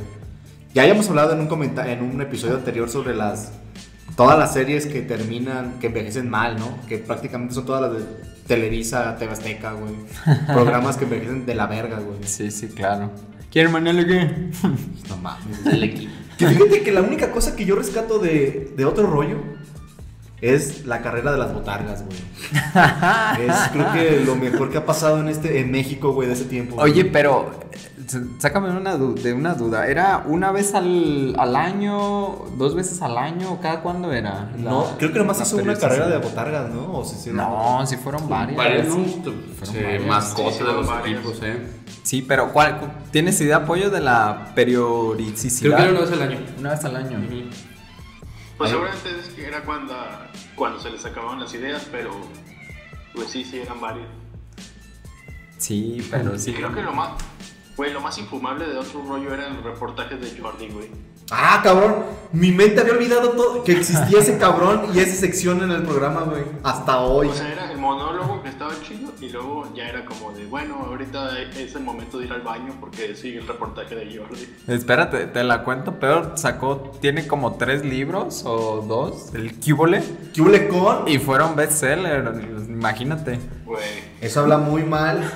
Ya 0.72 0.84
habíamos 0.84 1.10
hablado 1.10 1.34
en 1.34 1.40
un 1.40 1.48
comentario, 1.48 1.92
en 1.92 2.02
un 2.02 2.18
episodio 2.22 2.54
anterior 2.54 2.88
sobre 2.88 3.14
las. 3.14 3.52
Todas 4.16 4.38
las 4.38 4.54
series 4.54 4.86
que 4.86 5.02
terminan, 5.02 5.78
que 5.80 5.88
envejecen 5.88 6.30
mal, 6.30 6.58
¿no? 6.58 6.78
Que 6.88 6.96
prácticamente 6.96 7.52
son 7.52 7.66
todas 7.66 7.82
las 7.82 7.92
de 7.92 8.06
Televisa, 8.46 9.14
TV 9.18 9.30
Azteca, 9.30 9.72
güey. 9.72 9.92
Programas 10.46 10.96
que 10.96 11.04
envejecen 11.04 11.44
de 11.44 11.54
la 11.54 11.66
verga, 11.66 11.98
güey. 11.98 12.20
Sí, 12.24 12.50
sí, 12.50 12.68
claro. 12.68 13.10
¿Quieren 13.50 13.70
mandarle 13.70 14.06
qué? 14.06 14.50
No 15.10 15.18
mames. 15.18 15.58
Que 16.38 16.46
fíjate 16.46 16.82
que 16.82 16.90
la 16.90 17.02
única 17.02 17.30
cosa 17.32 17.54
que 17.54 17.66
yo 17.66 17.76
rescato 17.76 18.18
de, 18.18 18.72
de 18.74 18.84
otro 18.86 19.06
rollo 19.06 19.60
es 20.42 20.84
la 20.84 21.00
carrera 21.00 21.32
de 21.32 21.38
las 21.38 21.54
botargas, 21.54 22.04
güey. 22.04 22.18
es 23.48 23.56
creo 23.72 23.92
que 23.92 24.22
lo 24.26 24.34
mejor 24.36 24.70
que 24.70 24.76
ha 24.78 24.84
pasado 24.84 25.18
en 25.20 25.28
este 25.28 25.60
en 25.60 25.70
México, 25.70 26.12
güey, 26.12 26.28
de 26.28 26.34
ese 26.34 26.44
tiempo. 26.44 26.74
güey. 26.76 26.90
Oye, 26.92 27.04
pero 27.06 27.50
sácame 28.38 28.68
una 28.76 28.96
de 28.98 29.32
una 29.32 29.54
duda. 29.54 29.86
¿Era 29.86 30.24
una 30.26 30.50
vez 30.52 30.74
al, 30.74 31.34
al 31.38 31.56
año, 31.56 32.44
dos 32.58 32.74
veces 32.74 33.00
al 33.02 33.16
año? 33.16 33.58
¿Cada 33.62 33.80
cuándo 33.80 34.12
era? 34.12 34.50
la- 34.58 34.70
no, 34.70 34.86
creo 34.98 35.12
que 35.12 35.18
nomás 35.20 35.40
hizo 35.40 35.56
una 35.56 35.76
carrera 35.76 36.08
de 36.08 36.18
botargas, 36.18 36.68
¿no? 36.70 36.92
O 36.92 37.02
hicieron- 37.04 37.36
No, 37.36 37.86
sí 37.86 37.96
fueron 37.96 38.28
varias. 38.28 38.56
Varias, 38.58 38.88
¿no? 38.88 38.94
Fueron 38.96 39.42
Sí, 39.62 39.82
varias. 39.82 40.06
mascotas 40.06 40.54
Sí, 40.54 40.64
de 40.64 40.72
los 40.72 40.86
varias. 40.86 41.20
equipos, 41.20 41.38
¿eh? 41.42 41.56
Sí, 42.02 42.22
pero 42.22 42.52
¿cuál? 42.52 42.80
cu- 42.80 42.86
¿Tienes 43.12 43.40
idea, 43.40 43.58
apoyo 43.58 43.88
de 43.88 44.00
la 44.00 44.50
periodicidad? 44.56 45.76
Creo 45.76 45.76
que 45.76 45.82
era 45.82 45.92
una 45.92 46.00
vez 46.00 46.12
al 46.12 46.22
año. 46.22 46.38
Una 46.58 46.70
vez 46.70 46.84
al 46.84 46.96
año. 46.96 47.18
Pues 48.62 48.70
seguramente 48.70 49.10
es 49.18 49.28
que 49.30 49.44
era 49.44 49.64
cuando, 49.64 49.92
cuando 50.54 50.78
se 50.78 50.88
les 50.88 51.04
acababan 51.04 51.40
las 51.40 51.52
ideas, 51.52 51.84
pero 51.90 52.12
pues 53.12 53.28
sí, 53.28 53.44
sí 53.44 53.58
eran 53.58 53.80
varios. 53.80 54.06
Sí, 55.58 56.06
pero 56.08 56.38
sí. 56.38 56.52
Y 56.52 56.54
creo 56.54 56.72
que 56.72 56.80
lo 56.80 56.92
más, 56.92 57.20
güey, 57.76 57.92
lo 57.92 58.00
más 58.00 58.16
infumable 58.18 58.68
de 58.68 58.78
otro 58.78 59.02
rollo 59.02 59.34
eran 59.34 59.56
los 59.56 59.64
reportajes 59.64 60.20
de 60.20 60.40
Jordi, 60.40 60.68
güey. 60.68 60.90
Ah, 61.34 61.60
cabrón. 61.62 62.12
Mi 62.34 62.50
mente 62.50 62.80
había 62.80 62.94
olvidado 62.94 63.30
todo 63.32 63.62
que 63.62 63.72
existía 63.72 64.20
ese 64.20 64.38
cabrón 64.38 64.86
y 64.94 65.00
esa 65.00 65.16
sección 65.16 65.62
en 65.62 65.70
el 65.70 65.82
programa, 65.82 66.22
güey. 66.22 66.42
Hasta 66.62 67.00
hoy. 67.00 67.28
O 67.28 67.34
sea, 67.34 67.52
era 67.52 67.70
el 67.70 67.76
monólogo 67.76 68.42
que 68.42 68.48
estaba 68.48 68.72
chido 68.82 69.12
y 69.20 69.28
luego 69.28 69.70
ya 69.76 69.86
era 69.88 70.06
como 70.06 70.32
de, 70.32 70.46
bueno, 70.46 70.76
ahorita 70.76 71.38
es 71.40 71.74
el 71.74 71.82
momento 71.82 72.18
de 72.18 72.24
ir 72.26 72.32
al 72.32 72.40
baño 72.40 72.72
porque 72.80 73.14
sigue 73.16 73.38
el 73.40 73.46
reportaje 73.46 73.94
de 73.94 74.16
Jordi. 74.16 74.48
Espérate, 74.66 75.26
te 75.26 75.44
la 75.44 75.62
cuento 75.62 75.98
peor. 75.98 76.32
Sacó, 76.36 76.92
tiene 77.02 77.26
como 77.26 77.56
tres 77.56 77.84
libros 77.84 78.44
o 78.46 78.80
dos, 78.88 79.34
el 79.34 79.52
Cúbole, 79.60 80.02
¿Qué 80.32 80.40
huele 80.40 80.68
con? 80.68 81.06
y 81.06 81.18
fueron 81.18 81.54
bestseller. 81.54 82.32
Imagínate. 82.66 83.38
Güey. 83.66 83.82
Eso 84.22 84.40
habla 84.40 84.56
muy 84.56 84.84
mal 84.84 85.30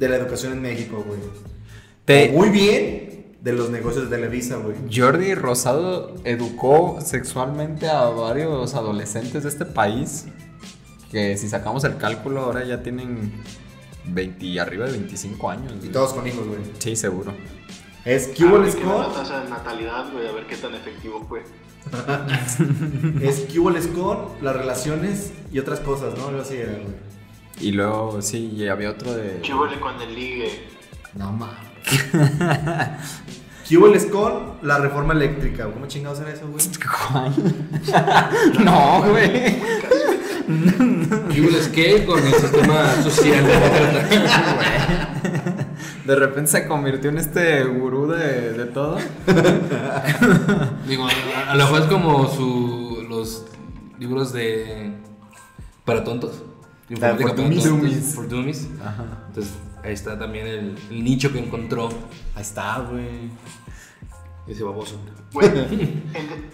de 0.00 0.08
la 0.08 0.16
educación 0.16 0.52
en 0.54 0.62
México, 0.62 1.04
güey. 1.06 1.20
Te- 2.04 2.30
Muy 2.30 2.48
bien 2.48 3.11
de 3.42 3.52
los 3.52 3.70
negocios 3.70 4.08
de 4.08 4.16
Televisa, 4.16 4.56
güey. 4.56 4.76
Jordi 4.94 5.34
Rosado 5.34 6.14
educó 6.24 6.98
sexualmente 7.04 7.88
a 7.88 8.04
varios 8.04 8.74
adolescentes 8.74 9.42
de 9.42 9.48
este 9.48 9.64
país. 9.64 10.26
Que 11.10 11.36
si 11.36 11.48
sacamos 11.48 11.82
el 11.84 11.96
cálculo, 11.96 12.40
ahora 12.42 12.64
ya 12.64 12.82
tienen 12.82 13.32
20 14.06 14.46
y 14.46 14.58
arriba 14.58 14.86
de 14.86 14.92
25 14.92 15.50
años. 15.50 15.72
Y 15.84 15.88
todos 15.88 16.12
con 16.14 16.26
hijos, 16.26 16.46
güey. 16.46 16.60
Sí, 16.78 16.94
seguro. 16.96 17.34
Es 18.04 18.28
Ah, 18.28 18.34
¿Qué 18.36 18.44
huele 18.44 18.58
güey, 18.70 18.72
que 18.72 18.80
era 18.82 18.98
la 18.98 19.04
con? 19.06 19.12
tasa 19.14 19.40
de 19.42 19.50
natalidad, 19.50 20.12
güey, 20.12 20.26
a 20.28 20.32
ver 20.32 20.46
qué 20.46 20.56
tan 20.56 20.74
efectivo 20.74 21.24
fue. 21.28 21.42
Es 23.22 23.40
¿Qué 23.40 23.58
huele 23.58 23.80
con? 23.88 24.28
Las 24.40 24.54
relaciones 24.56 25.32
y 25.52 25.58
otras 25.58 25.80
cosas, 25.80 26.16
¿no? 26.16 26.28
Algo 26.28 26.40
así 26.42 26.54
era, 26.56 26.72
güey. 26.72 26.94
Y 27.60 27.72
luego, 27.72 28.22
sí, 28.22 28.66
había 28.68 28.90
otro 28.90 29.12
de. 29.14 29.40
¿Qué 29.42 29.52
huele 29.52 29.78
con 29.80 30.00
el 30.00 30.14
ligue? 30.14 30.64
No 31.14 31.32
mames. 31.32 31.71
¿Qué 33.68 33.78
huele 33.78 33.96
con? 33.96 34.54
La 34.62 34.78
reforma 34.78 35.14
eléctrica. 35.14 35.64
¿Cómo 35.64 35.86
chingados 35.86 36.20
era 36.20 36.32
eso, 36.32 36.46
güey? 36.48 36.64
¿Cuál? 37.10 37.32
no, 38.64 39.02
güey. 39.10 39.56
¿Qué 41.32 41.40
que 41.68 42.04
con 42.04 42.18
el 42.26 42.34
sistema 42.34 42.90
social? 43.02 43.44
De 46.04 46.16
repente 46.16 46.50
se 46.50 46.66
convirtió 46.66 47.10
en 47.10 47.18
este 47.18 47.64
gurú 47.64 48.08
de, 48.08 48.52
de 48.52 48.64
todo. 48.66 48.98
Digo, 50.86 51.06
a, 51.06 51.50
a 51.52 51.54
lo 51.54 51.64
mejor 51.64 51.82
es 51.82 51.86
como 51.86 52.28
su, 52.28 53.06
los 53.08 53.46
libros 53.98 54.32
de. 54.32 54.94
para 55.84 56.02
tontos. 56.04 56.42
De 56.88 56.96
Ah, 56.96 57.12
informática 57.12 57.28
for 57.28 57.36
para 57.36 57.36
tontos, 57.36 57.64
Dummies. 57.64 58.14
For 58.14 58.28
dummies. 58.28 58.68
Ajá. 58.84 59.04
Entonces, 59.28 59.54
ahí 59.84 59.92
está 59.92 60.18
también 60.18 60.46
el, 60.46 60.78
el 60.90 61.04
nicho 61.04 61.32
que 61.32 61.38
encontró 61.38 61.88
Ahí 62.34 62.42
está, 62.42 62.78
güey. 62.80 63.30
ese 64.46 64.64
baboso. 64.64 64.98
Güey, 65.32 65.46
en, 65.48 65.68
de- 66.12 66.50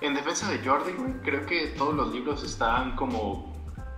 en 0.00 0.14
defensa 0.14 0.50
de 0.50 0.58
Jordi, 0.66 0.92
güey, 0.92 1.12
creo 1.22 1.46
que 1.46 1.68
todos 1.78 1.94
los 1.94 2.12
libros 2.12 2.42
están 2.44 2.96
como. 2.96 3.52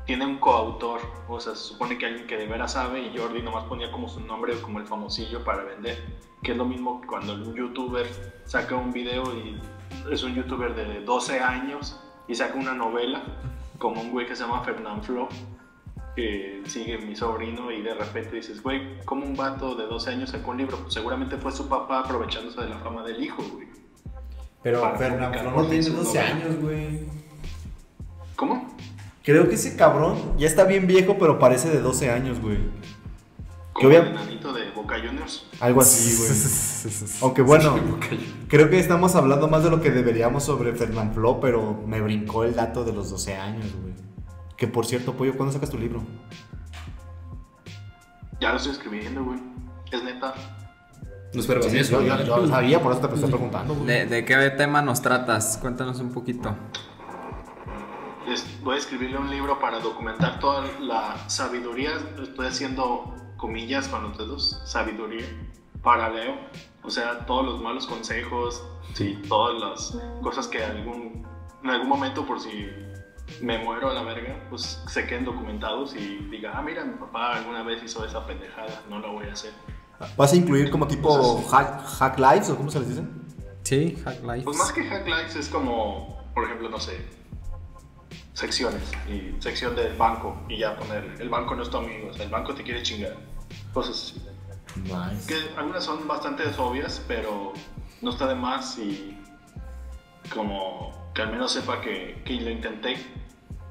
Tiene 0.06 0.26
un 0.26 0.36
coautor, 0.36 1.00
o 1.28 1.40
sea, 1.40 1.54
se 1.54 1.62
supone 1.62 1.96
que 1.96 2.04
alguien 2.04 2.26
que 2.26 2.36
de 2.36 2.46
veras 2.46 2.72
sabe 2.74 3.00
y 3.00 3.16
Jordi 3.16 3.40
nomás 3.40 3.64
ponía 3.64 3.90
como 3.90 4.06
su 4.06 4.20
nombre 4.20 4.52
como 4.60 4.78
el 4.78 4.86
famosillo 4.86 5.42
para 5.42 5.64
vender. 5.64 5.98
Que 6.42 6.52
es 6.52 6.58
lo 6.58 6.66
mismo 6.66 7.00
que 7.00 7.06
cuando 7.06 7.32
un 7.32 7.54
youtuber 7.54 8.06
saca 8.44 8.74
un 8.76 8.92
video 8.92 9.22
y 9.34 9.58
es 10.12 10.22
un 10.22 10.34
youtuber 10.34 10.74
de 10.74 11.00
12 11.00 11.40
años 11.40 11.98
y 12.28 12.34
saca 12.34 12.54
una 12.58 12.74
novela, 12.74 13.22
como 13.78 14.02
un 14.02 14.10
güey 14.10 14.26
que 14.26 14.36
se 14.36 14.42
llama 14.42 14.62
Fernán 14.62 15.02
Flo, 15.02 15.26
que 16.14 16.62
sigue 16.66 16.98
mi 16.98 17.16
sobrino 17.16 17.70
y 17.72 17.82
de 17.82 17.94
repente 17.94 18.36
dices, 18.36 18.62
güey, 18.62 18.98
¿cómo 19.04 19.26
un 19.26 19.36
vato 19.36 19.74
de 19.74 19.86
12 19.86 20.10
años 20.10 20.30
sacó 20.30 20.52
un 20.52 20.58
libro? 20.58 20.78
Pues 20.78 20.94
seguramente 20.94 21.36
fue 21.36 21.52
su 21.52 21.68
papá 21.68 22.00
aprovechándose 22.00 22.60
de 22.60 22.68
la 22.68 22.78
fama 22.78 23.02
del 23.02 23.22
hijo, 23.22 23.42
güey. 23.52 23.66
Pero 24.62 24.80
Fernando 24.96 25.42
no 25.42 25.66
tiene 25.66 25.82
Facebook, 25.82 26.04
12 26.04 26.18
¿no? 26.18 26.24
años, 26.24 26.60
güey. 26.60 27.00
¿Cómo? 28.36 28.76
Creo 29.22 29.48
que 29.48 29.54
ese 29.54 29.76
cabrón 29.76 30.16
ya 30.38 30.46
está 30.46 30.64
bien 30.64 30.86
viejo, 30.86 31.16
pero 31.18 31.38
parece 31.38 31.68
de 31.70 31.80
12 31.80 32.10
años, 32.10 32.40
güey. 32.40 32.58
Como 33.72 33.90
el 33.90 34.06
enanito 34.06 34.52
de 34.52 34.70
Boca 34.70 34.96
Juniors. 34.96 35.46
Algo 35.60 35.80
así, 35.80 36.16
güey. 36.18 37.10
Aunque 37.22 37.42
bueno, 37.42 37.76
creo 38.48 38.70
que 38.70 38.78
estamos 38.78 39.16
hablando 39.16 39.48
más 39.48 39.64
de 39.64 39.70
lo 39.70 39.80
que 39.80 39.90
deberíamos 39.90 40.44
sobre 40.44 40.72
Fernanfloo, 40.74 41.40
pero 41.40 41.82
me 41.86 42.00
brincó 42.00 42.44
el 42.44 42.54
dato 42.54 42.84
de 42.84 42.92
los 42.92 43.10
12 43.10 43.34
años, 43.34 43.66
güey. 43.82 43.94
Que 44.56 44.66
por 44.68 44.86
cierto, 44.86 45.14
Pollo, 45.14 45.36
¿cuándo 45.36 45.52
sacas 45.52 45.70
tu 45.70 45.78
libro? 45.78 46.02
Ya 48.40 48.50
lo 48.50 48.56
estoy 48.56 48.72
escribiendo, 48.72 49.24
güey. 49.24 49.38
Es 49.90 50.02
neta. 50.02 50.34
No 51.32 51.40
esperaba 51.40 51.68
Sí, 51.68 51.78
eso. 51.78 52.00
yo, 52.00 52.16
yo- 52.16 52.24
yo 52.24 52.36
lo 52.38 52.48
sabía, 52.48 52.80
por 52.82 52.92
eso 52.92 53.08
te 53.08 53.14
estoy 53.14 53.30
preguntando, 53.30 53.74
güey. 53.74 53.86
¿De, 53.86 54.06
de 54.06 54.24
qué 54.24 54.36
tema 54.50 54.82
nos 54.82 55.02
tratas? 55.02 55.58
Cuéntanos 55.60 55.98
un 56.00 56.12
poquito. 56.12 56.54
Es- 58.28 58.46
voy 58.62 58.76
a 58.76 58.78
escribirle 58.78 59.18
un 59.18 59.30
libro 59.30 59.58
para 59.58 59.80
documentar 59.80 60.38
toda 60.38 60.64
la 60.80 61.16
sabiduría. 61.28 61.90
Estoy 62.22 62.46
haciendo 62.46 63.14
comillas 63.36 63.88
con 63.88 64.02
los 64.04 64.16
dedos. 64.18 64.60
Sabiduría 64.64 65.24
para 65.82 66.08
Leo. 66.08 66.36
O 66.82 66.90
sea, 66.90 67.26
todos 67.26 67.44
los 67.44 67.60
malos 67.62 67.86
consejos. 67.86 68.62
Sí, 68.94 69.18
todas 69.28 69.60
las 69.60 69.98
cosas 70.22 70.46
que 70.46 70.62
algún, 70.64 71.26
en 71.64 71.70
algún 71.70 71.88
momento, 71.88 72.24
por 72.24 72.38
si 72.40 72.68
me 73.40 73.58
muero 73.58 73.90
a 73.90 73.94
la 73.94 74.02
verga, 74.02 74.36
pues 74.50 74.82
se 74.86 75.06
queden 75.06 75.24
documentados 75.24 75.94
y 75.94 76.18
diga, 76.30 76.52
ah, 76.54 76.62
mira, 76.62 76.84
mi 76.84 76.94
papá 76.94 77.36
alguna 77.36 77.62
vez 77.62 77.82
hizo 77.82 78.04
esa 78.04 78.26
pendejada. 78.26 78.82
No 78.88 78.98
lo 78.98 79.12
voy 79.12 79.26
a 79.28 79.32
hacer. 79.32 79.52
¿Vas 80.16 80.32
a 80.32 80.36
incluir 80.36 80.70
como 80.70 80.86
tipo 80.86 81.42
hack, 81.44 81.84
hack 81.84 82.18
lives 82.18 82.50
o 82.50 82.56
cómo 82.56 82.70
se 82.70 82.80
les 82.80 82.88
dice? 82.88 83.02
Sí, 83.62 83.96
Hack 84.04 84.22
Life. 84.22 84.42
Pues 84.42 84.58
más 84.58 84.72
que 84.72 84.84
Hack 84.84 85.06
Lives 85.06 85.36
es 85.36 85.48
como, 85.48 86.22
por 86.34 86.44
ejemplo, 86.44 86.68
no 86.68 86.78
sé, 86.78 87.00
secciones 88.34 88.82
y 89.08 89.40
sección 89.40 89.74
del 89.74 89.96
banco 89.96 90.36
y 90.48 90.58
ya 90.58 90.76
poner, 90.76 91.16
el 91.18 91.28
banco 91.30 91.54
no 91.54 91.62
es 91.62 91.70
tu 91.70 91.78
amigo, 91.78 92.08
o 92.10 92.12
sea, 92.12 92.24
el 92.24 92.30
banco 92.30 92.54
te 92.54 92.62
quiere 92.62 92.82
chingar. 92.82 93.16
Cosas 93.72 93.96
así. 93.96 94.22
Nice. 94.82 95.26
Que 95.26 95.58
algunas 95.58 95.84
son 95.84 96.06
bastante 96.06 96.42
obvias, 96.58 97.02
pero 97.08 97.52
no 98.02 98.10
está 98.10 98.26
de 98.26 98.34
más 98.34 98.78
y 98.78 99.18
como 100.34 100.92
que 101.14 101.22
al 101.22 101.30
menos 101.30 101.52
sepa 101.52 101.80
que, 101.80 102.22
que 102.24 102.34
lo 102.40 102.50
intenté 102.50 102.96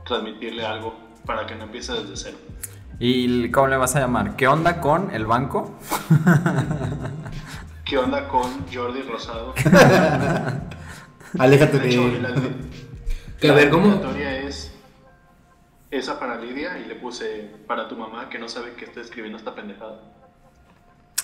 transmitirle 0.06 0.66
algo 0.66 0.96
para 1.26 1.46
que 1.46 1.56
no 1.56 1.66
empiece 1.66 1.94
desde 1.94 2.16
cero. 2.18 2.38
¿Y 3.00 3.50
cómo 3.52 3.68
le 3.68 3.78
vas 3.78 3.96
a 3.96 4.00
llamar? 4.00 4.36
¿Qué 4.36 4.48
onda 4.48 4.80
con 4.80 5.12
el 5.12 5.26
banco? 5.26 5.78
¿Qué 7.86 7.98
onda 7.98 8.28
con 8.28 8.66
Jordi 8.74 9.02
Rosado? 9.02 9.54
Aléjate 11.38 11.80
De 11.80 11.88
hecho, 11.90 12.10
de... 12.12 12.20
la, 12.22 12.34
Que 13.40 13.50
a 13.50 13.54
ver, 13.54 13.70
¿cómo? 13.70 13.88
dedicatoria 13.88 14.38
es 14.40 14.72
esa 15.92 16.20
para 16.20 16.38
Lidia 16.40 16.80
y 16.80 16.86
le 16.86 16.96
puse 16.96 17.52
para 17.68 17.88
tu 17.88 17.98
mamá 17.98 18.30
que 18.30 18.40
no 18.40 18.48
sabe 18.48 18.74
que 18.76 18.86
estoy 18.86 19.04
escribiendo 19.04 19.38
esta 19.38 19.54
pendejada. 19.54 20.00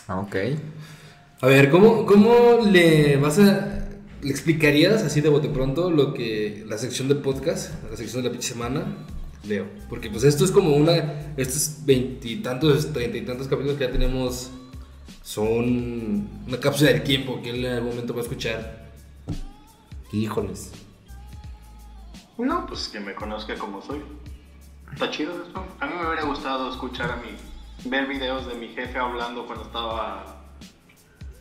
Ah, 0.07 0.19
Ok. 0.19 0.35
A 1.41 1.47
ver, 1.47 1.69
¿cómo, 1.69 2.05
¿cómo 2.05 2.59
le 2.65 3.15
vas 3.15 3.39
a. 3.39 3.78
¿Le 4.21 4.31
explicarías 4.31 5.03
así 5.03 5.21
de 5.21 5.29
bote 5.29 5.47
pronto 5.47 5.89
lo 5.91 6.13
que. 6.13 6.65
la 6.67 6.77
sección 6.77 7.07
de 7.07 7.15
podcast, 7.15 7.71
la 7.89 7.95
sección 7.95 8.21
de 8.21 8.29
la 8.29 8.33
pinche 8.33 8.49
semana, 8.49 8.97
Leo? 9.47 9.65
Porque 9.87 10.09
pues 10.09 10.23
esto 10.23 10.43
es 10.43 10.51
como 10.51 10.75
una. 10.75 10.93
Estos 11.37 11.85
veintitantos, 11.85 12.91
treinta 12.91 13.17
y 13.17 13.21
tantos 13.21 13.47
capítulos 13.47 13.77
que 13.77 13.85
ya 13.85 13.91
tenemos 13.91 14.51
son 15.23 16.27
una 16.47 16.59
cápsula 16.59 16.91
del 16.91 17.03
tiempo 17.03 17.41
que 17.41 17.51
él 17.51 17.63
en 17.63 17.73
algún 17.73 17.91
momento 17.91 18.13
va 18.13 18.19
a 18.19 18.23
escuchar. 18.23 18.91
Híjoles. 20.11 20.71
No, 22.37 22.65
pues 22.65 22.87
que 22.87 22.99
me 22.99 23.13
conozca 23.15 23.55
como 23.55 23.81
soy. 23.81 24.01
Está 24.91 25.09
chido 25.11 25.31
eso. 25.31 25.65
A 25.79 25.85
mí 25.85 25.93
me 25.93 26.07
hubiera 26.07 26.23
gustado 26.23 26.71
escuchar 26.71 27.11
a 27.11 27.15
mi. 27.17 27.89
ver 27.89 28.07
videos 28.07 28.47
de 28.47 28.55
mi 28.55 28.69
jefe 28.69 28.97
hablando 28.97 29.45
cuando 29.45 29.65
estaba. 29.65 30.41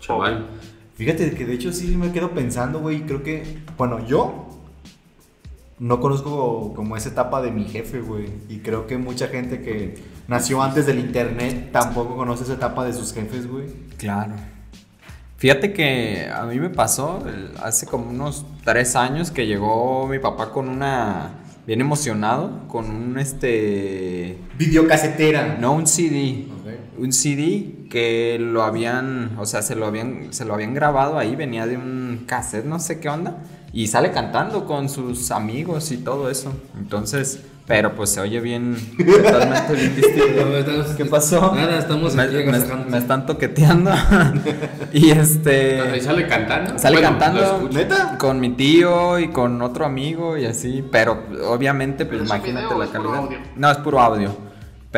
Chaval. 0.01 0.47
Fíjate 0.99 1.31
que 1.31 1.47
de 1.47 1.55
hecho 1.55 1.73
sí 1.73 1.97
me 1.97 2.13
quedo 2.13 2.33
pensando, 2.33 2.81
güey. 2.81 3.03
Creo 3.07 3.23
que, 3.23 3.59
bueno, 3.79 4.05
yo 4.07 4.49
no 5.79 6.01
conozco 6.01 6.73
como 6.75 6.97
esa 6.97 7.11
etapa 7.11 7.41
de 7.41 7.53
mi 7.53 7.65
jefe, 7.65 8.01
güey. 8.01 8.27
Y 8.49 8.59
creo 8.59 8.87
que 8.89 8.99
mucha 8.99 9.29
gente 9.29 9.63
que 9.63 9.95
nació 10.27 10.61
antes 10.63 10.87
del 10.87 10.99
internet 10.99 11.71
tampoco 11.73 12.17
conoce 12.17 12.43
esa 12.43 12.55
etapa 12.55 12.85
de 12.85 12.93
sus 12.93 13.15
jefes, 13.15 13.47
güey. 13.49 13.67
Claro. 13.97 14.33
Fíjate 15.37 15.73
que 15.73 16.29
a 16.35 16.43
mí 16.47 16.59
me 16.59 16.69
pasó 16.69 17.25
el- 17.29 17.53
hace 17.63 17.87
como 17.87 18.11
unos 18.11 18.45
tres 18.65 18.97
años 18.97 19.31
que 19.31 19.47
llegó 19.47 20.09
mi 20.09 20.19
papá 20.19 20.51
con 20.51 20.69
una. 20.69 21.35
bien 21.65 21.81
emocionado, 21.83 22.67
con 22.67 22.91
un 22.91 23.19
este. 23.19 24.39
Videocasetera. 24.59 25.59
No 25.61 25.75
un 25.75 25.87
CD. 25.87 26.47
Ok. 26.61 26.99
Un 26.99 27.13
CD 27.13 27.75
que 27.89 28.39
lo 28.41 28.63
habían. 28.63 29.33
O 29.39 29.47
sea, 29.47 29.63
se 29.63 29.75
lo 29.77 29.87
habían. 29.87 30.29
Se 30.33 30.45
lo 30.45 30.55
habían 30.55 30.75
grabado 30.75 31.19
ahí, 31.19 31.37
venía 31.37 31.67
de 31.67 31.77
un 31.77 32.25
cassette, 32.27 32.65
no 32.65 32.79
sé 32.81 33.01
qué 33.01 33.09
onda. 33.09 33.37
Y 33.73 33.89
sale 33.89 34.13
cantando 34.13 34.65
con 34.65 34.89
sus 34.89 35.31
amigos 35.31 35.91
y 35.93 35.99
todo 35.99 36.31
eso. 36.31 36.53
Entonces. 36.79 37.41
Pero 37.67 37.95
pues 37.95 38.09
se 38.09 38.21
oye 38.23 38.41
bien. 38.41 38.77
Totalmente 38.97 39.75
bien 39.75 39.95
distinto. 39.97 40.97
¿Qué 40.97 41.05
pasó? 41.05 41.55
Nada, 41.55 41.79
estamos 41.79 42.15
me, 42.15 42.23
aquí 42.23 42.37
me- 42.37 42.41
agasajándonos. 42.45 42.87
me 42.91 42.97
están 42.97 43.27
toqueteando. 43.27 43.91
y 44.95 45.11
Ahí 45.11 45.19
este. 45.19 46.01
sale 46.01 46.27
cantando. 46.27 46.79
Sale 46.79 46.97
Bueno, 46.97 47.11
cantando. 47.19 47.69
¿Neta? 47.71 48.17
con 48.17 48.41
mi 48.41 48.53
tío 48.55 49.19
y 49.19 49.29
con 49.29 49.61
otro 49.61 49.85
amigo 49.85 50.39
y 50.39 50.47
así, 50.47 50.83
pero 50.91 51.25
obviamente 51.47 52.07
pues 52.07 52.23
¿Pero 52.23 52.25
imagínate 52.25 52.67
video 52.69 52.79
la 52.79 52.87
calidad. 52.91 53.17
audio? 53.17 53.39
No, 53.57 53.71
es 53.71 53.77
puro 53.77 54.01
audio. 54.01 54.35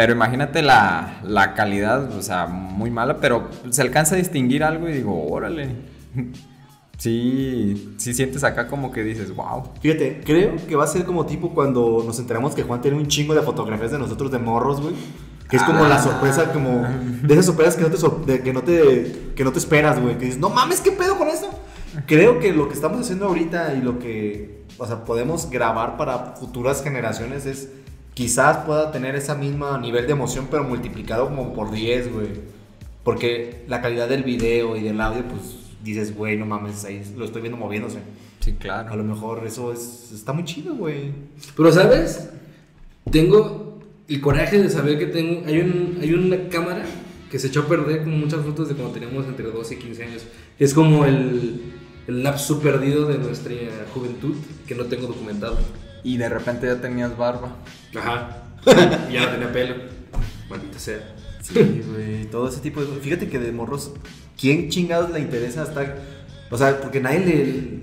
Pero 0.01 0.15
imagínate 0.15 0.63
la, 0.63 1.21
la 1.25 1.53
calidad, 1.53 2.11
o 2.17 2.23
sea, 2.23 2.47
muy 2.47 2.91
mala, 2.91 3.19
pero 3.19 3.51
se 3.69 3.83
alcanza 3.83 4.15
a 4.15 4.19
distinguir 4.19 4.65
algo 4.65 4.89
y 4.89 4.93
digo, 4.95 5.27
órale. 5.31 5.69
Sí, 6.97 7.95
sí 7.97 8.13
sientes 8.13 8.45
acá 8.45 8.67
como 8.67 8.93
que 8.93 9.03
dices, 9.03 9.35
wow. 9.35 9.71
Fíjate, 9.81 10.21
creo 10.23 10.57
que 10.69 10.77
va 10.77 10.85
a 10.85 10.87
ser 10.87 11.05
como 11.07 11.25
tipo 11.25 11.55
cuando 11.55 12.03
nos 12.07 12.19
enteramos 12.19 12.55
que 12.55 12.63
Juan 12.63 12.83
tiene 12.83 12.99
un 12.99 13.07
chingo 13.07 13.35
de 13.35 13.41
fotografías 13.41 13.91
de 13.91 13.99
nosotros 13.99 14.31
de 14.31 14.39
morros, 14.39 14.83
güey. 14.83 14.95
Que 15.49 15.57
es 15.57 15.63
como 15.63 15.83
Ah. 15.85 15.89
la 15.89 16.03
sorpresa, 16.03 16.53
como 16.53 16.87
de 17.23 17.33
esas 17.33 17.47
sorpresas 17.47 17.77
que 17.77 17.83
no 17.85 17.89
te, 17.91 17.97
sor- 17.97 18.27
de- 18.27 18.43
que 18.43 18.53
no 18.53 18.61
te, 18.63 19.33
que 19.35 19.45
no 19.45 19.51
te 19.53 19.59
esperas, 19.59 19.99
güey. 20.01 20.19
Que 20.19 20.27
dices, 20.27 20.41
no 20.41 20.51
mames, 20.51 20.81
¿qué 20.83 20.93
pedo 20.93 21.17
con 21.17 21.29
esto? 21.29 21.49
Creo 22.07 22.39
que 22.39 22.53
lo 22.53 22.69
que 22.69 22.75
estamos 22.75 23.01
haciendo 23.01 23.27
ahorita 23.29 23.75
y 23.75 23.81
lo 23.81 23.99
que, 23.99 24.65
o 24.77 24.87
sea, 24.87 25.05
podemos 25.07 25.49
grabar 25.49 25.97
para 25.97 26.35
futuras 26.37 26.83
generaciones 26.83 27.47
es, 27.47 27.69
quizás 28.15 28.59
pueda 28.65 28.93
tener 28.93 29.15
ese 29.15 29.35
mismo 29.35 29.77
nivel 29.79 30.07
de 30.07 30.13
emoción, 30.13 30.49
pero 30.51 30.65
multiplicado 30.65 31.27
como 31.29 31.53
por 31.55 31.71
10, 31.71 32.13
güey. 32.13 32.29
Porque 33.05 33.65
la 33.69 33.81
calidad 33.81 34.09
del 34.09 34.23
video 34.23 34.77
y 34.77 34.83
del 34.83 35.01
audio, 35.01 35.25
pues 35.25 35.57
dices, 35.83 36.15
güey, 36.15 36.37
no 36.37 36.47
mames, 36.47 36.85
ahí 36.85 37.03
lo 37.17 37.25
estoy 37.25 37.41
viendo 37.43 37.59
moviéndose. 37.59 37.99
Sí, 38.41 38.53
A 38.53 38.59
claro. 38.59 38.97
lo 38.97 39.05
mejor 39.05 39.47
eso 39.47 39.73
es, 39.73 40.13
está 40.15 40.33
muy 40.33 40.45
chido, 40.45 40.75
güey. 40.75 41.13
Pero, 41.57 41.73
¿sabes? 41.73 42.31
Tengo 43.11 43.81
el 44.09 44.21
coraje 44.21 44.63
de 44.63 44.69
saber 44.69 44.99
que 44.99 45.07
tengo. 45.07 45.47
Hay, 45.47 45.59
un, 45.59 45.99
hay 46.01 46.13
una 46.13 46.49
cámara 46.49 46.85
que 47.31 47.39
se 47.39 47.47
echó 47.49 47.61
a 47.61 47.69
perder 47.69 48.03
con 48.03 48.19
muchas 48.19 48.45
fotos 48.45 48.69
de 48.69 48.75
cuando 48.75 48.93
teníamos 48.93 49.27
entre 49.27 49.47
12 49.47 49.75
y 49.75 49.79
15 49.79 50.05
años. 50.05 50.23
Es 50.59 50.75
como 50.75 51.05
el, 51.07 51.63
el 52.07 52.23
lapso 52.23 52.61
perdido 52.61 53.07
de 53.07 53.19
nuestra 53.19 53.55
juventud 53.95 54.35
que 54.67 54.75
no 54.75 54.85
tengo 54.85 55.07
documentado. 55.07 55.59
Y 56.03 56.17
de 56.17 56.29
repente 56.29 56.67
ya 56.67 56.81
tenías 56.81 57.17
barba. 57.17 57.57
Ajá. 57.99 58.37
y 59.11 59.13
ya 59.15 59.27
no 59.27 59.29
tenía 59.33 59.53
pelo. 59.53 59.75
Maldita 60.49 60.79
sea. 60.79 60.99
Sí, 61.43 61.83
güey. 61.87 62.27
Todo 62.27 62.49
ese 62.49 62.61
tipo 62.61 62.81
de. 62.83 63.01
Fíjate 63.01 63.29
que 63.29 63.39
de 63.39 63.53
morros, 63.53 63.93
¿quién 64.39 64.69
chingados 64.69 65.11
le 65.11 65.21
interesa 65.21 65.63
estar.? 65.63 65.97
O 66.51 66.59
sea, 66.59 66.81
porque 66.81 67.01
nadie 67.01 67.21
le. 67.21 67.81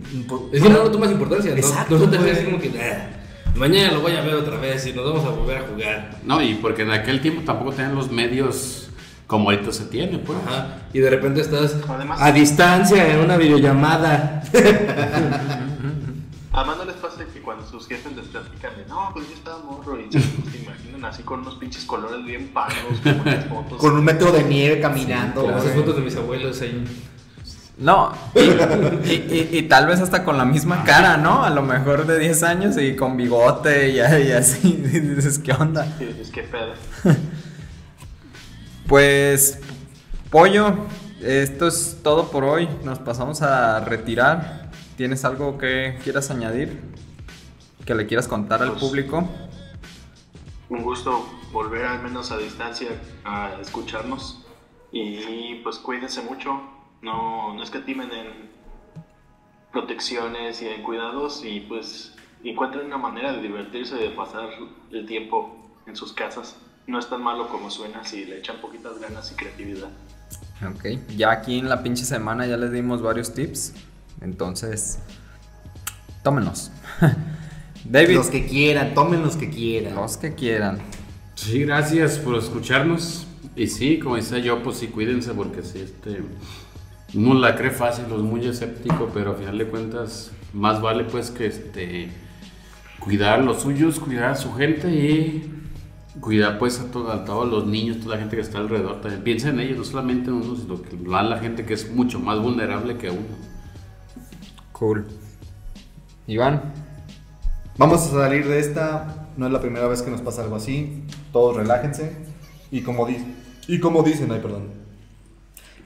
Es 0.56 0.62
que 0.64 0.70
no 0.70 0.84
lo 0.84 0.92
tomas 0.92 1.12
importancia. 1.12 1.52
No, 1.52 1.58
Exacto, 1.58 1.98
no 1.98 2.10
te 2.10 2.18
como 2.46 2.60
que. 2.60 2.70
"Ah, 2.82 3.10
mañana 3.56 3.94
lo 3.94 4.02
voy 4.02 4.12
a 4.14 4.22
ver 4.22 4.36
otra 4.36 4.58
vez 4.58 4.86
y 4.88 4.94
nos 4.94 5.06
vamos 5.06 5.26
a 5.26 5.30
volver 5.30 5.58
a 5.60 5.62
jugar. 5.68 6.20
No, 6.24 6.42
y 6.42 6.56
porque 6.56 6.82
en 6.84 6.92
aquel 6.92 7.22
tiempo 7.22 7.42
tampoco 7.46 7.72
tenían 7.72 7.96
los 7.96 8.12
medios 8.12 8.90
como 9.26 9.50
ahorita 9.50 9.72
se 9.72 9.86
tiene, 9.86 10.20
pues. 10.20 10.38
Ajá. 10.46 10.80
Y 10.94 11.00
de 11.00 11.10
repente 11.10 11.42
estás 11.42 11.78
Además- 11.88 12.20
a 12.22 12.32
distancia 12.32 13.14
en 13.14 13.20
una 13.22 13.38
videollamada. 13.38 14.44
Además 16.54 16.78
no 16.78 16.86
les 16.86 16.96
pasa 16.96 17.24
que 17.34 17.37
sus 17.78 17.88
jefes 17.88 18.16
les 18.16 18.26
platican 18.28 18.76
de 18.78 18.86
no, 18.88 19.10
pues 19.14 19.28
yo 19.28 19.34
estaba 19.36 19.60
morro 19.60 20.00
y 20.00 20.12
se, 20.12 20.20
se 20.20 20.58
imaginan 20.64 21.06
así 21.06 21.24
con 21.24 21.42
unos 21.42 21.56
pinches 21.56 21.84
colores 21.86 22.24
bien 22.26 22.52
en 23.06 23.26
las 23.26 23.46
fotos. 23.50 23.78
Con 23.80 23.94
un 23.96 24.04
metro 24.04 24.32
de 24.32 24.44
nieve 24.44 24.80
caminando. 24.80 25.50
Esas 25.50 25.64
güey. 25.64 25.76
fotos 25.76 25.96
de 25.98 26.02
mis 26.02 26.16
abuelos 26.16 26.62
ahí. 26.62 26.84
No, 27.80 28.12
y, 28.34 28.40
y- 28.40 29.50
y- 29.52 29.58
y 29.60 29.62
tal 29.68 29.86
vez 29.86 30.00
hasta 30.02 30.24
con 30.24 30.36
la 30.36 30.46
misma 30.46 30.84
cara, 30.84 31.16
¿no? 31.18 31.44
A 31.44 31.52
lo 31.52 31.62
mejor 31.62 32.08
de 32.08 32.18
10 32.18 32.42
años 32.42 32.76
y 32.78 32.96
con 32.96 33.16
bigote 33.18 33.90
y, 33.90 33.98
y 33.98 34.32
así. 34.32 34.84
Y 34.94 35.00
dices, 35.00 35.38
¿qué 35.38 35.52
onda? 35.54 35.86
Y 36.00 36.06
dices, 36.06 36.32
qué 36.32 36.42
pedo. 36.42 36.74
Pues, 38.88 39.60
pollo, 40.32 40.76
esto 41.22 41.68
es 41.68 41.98
todo 42.04 42.32
por 42.32 42.44
hoy. 42.46 42.68
Nos 42.84 42.98
pasamos 43.00 43.42
a 43.42 43.80
retirar. 43.82 44.70
¿Tienes 44.96 45.26
algo 45.26 45.58
que 45.60 46.00
quieras 46.04 46.32
añadir? 46.32 46.82
¿Que 47.88 47.96
le 47.96 48.06
quieras 48.06 48.28
contar 48.28 48.62
al 48.62 48.72
Pues- 48.72 48.82
público? 48.82 49.28
Un 50.70 50.84
gusto 50.84 51.26
volver 51.54 51.86
al 51.86 52.04
menos 52.04 52.32
a 52.34 52.38
distancia 52.38 52.90
a 53.24 53.54
escucharnos. 53.62 54.46
Y 54.92 55.56
pues 55.64 55.78
cuídense 55.78 56.22
mucho, 56.22 56.60
no, 57.02 57.54
no 57.54 57.64
escatimen 57.64 58.12
en 58.12 58.50
protecciones 59.72 60.62
y 60.62 60.68
en 60.68 60.84
cuidados 60.84 61.44
y 61.46 61.62
pues 61.62 62.14
encuentren 62.44 62.86
una 62.88 62.98
manera 62.98 63.32
de 63.32 63.42
divertirse, 63.42 63.96
de 63.96 64.10
pasar 64.10 64.50
el 64.92 65.06
tiempo 65.06 65.56
en 65.86 65.96
sus 65.96 66.12
casas. 66.12 66.58
No 66.88 67.00
es 67.00 67.08
tan 67.10 67.22
malo 67.24 67.48
como 67.48 67.70
suena 67.72 68.04
si 68.04 68.26
le 68.26 68.40
echan 68.40 68.58
poquitas 68.58 69.00
ganas 69.00 69.32
y 69.32 69.36
creatividad. 69.36 69.90
Ok, 70.76 70.86
ya 71.16 71.32
aquí 71.32 71.60
en 71.60 71.70
la 71.70 71.84
pinche 71.84 72.04
semana 72.04 72.46
ya 72.48 72.58
les 72.58 72.72
dimos 72.74 73.02
varios 73.02 73.34
tips. 73.34 73.74
Entonces, 74.20 75.00
tómenos. 76.24 76.70
David, 77.90 78.16
Los 78.16 78.28
que 78.28 78.46
quieran, 78.46 78.94
tomen 78.94 79.22
los 79.22 79.36
que 79.38 79.50
quieran. 79.50 79.96
los 79.96 80.18
que 80.18 80.34
quieran. 80.34 80.80
Sí, 81.36 81.60
gracias 81.64 82.18
por 82.20 82.36
escucharnos. 82.36 83.26
Y 83.56 83.68
sí, 83.68 84.00
como 84.00 84.16
decía 84.16 84.40
yo, 84.40 84.62
pues 84.62 84.78
sí, 84.78 84.88
cuídense 84.88 85.34
porque 85.34 85.64
sí, 85.64 85.80
este, 85.80 86.22
uno 87.16 87.34
la 87.36 87.56
cree 87.56 87.72
fácil, 87.72 88.06
es 88.06 88.22
muy 88.22 88.46
escéptico, 88.46 89.10
pero 89.14 89.32
a 89.32 89.36
final 89.36 89.58
de 89.58 89.66
cuentas, 89.68 90.32
más 90.54 90.82
vale 90.82 91.06
pues 91.06 91.32
que 91.32 91.48
este, 91.48 92.10
cuidar 93.00 93.40
a 93.40 93.44
los 93.44 93.62
suyos, 93.62 94.00
cuidar 94.00 94.32
a 94.32 94.36
su 94.36 94.54
gente 94.54 94.90
y 94.94 95.52
cuidar 96.20 96.60
pues 96.60 96.80
a, 96.80 96.92
to- 96.92 97.12
a 97.12 97.26
todos 97.26 97.50
los 97.50 97.66
niños, 97.66 98.00
toda 98.00 98.16
la 98.16 98.22
gente 98.22 98.36
que 98.36 98.42
está 98.44 98.60
alrededor. 98.60 99.02
También 99.02 99.24
piensa 99.24 99.50
en 99.50 99.60
ellos, 99.60 99.78
no 99.78 99.84
solamente 99.86 100.30
en 100.30 100.36
uno, 100.36 100.56
sino 100.56 100.82
que 100.82 100.98
a 101.16 101.24
la 101.24 101.40
gente 101.40 101.66
que 101.66 101.74
es 101.74 101.90
mucho 101.92 102.20
más 102.20 102.40
vulnerable 102.40 102.98
que 102.98 103.10
uno. 103.10 103.38
Cool. 104.72 105.06
Iván, 106.28 106.62
Vamos 107.78 108.02
a 108.08 108.10
salir 108.12 108.48
de 108.48 108.60
esta. 108.60 109.28
No 109.38 109.46
es 109.48 109.52
la 109.52 109.62
primera 109.62 109.88
vez 109.88 110.02
que 110.02 110.10
nos 110.12 110.22
pasa 110.22 110.42
algo 110.44 110.56
así. 110.56 111.04
Todos 111.32 111.56
relájense. 111.58 112.12
Y 112.72 112.82
como, 112.82 113.06
di- 113.06 113.24
y 113.68 113.80
como 113.80 114.02
dicen, 114.04 114.32
ay, 114.32 114.40
perdón. 114.42 114.70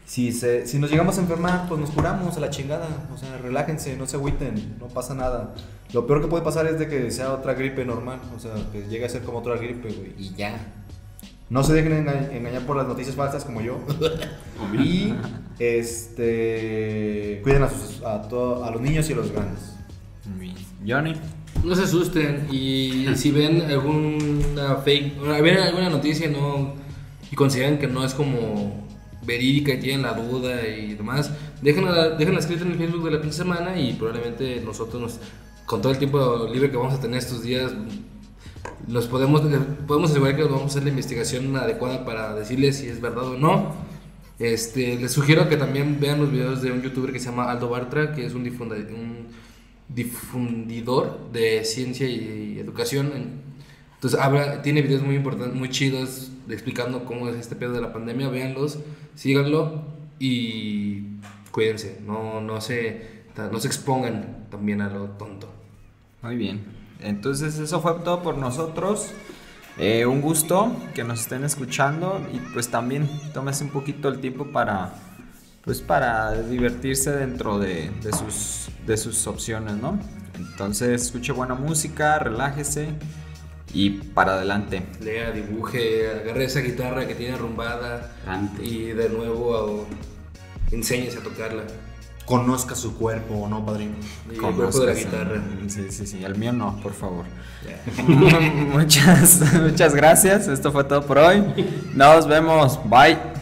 Si, 0.05 0.31
se, 0.33 0.67
si 0.67 0.77
nos 0.79 0.89
llegamos 0.91 1.17
a 1.17 1.21
enfermar, 1.21 1.67
pues 1.69 1.79
nos 1.79 1.89
curamos 1.91 2.35
a 2.37 2.39
la 2.39 2.49
chingada. 2.49 2.87
O 3.13 3.17
sea, 3.17 3.37
relájense, 3.37 3.95
no 3.97 4.07
se 4.07 4.15
agüiten, 4.17 4.77
no 4.79 4.87
pasa 4.87 5.13
nada. 5.15 5.53
Lo 5.93 6.05
peor 6.07 6.21
que 6.21 6.27
puede 6.27 6.43
pasar 6.43 6.65
es 6.67 6.79
de 6.79 6.87
que 6.87 7.11
sea 7.11 7.33
otra 7.33 7.53
gripe 7.53 7.85
normal. 7.85 8.19
O 8.35 8.39
sea, 8.39 8.51
que 8.71 8.87
llegue 8.87 9.05
a 9.05 9.09
ser 9.09 9.21
como 9.23 9.39
otra 9.39 9.55
gripe, 9.57 9.89
güey. 9.91 10.13
Y 10.17 10.33
ya. 10.35 10.73
No 11.49 11.63
se 11.63 11.73
dejen 11.73 12.05
enga- 12.05 12.31
engañar 12.31 12.65
por 12.65 12.77
las 12.77 12.87
noticias 12.87 13.15
falsas 13.15 13.43
como 13.43 13.59
yo. 13.61 13.77
y 14.79 15.13
este 15.59 17.41
cuiden 17.43 17.63
a, 17.63 17.69
sus- 17.69 18.01
a, 18.03 18.15
a 18.21 18.71
los 18.71 18.81
niños 18.81 19.09
y 19.09 19.13
a 19.13 19.15
los 19.17 19.31
grandes. 19.31 19.75
Johnny. 20.87 21.13
No 21.63 21.75
se 21.75 21.83
asusten 21.83 22.47
y 22.51 23.05
si 23.15 23.31
ven 23.31 23.61
alguna 23.61 24.77
fake, 24.77 25.19
ven 25.41 25.57
alguna 25.57 25.89
noticia 25.89 26.27
no, 26.29 26.73
y 27.31 27.35
consideran 27.35 27.77
que 27.77 27.87
no 27.87 28.03
es 28.03 28.13
como 28.13 28.87
verídica 29.23 29.73
y 29.73 29.79
tienen 29.79 30.01
la 30.01 30.13
duda 30.13 30.67
y 30.67 30.95
demás, 30.95 31.31
déjenla 31.61 32.39
escrita 32.39 32.63
en 32.63 32.71
el 32.71 32.77
Facebook 32.77 33.05
de 33.05 33.11
la 33.11 33.21
pinche 33.21 33.37
semana 33.37 33.79
y 33.79 33.93
probablemente 33.93 34.59
nosotros 34.65 35.01
nos, 35.01 35.19
con 35.67 35.81
todo 35.81 35.91
el 35.91 35.99
tiempo 35.99 36.49
libre 36.51 36.71
que 36.71 36.77
vamos 36.77 36.95
a 36.95 36.99
tener 36.99 37.19
estos 37.19 37.43
días, 37.43 37.71
los 38.87 39.05
podemos, 39.05 39.41
podemos 39.85 40.09
asegurar 40.09 40.35
que 40.35 40.43
vamos 40.43 40.63
a 40.63 40.65
hacer 40.65 40.83
la 40.83 40.89
investigación 40.89 41.55
adecuada 41.55 42.03
para 42.03 42.33
decirles 42.33 42.77
si 42.77 42.87
es 42.87 42.99
verdad 42.99 43.25
o 43.25 43.37
no. 43.37 43.73
Este, 44.39 44.95
les 44.95 45.11
sugiero 45.11 45.47
que 45.47 45.55
también 45.57 45.99
vean 45.99 46.19
los 46.19 46.31
videos 46.31 46.63
de 46.63 46.71
un 46.71 46.81
youtuber 46.81 47.13
que 47.13 47.19
se 47.19 47.29
llama 47.29 47.51
Aldo 47.51 47.69
Bartra, 47.69 48.11
que 48.15 48.25
es 48.25 48.33
un, 48.33 48.43
difunda- 48.43 48.75
un 48.75 49.27
difundidor 49.93 51.31
de 51.31 51.63
ciencia 51.65 52.07
y 52.07 52.59
educación. 52.59 53.11
Entonces 53.95 54.19
habla, 54.19 54.61
tiene 54.61 54.81
videos 54.81 55.03
muy 55.03 55.15
importantes, 55.15 55.53
muy 55.53 55.69
chidos, 55.69 56.31
explicando 56.49 57.05
cómo 57.05 57.29
es 57.29 57.35
este 57.35 57.55
pedo 57.55 57.73
de 57.73 57.81
la 57.81 57.93
pandemia. 57.93 58.29
Véanlos, 58.29 58.79
síganlo 59.15 59.83
y 60.19 61.03
cuídense. 61.51 61.99
No, 62.05 62.41
no, 62.41 62.61
se, 62.61 63.23
no 63.51 63.59
se 63.59 63.67
expongan 63.67 64.47
también 64.49 64.81
a 64.81 64.89
lo 64.89 65.05
tonto. 65.11 65.51
Muy 66.21 66.35
bien. 66.35 66.61
Entonces 66.99 67.57
eso 67.57 67.81
fue 67.81 67.93
todo 68.03 68.21
por 68.21 68.37
nosotros. 68.37 69.11
Eh, 69.77 70.05
un 70.05 70.21
gusto 70.21 70.75
que 70.93 71.03
nos 71.03 71.21
estén 71.21 71.43
escuchando 71.43 72.21
y 72.33 72.37
pues 72.53 72.69
también 72.69 73.09
tómese 73.33 73.63
un 73.63 73.69
poquito 73.69 74.09
el 74.09 74.19
tiempo 74.19 74.45
para 74.51 74.93
pues 75.63 75.81
para 75.81 76.33
divertirse 76.41 77.11
dentro 77.11 77.59
de, 77.59 77.91
de 78.01 78.11
sus 78.11 78.69
de 78.85 78.97
sus 78.97 79.27
opciones, 79.27 79.75
¿no? 79.75 79.99
Entonces 80.35 81.03
escuche 81.03 81.31
buena 81.31 81.55
música, 81.55 82.19
relájese 82.19 82.89
y 83.73 83.89
para 83.89 84.33
adelante. 84.33 84.85
Lea, 85.01 85.31
dibuje, 85.31 86.09
agarre 86.09 86.45
esa 86.45 86.59
guitarra 86.59 87.07
que 87.07 87.15
tiene 87.15 87.35
arrumbada 87.35 88.11
y 88.61 88.87
de 88.87 89.09
nuevo 89.09 89.87
enséñese 90.71 91.19
a 91.19 91.23
tocarla. 91.23 91.63
Conozca 92.25 92.75
su 92.75 92.97
cuerpo, 92.97 93.47
¿no, 93.49 93.65
padrino? 93.65 93.95
Y 94.29 94.35
el 94.35 94.41
cuerpo 94.41 94.79
de 94.79 94.93
la 94.93 94.99
guitarra. 94.99 95.43
Sí, 95.67 95.87
sí, 95.89 96.05
sí. 96.05 96.23
El 96.23 96.37
mío 96.37 96.53
no, 96.53 96.79
por 96.81 96.93
favor. 96.93 97.25
muchas, 98.07 99.41
muchas 99.59 99.93
gracias. 99.93 100.47
Esto 100.47 100.71
fue 100.71 100.83
todo 100.83 101.05
por 101.05 101.17
hoy. 101.17 101.43
Nos 101.93 102.27
vemos. 102.27 102.79
Bye. 102.85 103.40